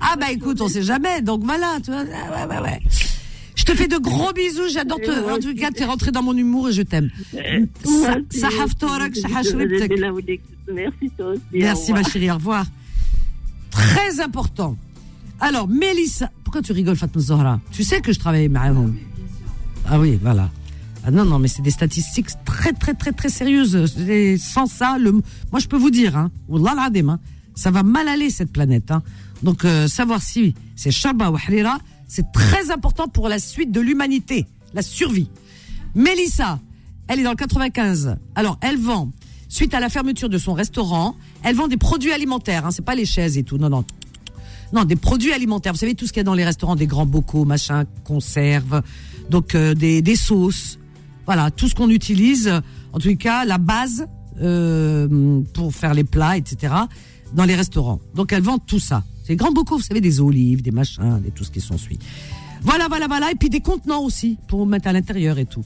Ah 0.00 0.16
bah 0.18 0.26
écoute, 0.32 0.60
on 0.60 0.68
sait 0.68 0.82
jamais. 0.82 1.22
Donc 1.22 1.44
voilà, 1.44 1.78
tu 1.84 1.90
vois. 1.92 2.02
ah, 2.12 2.46
ouais, 2.48 2.56
ouais, 2.56 2.62
ouais. 2.62 2.80
Je 3.68 3.74
te 3.74 3.78
fais 3.78 3.88
de 3.88 3.98
gros 3.98 4.32
bisous, 4.32 4.70
j'adore 4.72 4.98
te. 4.98 5.10
En 5.30 5.38
tout 5.38 5.54
cas, 5.54 5.70
t'es 5.70 5.84
rentré 5.84 6.10
dans 6.10 6.22
mon 6.22 6.34
humour 6.34 6.70
et 6.70 6.72
je 6.72 6.80
t'aime. 6.80 7.10
Merci 10.72 11.10
toi 11.10 11.26
aussi. 11.32 11.42
Merci 11.52 11.92
au 11.92 11.94
ma 11.94 12.02
chérie, 12.02 12.30
au 12.30 12.36
revoir. 12.36 12.64
Très 13.70 14.20
important. 14.20 14.74
Alors, 15.38 15.68
Mélissa, 15.68 16.30
pourquoi 16.44 16.62
tu 16.62 16.72
rigoles 16.72 16.96
Fatma 16.96 17.20
Zahra? 17.20 17.60
Tu 17.70 17.84
sais 17.84 18.00
que 18.00 18.10
je 18.10 18.18
travaille 18.18 18.46
avec 18.46 18.56
eux. 18.56 18.94
Ah 19.84 20.00
oui, 20.00 20.18
voilà. 20.22 20.48
Ah 21.04 21.10
non, 21.10 21.26
non, 21.26 21.38
mais 21.38 21.48
c'est 21.48 21.60
des 21.60 21.70
statistiques 21.70 22.30
très, 22.46 22.72
très, 22.72 22.94
très, 22.94 23.12
très 23.12 23.28
sérieuses. 23.28 23.76
Et 24.08 24.38
sans 24.38 24.64
ça, 24.64 24.96
le, 24.98 25.12
moi, 25.12 25.60
je 25.60 25.68
peux 25.68 25.76
vous 25.76 25.90
dire, 25.90 26.16
hein, 26.16 26.30
hein, 26.50 27.18
ça 27.54 27.70
va 27.70 27.82
mal 27.82 28.08
aller, 28.08 28.30
cette 28.30 28.50
planète. 28.50 28.90
Hein. 28.90 29.02
Donc, 29.42 29.66
euh, 29.66 29.88
savoir 29.88 30.22
si 30.22 30.54
c'est 30.74 30.90
Sharba 30.90 31.30
ou 31.30 31.36
Harira, 31.36 31.78
c'est 32.08 32.32
très 32.32 32.70
important 32.70 33.06
pour 33.06 33.28
la 33.28 33.38
suite 33.38 33.70
de 33.70 33.80
l'humanité, 33.80 34.46
la 34.74 34.82
survie. 34.82 35.30
Mélissa, 35.94 36.58
elle 37.06 37.20
est 37.20 37.22
dans 37.22 37.30
le 37.30 37.36
95. 37.36 38.16
Alors, 38.34 38.58
elle 38.60 38.78
vend, 38.78 39.10
suite 39.48 39.74
à 39.74 39.80
la 39.80 39.88
fermeture 39.88 40.28
de 40.28 40.38
son 40.38 40.54
restaurant, 40.54 41.14
elle 41.42 41.54
vend 41.54 41.68
des 41.68 41.76
produits 41.76 42.12
alimentaires. 42.12 42.66
Hein, 42.66 42.70
c'est 42.70 42.84
pas 42.84 42.94
les 42.94 43.06
chaises 43.06 43.38
et 43.38 43.42
tout. 43.42 43.58
Non, 43.58 43.68
non. 43.68 43.84
Non, 44.72 44.84
des 44.84 44.96
produits 44.96 45.32
alimentaires. 45.32 45.72
Vous 45.72 45.78
savez 45.78 45.94
tout 45.94 46.06
ce 46.06 46.12
qu'il 46.12 46.20
y 46.20 46.22
a 46.22 46.24
dans 46.24 46.34
les 46.34 46.44
restaurants, 46.44 46.76
des 46.76 46.86
grands 46.86 47.06
bocaux, 47.06 47.44
machin, 47.44 47.84
conserves, 48.04 48.82
donc 49.30 49.54
euh, 49.54 49.74
des, 49.74 50.02
des 50.02 50.16
sauces. 50.16 50.78
Voilà, 51.24 51.50
tout 51.50 51.68
ce 51.68 51.74
qu'on 51.74 51.90
utilise. 51.90 52.52
En 52.92 52.98
tout 52.98 53.14
cas, 53.16 53.44
la 53.44 53.58
base 53.58 54.06
euh, 54.40 55.40
pour 55.52 55.74
faire 55.74 55.94
les 55.94 56.04
plats, 56.04 56.36
etc. 56.36 56.74
Dans 57.34 57.44
les 57.44 57.54
restaurants. 57.54 58.00
Donc, 58.14 58.32
elle 58.32 58.42
vend 58.42 58.58
tout 58.58 58.78
ça. 58.78 59.04
C'est 59.28 59.34
des 59.34 59.44
grands 59.44 59.52
vous 59.52 59.80
savez, 59.82 60.00
des 60.00 60.22
olives, 60.22 60.62
des 60.62 60.70
machins, 60.70 61.20
des 61.20 61.30
tout 61.30 61.44
ce 61.44 61.50
qui 61.50 61.60
s'ensuit. 61.60 61.98
Voilà, 62.62 62.88
voilà, 62.88 63.08
voilà. 63.08 63.30
Et 63.30 63.34
puis 63.34 63.50
des 63.50 63.60
contenants 63.60 64.02
aussi 64.02 64.38
pour 64.48 64.66
mettre 64.66 64.88
à 64.88 64.92
l'intérieur 64.94 65.38
et 65.38 65.44
tout. 65.44 65.62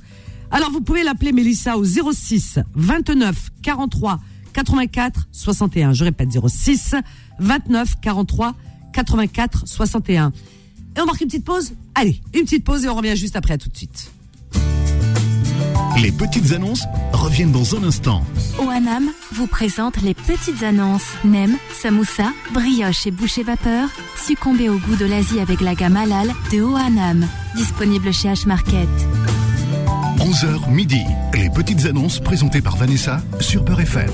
Alors, 0.50 0.72
vous 0.72 0.80
pouvez 0.80 1.04
l'appeler 1.04 1.30
Mélissa 1.30 1.78
au 1.78 1.84
06 1.84 2.58
29 2.74 3.50
43 3.62 4.18
84 4.52 5.28
61. 5.30 5.92
Je 5.92 6.02
répète, 6.02 6.30
06 6.44 6.96
29 7.38 8.00
43 8.00 8.56
84 8.92 9.62
61. 9.64 10.32
Et 10.96 11.00
on 11.00 11.06
marque 11.06 11.20
une 11.20 11.28
petite 11.28 11.44
pause? 11.44 11.72
Allez, 11.94 12.20
une 12.34 12.42
petite 12.42 12.64
pause 12.64 12.84
et 12.84 12.88
on 12.88 12.96
revient 12.96 13.16
juste 13.16 13.36
après. 13.36 13.54
À 13.54 13.58
tout 13.58 13.68
de 13.68 13.76
suite. 13.76 14.11
Les 16.00 16.10
petites 16.10 16.52
annonces 16.52 16.84
reviennent 17.12 17.52
dans 17.52 17.76
un 17.76 17.84
instant. 17.84 18.24
OANAM 18.58 19.10
vous 19.32 19.46
présente 19.46 20.00
les 20.02 20.14
petites 20.14 20.62
annonces. 20.62 21.06
Nem, 21.24 21.56
samoussa, 21.72 22.32
brioche 22.52 23.06
et 23.06 23.10
boucher 23.10 23.42
vapeur. 23.42 23.88
Succombez 24.16 24.68
au 24.68 24.78
goût 24.78 24.96
de 24.96 25.04
l'Asie 25.04 25.40
avec 25.40 25.60
la 25.60 25.74
gamme 25.74 25.96
halal 25.96 26.28
de 26.52 26.62
OANAM. 26.62 27.28
Disponible 27.54 28.12
chez 28.12 28.28
H-Market. 28.28 28.88
11h 30.18 30.70
midi. 30.70 31.02
Les 31.34 31.50
petites 31.50 31.84
annonces 31.84 32.20
présentées 32.20 32.62
par 32.62 32.76
Vanessa 32.76 33.22
sur 33.40 33.64
Peur 33.64 33.80
FM. 33.80 34.10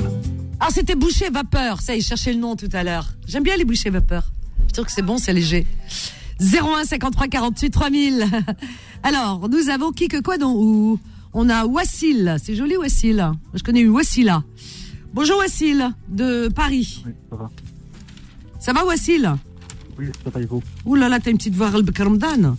Alors, 0.61 0.73
c'était 0.73 0.97
boucher 0.97 1.31
vapeur. 1.31 1.81
Ça, 1.81 1.95
il 1.95 2.03
cherchait 2.03 2.33
le 2.33 2.41
nom 2.41 2.57
tout 2.57 2.69
à 2.73 2.83
l'heure. 2.83 3.07
J'aime 3.27 3.45
bien 3.45 3.57
les 3.57 3.64
bouchers 3.64 3.91
vapeur. 3.91 4.25
Je 4.67 4.73
trouve 4.73 4.87
que 4.87 4.93
c'est 4.93 5.03
bon, 5.03 5.19
c'est 5.19 5.33
léger. 5.33 5.67
01 6.41 6.85
53 6.85 7.29
48 7.29 7.71
3000. 7.71 8.27
Alors, 9.03 9.49
nous 9.49 9.69
avons 9.69 9.93
qui 9.93 10.09
que 10.09 10.21
quoi 10.21 10.38
donc 10.38 10.57
où? 10.57 10.99
On 11.33 11.49
a 11.49 11.64
Wassil. 11.67 12.37
C'est 12.43 12.55
joli 12.55 12.77
Wassil. 12.77 13.33
Je 13.55 13.62
connais 13.62 13.81
une 13.81 13.91
Wassila. 13.91 14.43
Bonjour 15.12 15.38
Wassil 15.38 15.91
de 16.09 16.49
Paris. 16.49 17.03
Oui, 17.07 17.12
ça 17.31 17.37
va. 17.37 17.51
Ça 18.61 18.73
va 18.73 18.85
Wassil? 18.85 19.31
Oui, 19.99 20.07
ça 20.25 20.31
va 20.31 20.41
et 20.41 20.47
vous? 20.47 20.62
Ouh 20.85 20.95
là 20.95 21.09
là, 21.09 21.21
t'as 21.21 21.31
une 21.31 21.38
petite 21.38 21.55
voix 21.55 21.69
al. 21.75 21.85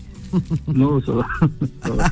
Non, 0.67 1.01
ça 1.01 1.11
va. 1.13 1.25
ça 1.83 1.91
va. 1.91 2.09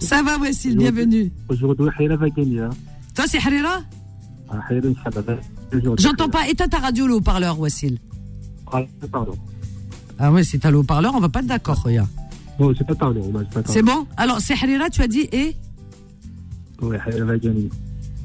Ça 0.00 0.22
va 0.22 0.38
Wassil, 0.38 0.76
bienvenue. 0.76 1.30
Aujourd'hui, 1.48 1.86
Haïra 1.98 2.16
va 2.16 2.28
gagner. 2.30 2.60
Hein. 2.60 2.70
Toi 3.14 3.26
c'est 3.28 3.38
Harira? 3.38 3.82
Ah, 4.50 4.60
J'entends 5.98 6.28
pas. 6.28 6.48
Éteins 6.48 6.68
ta 6.68 6.78
radio 6.78 7.06
le 7.06 7.14
haut-parleur 7.14 7.60
Wassil? 7.60 7.98
Ah, 8.72 8.82
pardon. 9.12 9.36
Ah 10.18 10.32
ouais, 10.32 10.42
c'est 10.42 10.64
à 10.64 10.70
le 10.70 10.78
haut-parleur, 10.78 11.14
on 11.14 11.20
va 11.20 11.28
pas 11.28 11.40
être 11.40 11.46
d'accord, 11.46 11.80
regarde. 11.82 12.08
Non, 12.58 12.72
j'ai 12.72 12.84
pas 12.84 12.94
parlé. 12.96 13.20
on 13.22 13.30
va- 13.30 13.44
pas. 13.44 13.62
C'est 13.66 13.82
bon? 13.82 14.06
Alors, 14.16 14.40
c'est 14.40 14.54
Harira, 14.54 14.90
tu 14.90 15.00
as 15.02 15.06
dit 15.08 15.28
et? 15.32 15.54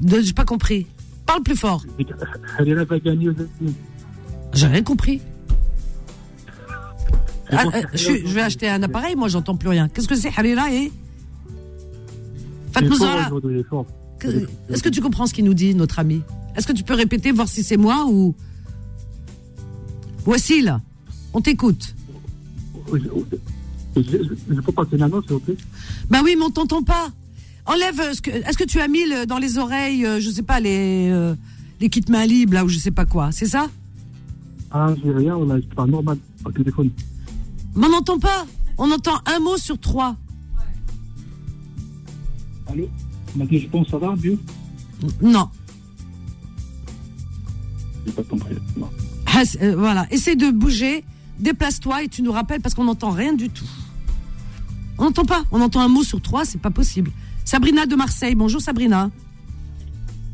J'ai 0.06 0.32
pas 0.32 0.44
compris. 0.44 0.86
Parle 1.26 1.42
plus 1.42 1.56
fort. 1.56 1.84
J'ai 4.52 4.66
rien 4.66 4.82
compris. 4.82 5.20
Ah, 7.50 7.64
euh, 7.74 7.82
je, 7.92 8.32
vais 8.32 8.40
acheter 8.40 8.68
un 8.68 8.82
appareil, 8.82 9.16
moi 9.16 9.28
j'entends 9.28 9.56
plus 9.56 9.68
rien. 9.68 9.88
Qu'est-ce 9.88 10.08
que 10.08 10.16
c'est 10.16 10.28
Harira 10.28 10.72
et 10.72 10.90
que- 14.18 14.28
Est-ce 14.70 14.82
que 14.82 14.88
tu 14.88 15.00
comprends 15.00 15.26
ce 15.26 15.34
qu'il 15.34 15.44
nous 15.44 15.54
dit, 15.54 15.74
notre 15.74 15.98
ami? 15.98 16.22
Est-ce 16.56 16.66
que 16.66 16.72
tu 16.72 16.82
peux 16.84 16.94
répéter, 16.94 17.32
voir 17.32 17.48
si 17.48 17.62
c'est 17.62 17.76
moi 17.76 18.06
ou. 18.08 18.34
Wassil, 20.26 20.78
on 21.32 21.40
t'écoute. 21.40 21.94
Je 22.92 24.02
je 24.50 24.60
peux 24.60 24.72
passer 24.72 24.96
une 24.96 25.02
annonce, 25.02 25.24
s'il 25.24 25.34
vous 25.34 25.40
plaît? 25.40 25.56
Bah 26.10 26.20
oui, 26.24 26.34
mais 26.38 26.44
on 26.44 26.50
t'entend 26.50 26.82
pas. 26.82 27.10
Enlève. 27.66 28.00
euh, 28.00 28.12
que- 28.22 28.30
Est-ce 28.30 28.58
que 28.58 28.64
tu 28.64 28.80
as 28.80 28.88
mis 28.88 29.04
le- 29.08 29.26
dans 29.26 29.38
les 29.38 29.58
oreilles, 29.58 30.04
euh, 30.04 30.20
je 30.20 30.30
sais 30.30 30.42
pas, 30.42 30.60
les, 30.60 31.08
euh, 31.10 31.34
les 31.80 31.88
kits 31.88 32.04
mains 32.10 32.26
libres, 32.26 32.54
là, 32.54 32.64
ou 32.64 32.68
je 32.68 32.78
sais 32.78 32.90
pas 32.90 33.06
quoi 33.06 33.32
C'est 33.32 33.46
ça 33.46 33.68
Ah, 34.70 34.92
j'ai 35.02 35.12
rien, 35.12 35.36
on 35.36 35.48
a 35.50 35.58
pas 35.74 35.86
normal 35.86 36.18
au 36.44 36.52
téléphone. 36.52 36.90
Mais 37.76 37.86
on 37.86 37.90
n'entend 37.90 38.18
pas. 38.18 38.46
On 38.76 38.90
entend 38.90 39.20
un 39.26 39.38
mot 39.38 39.56
sur 39.56 39.78
trois. 39.78 40.16
Allô 42.66 42.88
Maintenant, 43.36 43.58
je 43.58 43.66
pense, 43.68 43.88
ça 43.88 43.98
va, 43.98 44.14
mieux 44.16 44.38
Non. 45.22 45.48
J'ai 48.06 48.12
pas 48.12 48.22
compris. 48.24 48.54
Non. 48.76 48.88
Ah, 49.26 49.42
euh, 49.62 49.74
voilà, 49.76 50.06
essaie 50.12 50.36
de 50.36 50.50
bouger, 50.50 51.04
déplace-toi 51.40 52.04
et 52.04 52.08
tu 52.08 52.22
nous 52.22 52.30
rappelles 52.32 52.60
parce 52.60 52.74
qu'on 52.74 52.84
n'entend 52.84 53.10
rien 53.10 53.32
du 53.32 53.48
tout. 53.48 53.64
On 54.98 55.04
n'entend 55.04 55.24
pas, 55.24 55.44
on 55.50 55.60
entend 55.60 55.80
un 55.80 55.88
mot 55.88 56.04
sur 56.04 56.20
trois, 56.20 56.44
c'est 56.44 56.60
pas 56.60 56.70
possible. 56.70 57.10
Sabrina 57.44 57.86
de 57.86 57.94
Marseille. 57.94 58.34
Bonjour 58.34 58.60
Sabrina. 58.60 59.10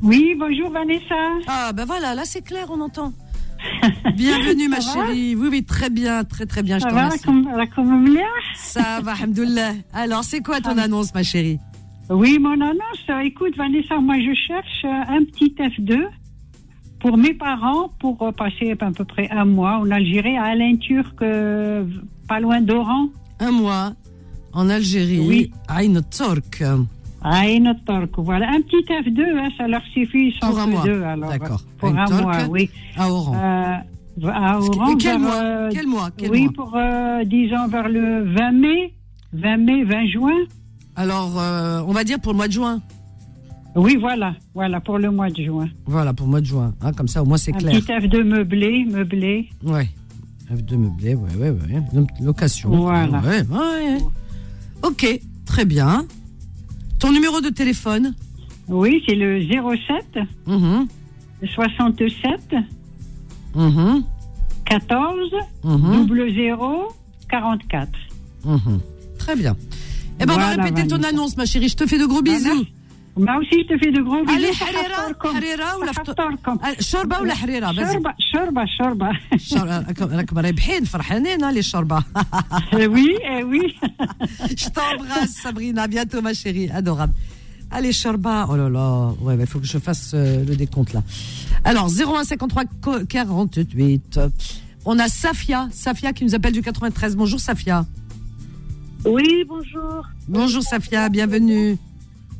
Oui, 0.02 0.34
bonjour 0.38 0.70
Vanessa. 0.70 1.14
Ah 1.46 1.72
ben 1.72 1.84
voilà, 1.84 2.14
là 2.14 2.22
c'est 2.24 2.42
clair, 2.42 2.66
on 2.70 2.80
entend. 2.80 3.12
Bienvenue 4.16 4.68
ma 4.68 4.80
chérie. 4.80 5.36
Oui, 5.36 5.48
oui, 5.50 5.64
très 5.64 5.90
bien, 5.90 6.24
très 6.24 6.46
très 6.46 6.62
bien. 6.62 6.78
Je 6.78 6.84
ça 6.84 6.90
va. 6.90 7.10
Ça 8.54 9.00
va, 9.02 9.12
alhamdoulilah. 9.12 9.72
Alors, 9.92 10.24
c'est 10.24 10.40
quoi 10.40 10.60
ton 10.60 10.78
ah. 10.78 10.84
annonce 10.84 11.12
ma 11.14 11.22
chérie? 11.22 11.58
Oui, 12.08 12.38
mon 12.38 12.60
annonce, 12.60 13.04
euh, 13.10 13.18
écoute 13.20 13.56
Vanessa, 13.56 13.98
moi 13.98 14.16
je 14.18 14.34
cherche 14.34 14.84
euh, 14.84 15.14
un 15.16 15.24
petit 15.24 15.54
F2 15.56 16.06
pour 16.98 17.16
mes 17.16 17.34
parents 17.34 17.92
pour 18.00 18.20
euh, 18.22 18.32
passer 18.32 18.72
à 18.80 18.90
peu 18.90 19.04
près 19.04 19.28
un 19.30 19.44
mois 19.44 19.78
en 19.78 19.90
Algérie, 19.90 20.36
à 20.36 20.44
Alain 20.44 20.76
Turc, 20.76 21.18
pas 21.20 22.40
loin 22.40 22.60
d'Oran. 22.62 23.10
Un 23.38 23.52
mois 23.52 23.92
en 24.52 24.68
Algérie, 24.68 25.20
oui. 25.20 25.52
Aïn 25.68 26.02
Turc. 26.10 26.64
À 27.22 27.46
Ain 27.46 27.74
Turc, 27.86 28.10
voilà. 28.18 28.48
Un 28.50 28.60
petit 28.62 28.84
F2, 28.86 29.22
hein, 29.38 29.48
ça 29.58 29.68
leur 29.68 29.82
suffit, 29.92 30.28
ils 30.28 30.32
sont 30.40 30.48
Pour 30.48 30.58
un 30.58 30.66
mois. 30.66 30.84
deux, 30.84 31.02
alors. 31.02 31.30
D'accord. 31.30 31.60
Pour 31.78 31.88
un 31.90 32.06
Turc, 32.06 32.22
mois, 32.22 32.46
oui. 32.48 32.70
À 32.96 33.08
Oran. 33.10 33.34
Euh, 33.36 34.28
à 34.32 34.58
Oran, 34.58 34.96
quel 34.96 35.10
vers, 35.12 35.18
mois 35.20 35.34
euh, 35.42 35.68
Quel 35.72 35.86
mois 35.86 36.08
Quel 36.16 36.30
Oui, 36.30 36.42
mois 36.44 36.52
pour, 36.54 36.72
euh, 36.76 37.24
disons, 37.24 37.68
vers 37.68 37.88
le 37.88 38.24
20 38.34 38.52
mai, 38.52 38.94
20 39.34 39.56
mai, 39.58 39.84
20 39.84 40.06
juin. 40.08 40.32
Alors, 40.96 41.38
euh, 41.38 41.82
on 41.86 41.92
va 41.92 42.04
dire 42.04 42.18
pour 42.20 42.32
le 42.32 42.36
mois 42.38 42.48
de 42.48 42.52
juin. 42.52 42.80
Oui, 43.76 43.96
voilà, 44.00 44.34
voilà, 44.54 44.80
pour 44.80 44.98
le 44.98 45.10
mois 45.10 45.28
de 45.30 45.42
juin. 45.44 45.68
Voilà, 45.86 46.12
pour 46.12 46.26
le 46.26 46.30
mois 46.32 46.40
de 46.40 46.46
juin. 46.46 46.74
hein, 46.80 46.92
comme 46.92 47.06
ça, 47.06 47.22
au 47.22 47.26
moins, 47.26 47.36
c'est 47.36 47.54
Un 47.54 47.58
clair. 47.58 47.72
petit 47.80 47.92
F2 47.92 48.22
meublé, 48.24 48.84
meublé. 48.90 49.48
Ouais. 49.64 49.88
F2 50.52 50.76
meublé, 50.76 51.14
ouais, 51.14 51.34
ouais, 51.38 51.50
ouais. 51.50 51.82
Lo- 51.94 52.06
Location. 52.20 52.70
Voilà. 52.70 53.20
Ouais, 53.20 53.42
ouais. 53.42 53.98
Ok, 54.82 55.20
très 55.46 55.64
bien. 55.64 56.04
Ton 57.00 57.12
numéro 57.12 57.40
de 57.40 57.48
téléphone 57.48 58.14
Oui, 58.68 59.02
c'est 59.08 59.14
le 59.14 59.40
07 59.40 60.18
Mhm, 60.46 60.86
67 61.54 62.54
mhm, 63.54 64.04
14 64.66 65.30
mhm, 65.64 66.08
00 66.08 66.94
44. 67.28 67.88
mhm. 68.44 68.80
Très 69.18 69.36
bien. 69.36 69.56
Eh 70.20 70.26
ben, 70.26 70.34
on 70.34 70.38
va 70.38 70.48
répéter 70.48 70.86
ton 70.86 71.02
annonce, 71.02 71.36
ma 71.36 71.46
chérie. 71.46 71.68
Je 71.68 71.76
te 71.76 71.86
fais 71.86 71.98
de 71.98 72.04
gros 72.06 72.22
bisous. 72.22 72.64
aussi, 73.17 73.63
je 73.63 73.67
te 73.73 73.77
fais 73.77 73.91
de 73.91 74.01
gros 74.01 74.23
bisous. 74.25 74.35
Allez, 74.37 74.53
Ça 74.53 74.65
Harira, 74.65 75.13
فطركم. 75.13 75.35
Harira 75.37 75.77
ou 75.79 75.83
la 75.83 75.93
Ça 75.93 76.01
fto- 76.01 76.13
فطركم. 76.13 76.57
Ah, 76.61 76.73
Shorba 76.81 77.21
ou 77.21 77.25
la 77.25 77.33
harira 77.33 77.71
Vas-y. 77.73 77.93
شوربة 77.93 78.13
شوربة 78.19 78.65
شوربة 78.77 79.09
شر- 79.37 79.67
راكم 80.15 80.39
رابحين 80.39 80.85
فرحانين 80.85 81.43
hein, 81.43 81.51
les 81.53 81.61
shorba. 81.63 81.99
Eh 82.73 82.87
oui, 82.87 83.15
eh 83.23 83.43
oui. 83.43 83.75
Je 84.57 84.69
t'embrasse, 84.69 85.31
Sabrina. 85.43 85.83
À 85.83 85.87
bientôt, 85.87 86.21
ma 86.21 86.33
chérie. 86.33 86.69
Adorable. 86.69 87.13
Allez, 87.71 87.93
Shorba. 87.93 88.47
Oh 88.49 88.55
là 88.55 88.69
là. 88.69 89.13
Ouais, 89.21 89.35
il 89.39 89.47
faut 89.47 89.59
que 89.59 89.65
je 89.65 89.79
fasse 89.79 90.11
euh, 90.13 90.45
le 90.45 90.55
décompte 90.55 90.93
là. 90.93 91.01
Alors, 91.63 91.87
0153 91.89 92.63
co- 92.81 93.05
48. 93.05 94.19
On 94.85 94.99
a 94.99 95.07
Safia. 95.07 95.67
Safia 95.71 96.13
qui 96.13 96.23
nous 96.25 96.35
appelle 96.35 96.53
du 96.53 96.61
93. 96.61 97.15
Bonjour, 97.15 97.39
Safia. 97.39 97.85
Oui, 99.05 99.43
bonjour. 99.47 100.05
Bonjour, 100.27 100.63
Safia. 100.63 101.09
Bienvenue. 101.09 101.77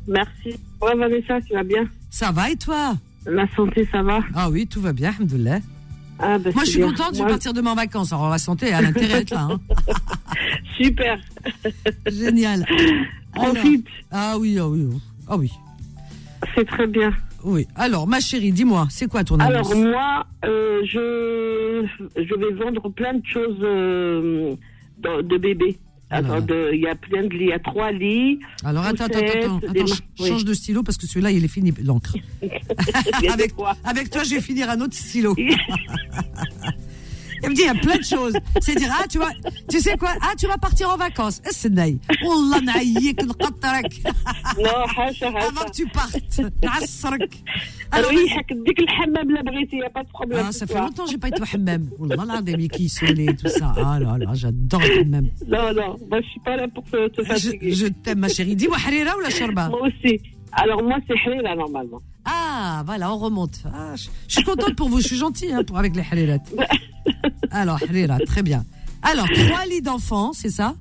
Merci. 0.07 0.59
Ouais, 0.81 0.95
Vanessa, 0.95 1.39
tu 1.41 1.53
vas 1.53 1.63
bien? 1.63 1.85
Ça 2.09 2.31
va 2.31 2.49
et 2.49 2.55
toi? 2.55 2.95
La 3.25 3.47
santé, 3.55 3.87
ça 3.91 4.01
va? 4.01 4.19
Ah 4.33 4.49
oui, 4.49 4.65
tout 4.67 4.81
va 4.81 4.93
bien, 4.93 5.09
alhamdoulilah. 5.09 5.59
ah, 6.19 6.37
bah, 6.39 6.49
Moi, 6.55 6.63
je 6.65 6.69
suis 6.71 6.79
bien. 6.79 6.87
contente, 6.89 7.15
je 7.15 7.23
vais 7.23 7.29
partir 7.29 7.53
demain 7.53 7.71
en 7.71 7.75
vacances. 7.75 8.11
Alors, 8.11 8.29
la 8.29 8.37
santé, 8.39 8.67
elle 8.67 8.85
a 8.85 8.87
intérêt 8.89 9.13
à 9.13 9.19
être 9.19 9.31
là. 9.31 9.47
hein. 9.51 9.59
Super. 10.77 11.19
Génial. 12.11 12.65
Alors- 13.33 13.53
Profite. 13.53 13.87
ah 14.11 14.35
oui, 14.39 14.57
ah 14.59 14.67
oui. 14.67 14.87
Ah 15.27 15.37
oui. 15.37 15.51
C'est 16.55 16.65
très 16.67 16.87
bien. 16.87 17.13
Oui. 17.43 17.67
Alors, 17.75 18.07
ma 18.07 18.19
chérie, 18.19 18.51
dis-moi, 18.51 18.87
c'est 18.89 19.07
quoi 19.07 19.23
ton 19.23 19.39
annonce 19.39 19.71
Alors, 19.71 19.83
moi, 19.85 20.25
euh, 20.45 20.81
je, 20.85 21.85
je 22.17 22.35
vais 22.35 22.53
vendre 22.53 22.89
plein 22.89 23.13
de 23.13 23.25
choses 23.25 23.57
euh, 23.61 24.55
de, 24.97 25.21
de 25.21 25.37
bébés. 25.37 25.77
Alors. 26.11 26.37
Il 26.73 26.79
y 26.79 26.87
a 26.87 26.95
plein 26.95 27.23
de 27.23 27.29
lits. 27.29 27.45
Il 27.45 27.49
y 27.49 27.53
a 27.53 27.59
trois 27.59 27.91
lits. 27.91 28.39
Alors 28.63 28.83
attends, 28.85 29.05
attends, 29.05 29.17
attends, 29.19 29.57
attends, 29.57 29.67
ma- 29.67 29.87
ch- 29.87 30.01
oui. 30.19 30.27
change 30.27 30.45
de 30.45 30.53
stylo 30.53 30.83
parce 30.83 30.97
que 30.97 31.07
celui-là 31.07 31.31
il 31.31 31.43
est 31.43 31.47
fini 31.47 31.73
l'encre. 31.83 32.15
Avec, 33.31 33.53
avec 33.83 34.09
toi, 34.09 34.23
je 34.23 34.35
vais 34.35 34.41
finir 34.41 34.69
un 34.69 34.79
autre 34.81 34.93
stylo. 34.95 35.35
Il 37.43 37.49
me 37.49 37.55
dit, 37.55 37.61
il 37.61 37.65
y 37.65 37.69
a 37.69 37.73
plein 37.75 37.97
de 37.97 38.03
choses. 38.03 38.33
C'est-à-dire, 38.59 38.93
ah, 38.99 39.05
tu 39.09 39.17
vas, 39.17 39.31
tu 39.69 39.79
sais 39.79 39.97
quoi, 39.97 40.13
ah, 40.21 40.33
tu 40.37 40.47
vas 40.47 40.57
partir 40.57 40.89
en 40.89 40.97
vacances. 40.97 41.41
Eh, 41.45 41.49
c'est 41.51 41.71
naï. 41.71 41.99
Wallah, 42.23 42.61
naïk, 42.61 43.23
nqatrak. 43.23 44.01
Non, 44.57 44.83
hacha, 44.97 45.27
hacha. 45.27 45.27
Avant 45.27 45.65
que 45.65 45.71
tu 45.71 45.87
partes. 45.87 46.41
Nassrak. 46.63 47.29
Ah 47.91 47.97
Alors, 47.97 48.11
oui, 48.13 48.25
dik 48.65 48.79
le 48.79 49.03
hammam, 49.03 49.29
la 49.31 49.43
bréti, 49.43 49.69
il 49.73 49.79
n'y 49.79 49.83
a 49.85 49.89
pas 49.89 50.03
de 50.03 50.09
problème. 50.09 50.45
Ah, 50.47 50.51
ça 50.51 50.65
fait 50.65 50.77
longtemps 50.79 51.05
que 51.05 51.11
j'ai 51.11 51.17
pas 51.17 51.27
été 51.29 51.41
au 51.41 51.45
hammam. 51.55 51.89
Wallah, 51.99 52.25
là, 52.25 52.41
des 52.41 52.67
qui 52.67 52.89
sonnaient, 52.89 53.35
tout 53.35 53.47
ça. 53.49 53.73
Ah 53.77 53.99
là 53.99 54.17
là, 54.17 54.31
j'adore 54.33 54.81
le 54.81 55.01
hammam. 55.01 55.27
Non, 55.47 55.73
non, 55.73 55.97
moi, 56.09 56.21
je 56.21 56.27
suis 56.27 56.39
pas 56.41 56.55
là 56.57 56.67
pour 56.67 56.83
te, 56.85 57.07
te 57.09 57.23
fatiguer. 57.23 57.71
Je, 57.71 57.85
je 57.85 57.87
t'aime, 57.87 58.19
ma 58.19 58.29
chérie. 58.29 58.55
Dis-moi, 58.55 58.77
harira 58.85 59.17
ou 59.17 59.21
la 59.21 59.29
sharba? 59.29 59.69
Moi 59.69 59.87
aussi. 59.87 60.19
Alors 60.53 60.83
moi 60.83 60.97
c'est 61.07 61.13
Hrila 61.25 61.55
normalement. 61.55 61.99
Ah, 62.25 62.83
voilà, 62.85 63.11
on 63.13 63.17
remonte. 63.17 63.59
Ah, 63.73 63.95
je, 63.95 64.09
je 64.27 64.33
suis 64.35 64.43
contente 64.43 64.75
pour 64.75 64.89
vous, 64.89 64.99
je 64.99 65.07
suis 65.07 65.17
gentille 65.17 65.51
hein, 65.53 65.63
pour, 65.63 65.77
avec 65.77 65.95
les 65.95 66.01
harirat. 66.03 66.37
Alors, 67.51 67.79
harira, 67.81 68.19
très 68.19 68.43
bien. 68.43 68.63
Alors, 69.01 69.27
trois 69.33 69.65
lits 69.65 69.81
d'enfants, 69.81 70.31
c'est 70.33 70.49
ça? 70.51 70.75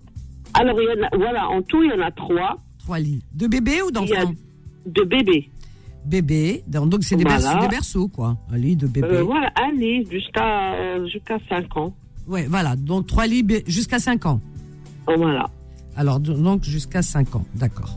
Alors 0.55 0.77
il 0.81 0.85
y 0.85 1.01
en 1.03 1.07
a, 1.07 1.17
voilà, 1.17 1.49
en 1.49 1.63
tout 1.63 1.83
il 1.83 1.91
y 1.91 1.93
en 1.95 2.05
a 2.05 2.11
trois 2.11 2.57
Trois 2.79 2.99
lits. 2.99 3.23
De 3.33 3.47
bébés 3.47 3.81
ou 3.83 3.91
d'enfants? 3.91 4.33
de 4.87 5.03
bébés. 5.03 5.49
Bébés, 6.05 6.65
donc 6.67 7.03
c'est 7.05 7.15
des, 7.17 7.25
Voilà. 7.25 7.39
berceaux, 7.41 7.61
des 7.61 7.69
berceaux, 7.69 8.09
quoi. 8.09 8.37
Un 8.51 8.57
lit 8.59 8.75
de 8.77 8.87
bébé. 8.87 9.07
Euh, 9.09 9.23
voilà, 9.23 9.51
un 9.57 9.73
lit 9.73 10.07
jusqu'à 10.11 10.75
euh, 10.75 11.07
jusqu'à 11.07 11.39
5 11.49 11.77
ans. 11.77 11.95
Ouais, 12.27 12.47
voilà, 12.49 12.75
donc 12.77 13.07
trois 13.07 13.27
lits 13.27 13.47
jusqu'à 13.67 13.99
5 13.99 14.27
ans. 14.27 14.41
Oh, 15.07 15.13
Voilà. 15.17 15.49
Alors, 15.97 16.19
do- 16.21 16.35
donc 16.35 16.65
jusqu'à 16.65 17.03
5 17.03 17.37
ans, 17.37 17.45
d'accord. 17.55 17.97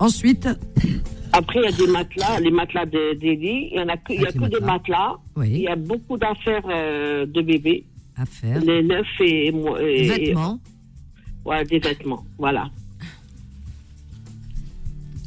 Ensuite, 0.00 0.48
Après 1.32 1.60
il 1.60 1.64
y 1.64 1.68
a 1.68 1.72
des 1.72 1.86
matelas, 1.86 2.40
les 2.40 2.50
matelas 2.50 2.86
de- 2.86 3.14
des 3.14 3.36
lits. 3.36 3.68
Il 3.72 3.76
y 3.78 3.80
en 3.80 3.88
a 3.88 3.96
que, 3.96 4.12
il 4.12 4.20
y 4.22 4.26
a 4.26 4.32
que 4.32 4.38
des 4.38 4.58
matelas. 4.60 4.66
matelas. 4.66 5.16
Il 5.36 5.40
oui, 5.40 5.60
y 5.60 5.68
a 5.68 5.76
beaucoup 5.76 6.16
d'affaires 6.18 6.64
euh, 6.68 7.24
de 7.26 7.40
bébés. 7.42 7.84
à 8.16 8.26
faire. 8.26 8.60
Les 8.64 8.82
neufs 8.82 9.06
et, 9.20 9.46
et- 9.48 10.08
Vêtements. 10.08 10.58
et- 11.44 11.48
ouais, 11.48 11.64
des 11.64 11.78
vêtements. 11.78 12.24
Voilà. 12.38 12.68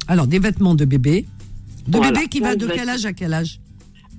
Alors, 0.08 0.26
des 0.26 0.38
vêtements 0.38 0.74
de 0.74 0.84
bébé. 0.84 1.24
De 1.88 1.96
Voilà, 1.96 2.12
bébé 2.12 2.28
qui 2.28 2.40
va 2.40 2.56
de 2.56 2.66
quel 2.66 2.88
âge 2.88 3.06
à 3.06 3.12
quel 3.12 3.32
âge? 3.32 3.60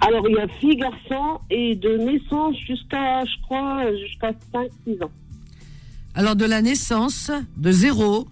Alors 0.01 0.27
il 0.27 0.35
y 0.35 0.39
a 0.39 0.47
filles, 0.59 0.75
garçons 0.75 1.39
et 1.49 1.75
de 1.75 1.97
naissance 1.97 2.55
jusqu'à, 2.67 3.23
je 3.23 3.41
crois, 3.43 3.83
jusqu'à 3.97 4.31
5-6 4.53 5.01
ans. 5.03 5.11
Alors, 6.15 6.35
de 6.35 6.45
la 6.45 6.61
naissance, 6.61 7.31
de 7.57 7.71
0 7.71 8.27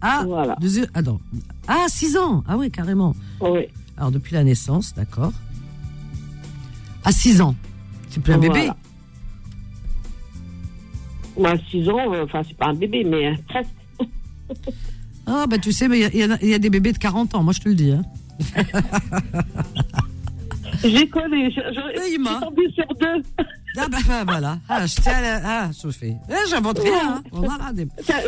à. 0.00 0.24
Voilà. 0.24 0.56
De 0.60 0.68
zé- 0.68 0.88
attends. 0.94 1.20
Ah, 1.66 1.86
6 1.88 2.16
ans 2.16 2.44
Ah 2.48 2.56
oui, 2.56 2.70
carrément. 2.70 3.14
Oui. 3.40 3.66
Alors, 3.96 4.10
depuis 4.10 4.34
la 4.34 4.44
naissance, 4.44 4.94
d'accord. 4.94 5.32
À 7.04 7.12
6 7.12 7.40
ans. 7.40 7.54
C'est 8.10 8.22
plus 8.22 8.32
un 8.32 8.38
bébé. 8.38 8.54
Voilà. 8.60 8.76
Moi, 11.38 11.54
6 11.70 11.88
ans, 11.88 12.12
euh, 12.14 12.24
enfin, 12.24 12.42
c'est 12.46 12.56
pas 12.56 12.66
un 12.66 12.74
bébé, 12.74 13.04
mais 13.04 13.28
euh, 13.28 13.34
presque. 13.48 13.70
Ah, 15.26 15.44
bah 15.48 15.58
tu 15.58 15.72
sais, 15.72 15.88
mais 15.88 16.00
il 16.00 16.14
y 16.14 16.18
y, 16.46 16.48
y 16.50 16.54
a 16.54 16.58
des 16.58 16.70
bébés 16.70 16.92
de 16.92 16.98
40 16.98 17.34
ans, 17.34 17.42
moi 17.42 17.52
je 17.52 17.60
te 17.60 17.68
le 17.68 17.74
dis. 17.74 17.92
Hein. 17.92 18.02
J'ai 20.82 21.08
connu, 21.08 21.52
ma. 22.20 22.40
tombée 22.40 22.70
sur 22.72 22.86
deux. 22.98 23.22
Ah, 23.80 23.86
bah, 23.90 23.98
bah, 24.06 24.24
voilà. 24.26 24.58
Ah, 24.68 24.86
je 24.86 24.96
tiens 25.00 25.12
à 25.14 25.20
la- 25.20 25.40
Ah, 25.44 25.70
fais. 25.92 26.16
Eh, 26.28 26.48
J'invente 26.50 26.78
rien. 26.80 27.22
Hein. 27.32 27.72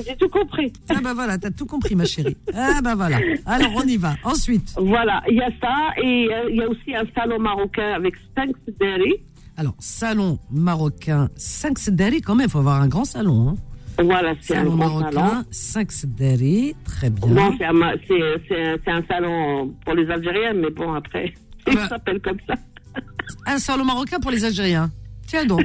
J'ai 0.07 0.17
tout 0.17 0.29
compris. 0.29 0.73
Ah, 0.89 1.01
bah 1.03 1.13
voilà, 1.15 1.39
t'as 1.39 1.51
tout 1.51 1.67
compris, 1.67 1.95
ma 1.97 2.05
chérie. 2.05 2.37
Ah, 2.55 2.81
bah 2.83 2.95
voilà. 2.95 3.19
Alors, 3.47 3.71
on 3.77 3.83
y 3.83 3.97
va. 3.97 4.15
Ensuite. 4.25 4.75
Voilà, 4.77 5.23
il 5.29 5.37
y 5.37 5.43
a 5.43 5.51
ça, 5.61 5.91
et 6.03 6.29
euh, 6.33 6.51
il 6.51 6.57
y 6.57 6.63
a 6.63 6.69
aussi 6.69 6.95
un 6.95 7.05
salon 7.15 7.39
marocain 7.41 7.93
avec 7.95 8.15
5 8.37 8.51
sedari. 8.67 9.15
Alors, 9.57 9.75
salon 9.79 10.39
marocain, 10.51 11.29
5 11.37 11.79
sedari, 11.79 12.21
quand 12.23 12.35
même, 12.35 12.47
il 12.47 12.51
faut 12.51 12.59
avoir 12.61 12.81
un 12.81 12.89
grand 12.89 13.05
salon. 13.05 13.51
Hein. 13.51 13.55
Voilà, 14.03 14.35
c'est 14.41 14.57
un 14.57 14.65
marocain, 14.65 15.11
salon. 15.13 15.45
5 15.51 15.93
sedari, 15.93 16.75
très 16.85 17.11
bien. 17.11 17.29
Non, 17.29 17.51
un, 17.61 17.83
un, 17.83 17.93
c'est 18.07 18.91
un 18.91 19.03
salon 19.09 19.75
pour 19.85 19.95
les 19.95 20.09
Algériens, 20.11 20.55
mais 20.55 20.71
bon, 20.71 20.95
après, 20.95 21.35
Ah 21.67 21.71
il 21.73 21.75
bah. 21.75 21.89
s'appelle 21.89 22.21
comme 22.21 22.39
ça. 22.47 22.55
Un 23.47 23.59
salon 23.59 23.85
marocain 23.85 24.19
pour 24.21 24.31
les 24.31 24.45
Algériens. 24.45 24.91
Tiens 25.31 25.47
donc. 25.47 25.63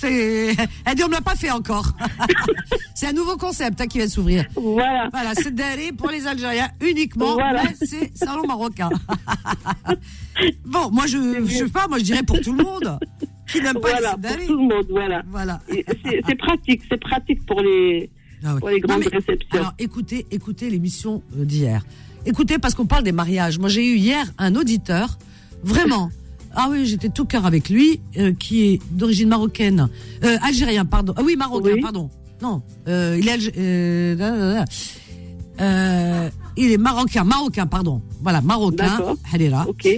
Elle 0.00 0.54
dit, 0.94 1.02
on 1.02 1.08
me 1.08 1.14
l'a 1.14 1.20
pas 1.20 1.34
fait 1.34 1.50
encore. 1.50 1.92
c'est 2.94 3.08
un 3.08 3.12
nouveau 3.12 3.36
concept 3.36 3.80
hein, 3.80 3.88
qui 3.88 3.98
vient 3.98 4.06
de 4.06 4.10
s'ouvrir. 4.12 4.44
Voilà. 4.54 5.08
Voilà, 5.12 5.34
c'est 5.34 5.52
Dari 5.52 5.90
pour 5.90 6.08
les 6.08 6.24
Algériens 6.24 6.68
uniquement. 6.80 7.32
Voilà. 7.34 7.64
c'est 7.82 8.16
salon 8.16 8.46
marocain. 8.46 8.90
bon, 10.64 10.90
moi 10.92 11.06
je, 11.08 11.42
je 11.44 11.52
sais 11.52 11.68
pas, 11.68 11.88
moi 11.88 11.98
je 11.98 12.04
dirais 12.04 12.22
pour 12.22 12.40
tout 12.40 12.52
le 12.52 12.62
monde 12.62 12.98
qui 13.50 13.60
n'aime 13.60 13.74
pas 13.80 13.90
Voilà, 13.90 14.14
les 14.22 14.36
pour 14.36 14.46
tout 14.46 14.60
le 14.60 14.68
monde, 14.74 14.86
voilà. 14.88 15.22
Voilà. 15.28 15.60
C'est 15.68 16.38
pratique, 16.38 16.82
c'est 16.88 17.00
pratique 17.00 17.44
pour 17.44 17.60
les, 17.60 18.08
Ah 18.44 18.54
ouais. 18.54 18.60
pour 18.60 18.68
les 18.68 18.80
Non, 18.80 18.86
grandes 18.86 19.00
mais- 19.00 19.16
réceptions. 19.18 19.58
Alors 19.58 19.74
écoutez, 19.80 20.26
écoutez 20.30 20.70
l'émission 20.70 21.22
euh, 21.36 21.44
d'hier. 21.44 21.84
Écoutez 22.24 22.58
parce 22.58 22.74
qu'on 22.76 22.86
parle 22.86 23.02
des 23.02 23.10
mariages. 23.12 23.58
Moi 23.58 23.68
j'ai 23.68 23.84
eu 23.84 23.96
hier 23.96 24.24
un 24.38 24.54
auditeur, 24.54 25.18
vraiment, 25.64 26.10
Ah 26.54 26.68
oui, 26.70 26.86
j'étais 26.86 27.08
tout 27.08 27.24
cœur 27.24 27.46
avec 27.46 27.68
lui, 27.68 28.00
euh, 28.16 28.32
qui 28.32 28.64
est 28.64 28.80
d'origine 28.90 29.28
marocaine, 29.28 29.88
euh, 30.24 30.36
algérien, 30.42 30.84
pardon. 30.84 31.12
Ah 31.16 31.22
oui, 31.24 31.36
marocain, 31.36 31.70
Oui. 31.74 31.80
pardon. 31.80 32.10
Non, 32.42 32.62
euh, 32.88 33.16
il 33.20 33.28
est 33.28 33.36
algé- 33.36 34.16
là, 34.16 34.30
là, 34.36 34.64
là. 35.58 36.30
Il 36.56 36.72
est 36.72 36.76
marocain, 36.78 37.24
marocain, 37.24 37.66
pardon. 37.66 38.02
Voilà, 38.22 38.40
marocain. 38.40 39.16
Halira. 39.32 39.66
Ok. 39.68 39.88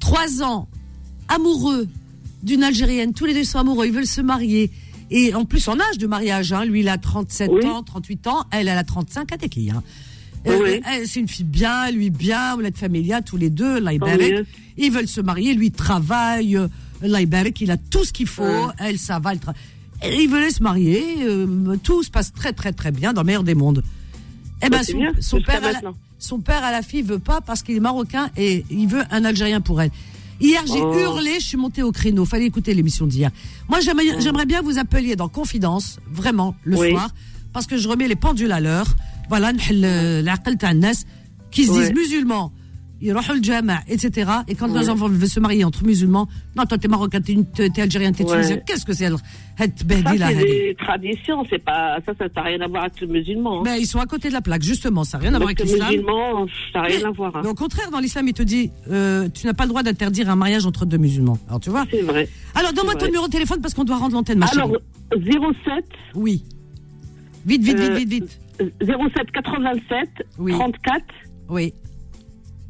Trois 0.00 0.42
ans, 0.42 0.68
amoureux 1.28 1.86
d'une 2.42 2.62
Algérienne. 2.62 3.12
Tous 3.12 3.24
les 3.24 3.34
deux 3.34 3.44
sont 3.44 3.58
amoureux, 3.58 3.86
ils 3.86 3.92
veulent 3.92 4.06
se 4.06 4.20
marier. 4.20 4.70
Et 5.10 5.34
en 5.34 5.44
plus, 5.44 5.68
en 5.68 5.78
âge 5.78 5.98
de 5.98 6.06
mariage, 6.06 6.52
hein, 6.52 6.64
lui, 6.64 6.80
il 6.80 6.88
a 6.88 6.96
37 6.98 7.50
Oui. 7.52 7.66
ans, 7.66 7.82
38 7.82 8.26
ans, 8.26 8.44
elle, 8.50 8.68
elle 8.68 8.78
a 8.78 8.84
35, 8.84 9.32
à 9.32 9.36
hein. 9.36 9.82
Oui, 10.44 10.54
oui. 10.62 10.80
elle, 10.90 11.06
c'est 11.06 11.20
une 11.20 11.28
fille 11.28 11.44
bien, 11.44 11.90
lui 11.90 12.10
bien, 12.10 12.56
vous 12.56 12.62
êtes 12.62 12.76
familia, 12.78 13.22
tous 13.22 13.36
les 13.36 13.50
deux, 13.50 13.80
mieux. 13.80 14.46
ils 14.76 14.90
veulent 14.90 15.06
se 15.08 15.20
marier, 15.20 15.54
lui 15.54 15.66
il 15.66 15.72
travaille, 15.72 16.56
euh, 16.56 16.68
Ibarak, 17.02 17.60
il 17.60 17.70
a 17.70 17.76
tout 17.76 18.04
ce 18.04 18.12
qu'il 18.12 18.26
faut, 18.26 18.68
elle 18.78 18.98
ça 18.98 19.18
va, 19.18 19.32
elle 19.34 19.40
ils 20.20 20.28
veulent 20.28 20.50
se 20.50 20.62
marier, 20.62 21.04
euh, 21.22 21.76
tout 21.82 22.02
se 22.02 22.10
passe 22.10 22.32
très 22.32 22.52
très 22.52 22.72
très 22.72 22.90
bien 22.90 23.12
dans 23.12 23.22
le 23.22 23.26
meilleur 23.26 23.44
des 23.44 23.54
mondes. 23.54 23.82
Eh 24.64 24.68
ben 24.68 24.78
Bah, 24.78 24.84
son, 24.84 24.96
bien, 24.98 25.12
son 25.20 25.36
jusqu'à 25.38 25.60
père, 25.60 25.68
à 25.68 25.72
la, 25.72 25.92
son 26.18 26.38
père 26.40 26.64
à 26.64 26.72
la 26.72 26.82
fille 26.82 27.02
veut 27.02 27.18
pas 27.20 27.40
parce 27.40 27.62
qu'il 27.62 27.76
est 27.76 27.80
marocain 27.80 28.30
et 28.36 28.64
il 28.70 28.86
veut 28.88 29.02
un 29.10 29.24
Algérien 29.24 29.60
pour 29.60 29.80
elle. 29.80 29.90
Hier 30.40 30.62
j'ai 30.66 30.80
Oh. 30.82 30.98
hurlé, 30.98 31.34
je 31.38 31.44
suis 31.46 31.56
montée 31.56 31.82
au 31.84 31.92
créneau, 31.92 32.24
fallait 32.24 32.46
écouter 32.46 32.74
l'émission 32.74 33.06
d'hier. 33.06 33.30
Moi 33.68 33.78
j'aimerais 33.80 34.04
Oh. 34.42 34.46
bien 34.46 34.60
vous 34.62 34.78
appeliez 34.78 35.14
dans 35.14 35.28
Confidence, 35.28 35.98
vraiment 36.10 36.56
le 36.64 36.78
Oui. 36.78 36.90
soir, 36.90 37.10
parce 37.52 37.66
que 37.68 37.76
je 37.76 37.88
remets 37.88 38.08
les 38.08 38.16
pendules 38.16 38.50
à 38.52 38.58
l'heure 38.60 38.86
Voilà, 39.31 39.51
نحل 39.51 39.85
العقل 39.85 40.57
تاع 40.57 40.71
الناس 40.71 41.05
qui 41.51 41.65
se 41.65 41.71
disent 41.71 41.91
Ouais. 41.91 41.93
musulmans. 41.93 42.51
Ils 42.99 43.13
rohou 43.13 43.33
le 43.39 43.43
jama, 43.43 43.77
etc. 43.93 44.07
Et 44.49 44.55
quand 44.55 44.69
Ouais. 44.69 44.73
leurs 44.79 44.89
enfants 44.93 45.07
veulent 45.07 45.29
se 45.37 45.39
marier 45.39 45.63
entre 45.69 45.81
musulmans, 45.91 46.27
non, 46.55 46.63
toi 46.69 46.77
t'es 46.81 46.87
marocain, 46.95 47.21
t'es 47.25 47.33
une- 47.37 47.45
t'es 47.45 47.79
algérien, 47.87 48.11
t'es 48.11 48.23
Ouais. 48.25 48.31
tunisien, 48.33 48.57
qu'est-ce 48.65 48.85
que 48.89 48.93
c'est 48.97 49.05
elle 49.09 49.17
cette 49.59 49.77
Ça, 49.79 49.83
berdila, 49.91 50.27
c'est 50.29 50.33
hadi 50.41 50.45
des 50.69 50.75
traditions, 50.85 51.39
c'est 51.49 51.63
pas, 51.69 51.99
ça, 52.05 52.11
ça 52.19 52.25
n'a 52.35 52.41
rien 52.49 52.59
à 52.65 52.67
voir 52.73 52.83
avec 52.85 52.99
le 53.01 53.07
musulman. 53.17 53.53
hein. 53.59 53.63
Ben, 53.67 53.75
ils 53.83 53.85
sont 53.93 53.99
à 53.99 54.07
côté 54.13 54.25
de 54.31 54.33
la 54.39 54.41
plaque, 54.47 54.63
justement, 54.73 55.03
ça 55.09 55.13
n'a 55.17 55.21
rien 55.25 55.33
à 55.35 55.37
voir 55.37 55.49
Avec 55.49 55.59
avec 55.61 55.71
le 55.71 55.77
l'islam. 55.77 55.91
musulman, 55.91 56.47
ça 56.73 56.79
n'a 56.79 56.85
rien 56.89 56.99
Mais- 57.01 57.05
à 57.05 57.11
voir. 57.19 57.31
hein. 57.35 57.41
Mais 57.43 57.49
au 57.55 57.59
contraire, 57.63 57.89
dans 57.95 57.99
l'islam, 58.05 58.25
il 58.31 58.35
te 58.41 58.45
dit, 58.53 58.65
euh, 58.89 59.29
tu 59.35 59.41
n'as 59.45 59.53
pas 59.59 59.65
le 59.67 59.71
droit 59.73 59.83
d'interdire 59.87 60.27
un 60.35 60.39
mariage 60.43 60.65
entre 60.71 60.83
deux 60.91 61.01
musulmans. 61.07 61.37
Alors, 61.49 61.59
tu 61.65 61.69
vois 61.75 61.85
C'est 61.91 62.01
vrai. 62.11 62.23
Alors, 62.59 62.71
donne-moi 62.75 62.93
C'est 62.93 62.99
ton 63.01 63.05
vrai. 63.05 63.11
numéro 63.11 63.27
de 63.27 63.31
téléphone 63.37 63.59
parce 63.63 63.73
qu'on 63.75 63.83
doit 63.89 63.97
rendre 64.03 64.15
l'antenne, 64.17 64.39
ma 64.39 64.47
Alors, 64.47 64.69
chérie. 65.13 65.37
07 65.65 65.85
Oui. 66.25 66.35
Vite, 67.45 67.61
vite, 67.63 67.77
Euh, 67.79 67.95
vite, 67.95 68.09
vite, 68.09 68.23
vite. 68.23 68.39
07 68.80 69.30
87 69.32 70.08
Oui. 70.38 70.52
34 70.52 71.04
Oui. 71.48 71.74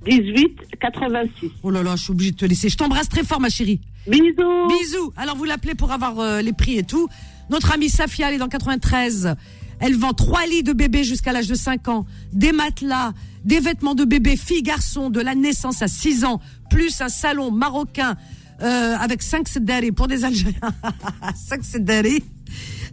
18 0.04 0.58
86. 0.80 1.50
Oh 1.62 1.70
là 1.70 1.82
là, 1.82 1.94
je 1.96 2.02
suis 2.02 2.10
obligée 2.12 2.32
de 2.32 2.36
te 2.36 2.44
laisser. 2.44 2.68
Je 2.68 2.76
t'embrasse 2.76 3.08
très 3.08 3.22
fort, 3.24 3.40
ma 3.40 3.48
chérie. 3.48 3.80
Bisous. 4.08 4.68
Bisous. 4.68 5.12
Alors, 5.16 5.36
vous 5.36 5.44
l'appelez 5.44 5.74
pour 5.76 5.92
avoir 5.92 6.18
euh, 6.18 6.40
les 6.42 6.52
prix 6.52 6.76
et 6.78 6.82
tout. 6.82 7.08
Notre 7.50 7.72
amie 7.72 7.88
Safia, 7.88 8.28
elle 8.28 8.34
est 8.34 8.38
dans 8.38 8.48
93. 8.48 9.36
Elle 9.78 9.96
vend 9.96 10.12
trois 10.12 10.44
lits 10.46 10.62
de 10.64 10.72
bébé 10.72 11.04
jusqu'à 11.04 11.32
l'âge 11.32 11.48
de 11.48 11.54
5 11.54 11.88
ans, 11.88 12.06
des 12.32 12.52
matelas, 12.52 13.12
des 13.44 13.60
vêtements 13.60 13.94
de 13.94 14.04
bébé, 14.04 14.36
filles, 14.36 14.62
garçons, 14.62 15.10
de 15.10 15.20
la 15.20 15.34
naissance 15.34 15.82
à 15.82 15.88
6 15.88 16.24
ans, 16.24 16.40
plus 16.70 17.00
un 17.00 17.08
salon 17.08 17.50
marocain 17.50 18.16
euh, 18.62 18.96
avec 18.96 19.22
5 19.22 19.48
sedari 19.48 19.90
pour 19.92 20.06
des 20.08 20.24
Algériens. 20.24 20.58
5 21.34 21.64
sedari. 21.64 22.22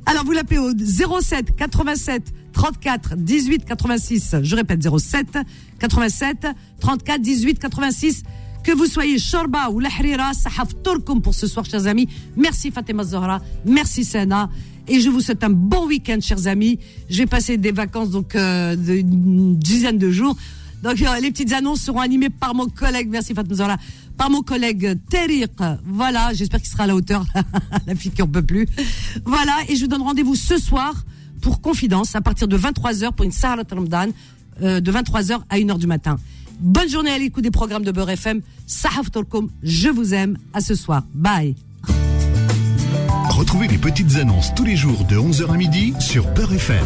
Alors, 0.06 0.26
vous 0.26 0.32
l'appelez 0.32 0.58
au 0.60 0.72
07 0.76 1.56
87 1.56 2.34
34 2.54 3.16
18 3.16 3.66
86. 3.66 4.36
Je 4.42 4.56
répète, 4.56 4.82
07 4.82 5.38
87 5.80 6.48
34 6.80 7.22
18 7.22 7.60
86. 7.60 8.24
Que 8.64 8.74
vous 8.74 8.86
soyez 8.86 9.18
Shorba 9.18 9.70
ou 9.70 9.80
Lahrira, 9.80 10.34
Sahaf 10.34 10.70
Turkum 10.84 11.22
pour 11.22 11.34
ce 11.34 11.48
soir, 11.48 11.66
chers 11.66 11.88
amis. 11.88 12.10
Merci 12.36 12.72
Fatima 12.72 13.04
Zahra, 13.04 13.42
merci 13.66 14.04
Sana. 14.04 14.50
Et 14.88 15.00
je 15.00 15.10
vous 15.10 15.22
souhaite 15.22 15.44
un 15.44 15.50
bon 15.50 15.88
week-end, 15.88 16.18
chers 16.20 16.48
amis. 16.48 16.80
Je 17.10 17.20
vais 17.20 17.26
passer 17.26 17.58
des 17.58 17.72
vacances 17.72 18.10
donc 18.10 18.36
euh, 18.36 18.76
d'une 18.76 19.56
dizaine 19.58 19.98
de 19.98 20.10
jours. 20.12 20.36
Donc 20.84 21.02
euh, 21.02 21.20
les 21.22 21.32
petites 21.32 21.54
annonces 21.54 21.82
seront 21.82 22.00
animées 22.00 22.30
par 22.30 22.54
mon 22.54 22.68
collègue, 22.68 23.08
merci 23.10 23.34
Fatima 23.34 23.56
Zahra, 23.56 23.78
par 24.20 24.30
mon 24.30 24.42
collègue 24.42 25.00
Tariq. 25.10 25.50
Voilà, 25.86 26.34
j'espère 26.34 26.60
qu'il 26.60 26.70
sera 26.70 26.84
à 26.84 26.88
la 26.88 26.96
hauteur, 26.96 27.24
la 27.88 27.96
fille 27.96 28.12
qui 28.12 28.22
en 28.22 28.28
peut 28.28 28.44
plus. 28.44 28.68
Voilà, 29.26 29.54
et 29.70 29.76
je 29.76 29.82
vous 29.82 29.88
donne 29.88 30.02
rendez-vous 30.02 30.36
ce 30.36 30.58
soir 30.58 30.94
pour 31.42 31.62
Confidence 31.62 32.16
à 32.16 32.22
partir 32.22 32.50
de 32.50 32.58
23h 32.58 33.14
pour 33.14 33.24
une 33.26 33.32
Sahara 33.32 33.64
Ramadan 33.68 34.08
euh, 34.62 34.82
de 34.82 34.92
23h 34.92 35.40
à 35.50 35.58
1h 35.58 35.78
du 35.78 35.88
matin. 35.88 36.18
Bonne 36.60 36.90
journée 36.90 37.12
à 37.12 37.18
l'écoute 37.18 37.46
des 37.46 37.52
programmes 37.52 37.86
de 37.86 37.94
Beurre 37.94 38.10
FM. 38.10 38.42
Sahaf 38.68 39.10
Torkom, 39.10 39.50
je 39.64 39.88
vous 39.88 40.14
aime. 40.14 40.38
À 40.54 40.60
ce 40.60 40.76
soir. 40.76 41.04
Bye. 41.14 41.56
Retrouvez 43.30 43.70
les 43.70 43.78
petites 43.78 44.18
annonces 44.18 44.54
tous 44.54 44.66
les 44.66 44.76
jours 44.76 45.06
de 45.06 45.16
11h 45.16 45.50
à 45.50 45.56
midi 45.56 45.94
sur 46.02 46.32
Peur 46.34 46.52
FM. 46.52 46.86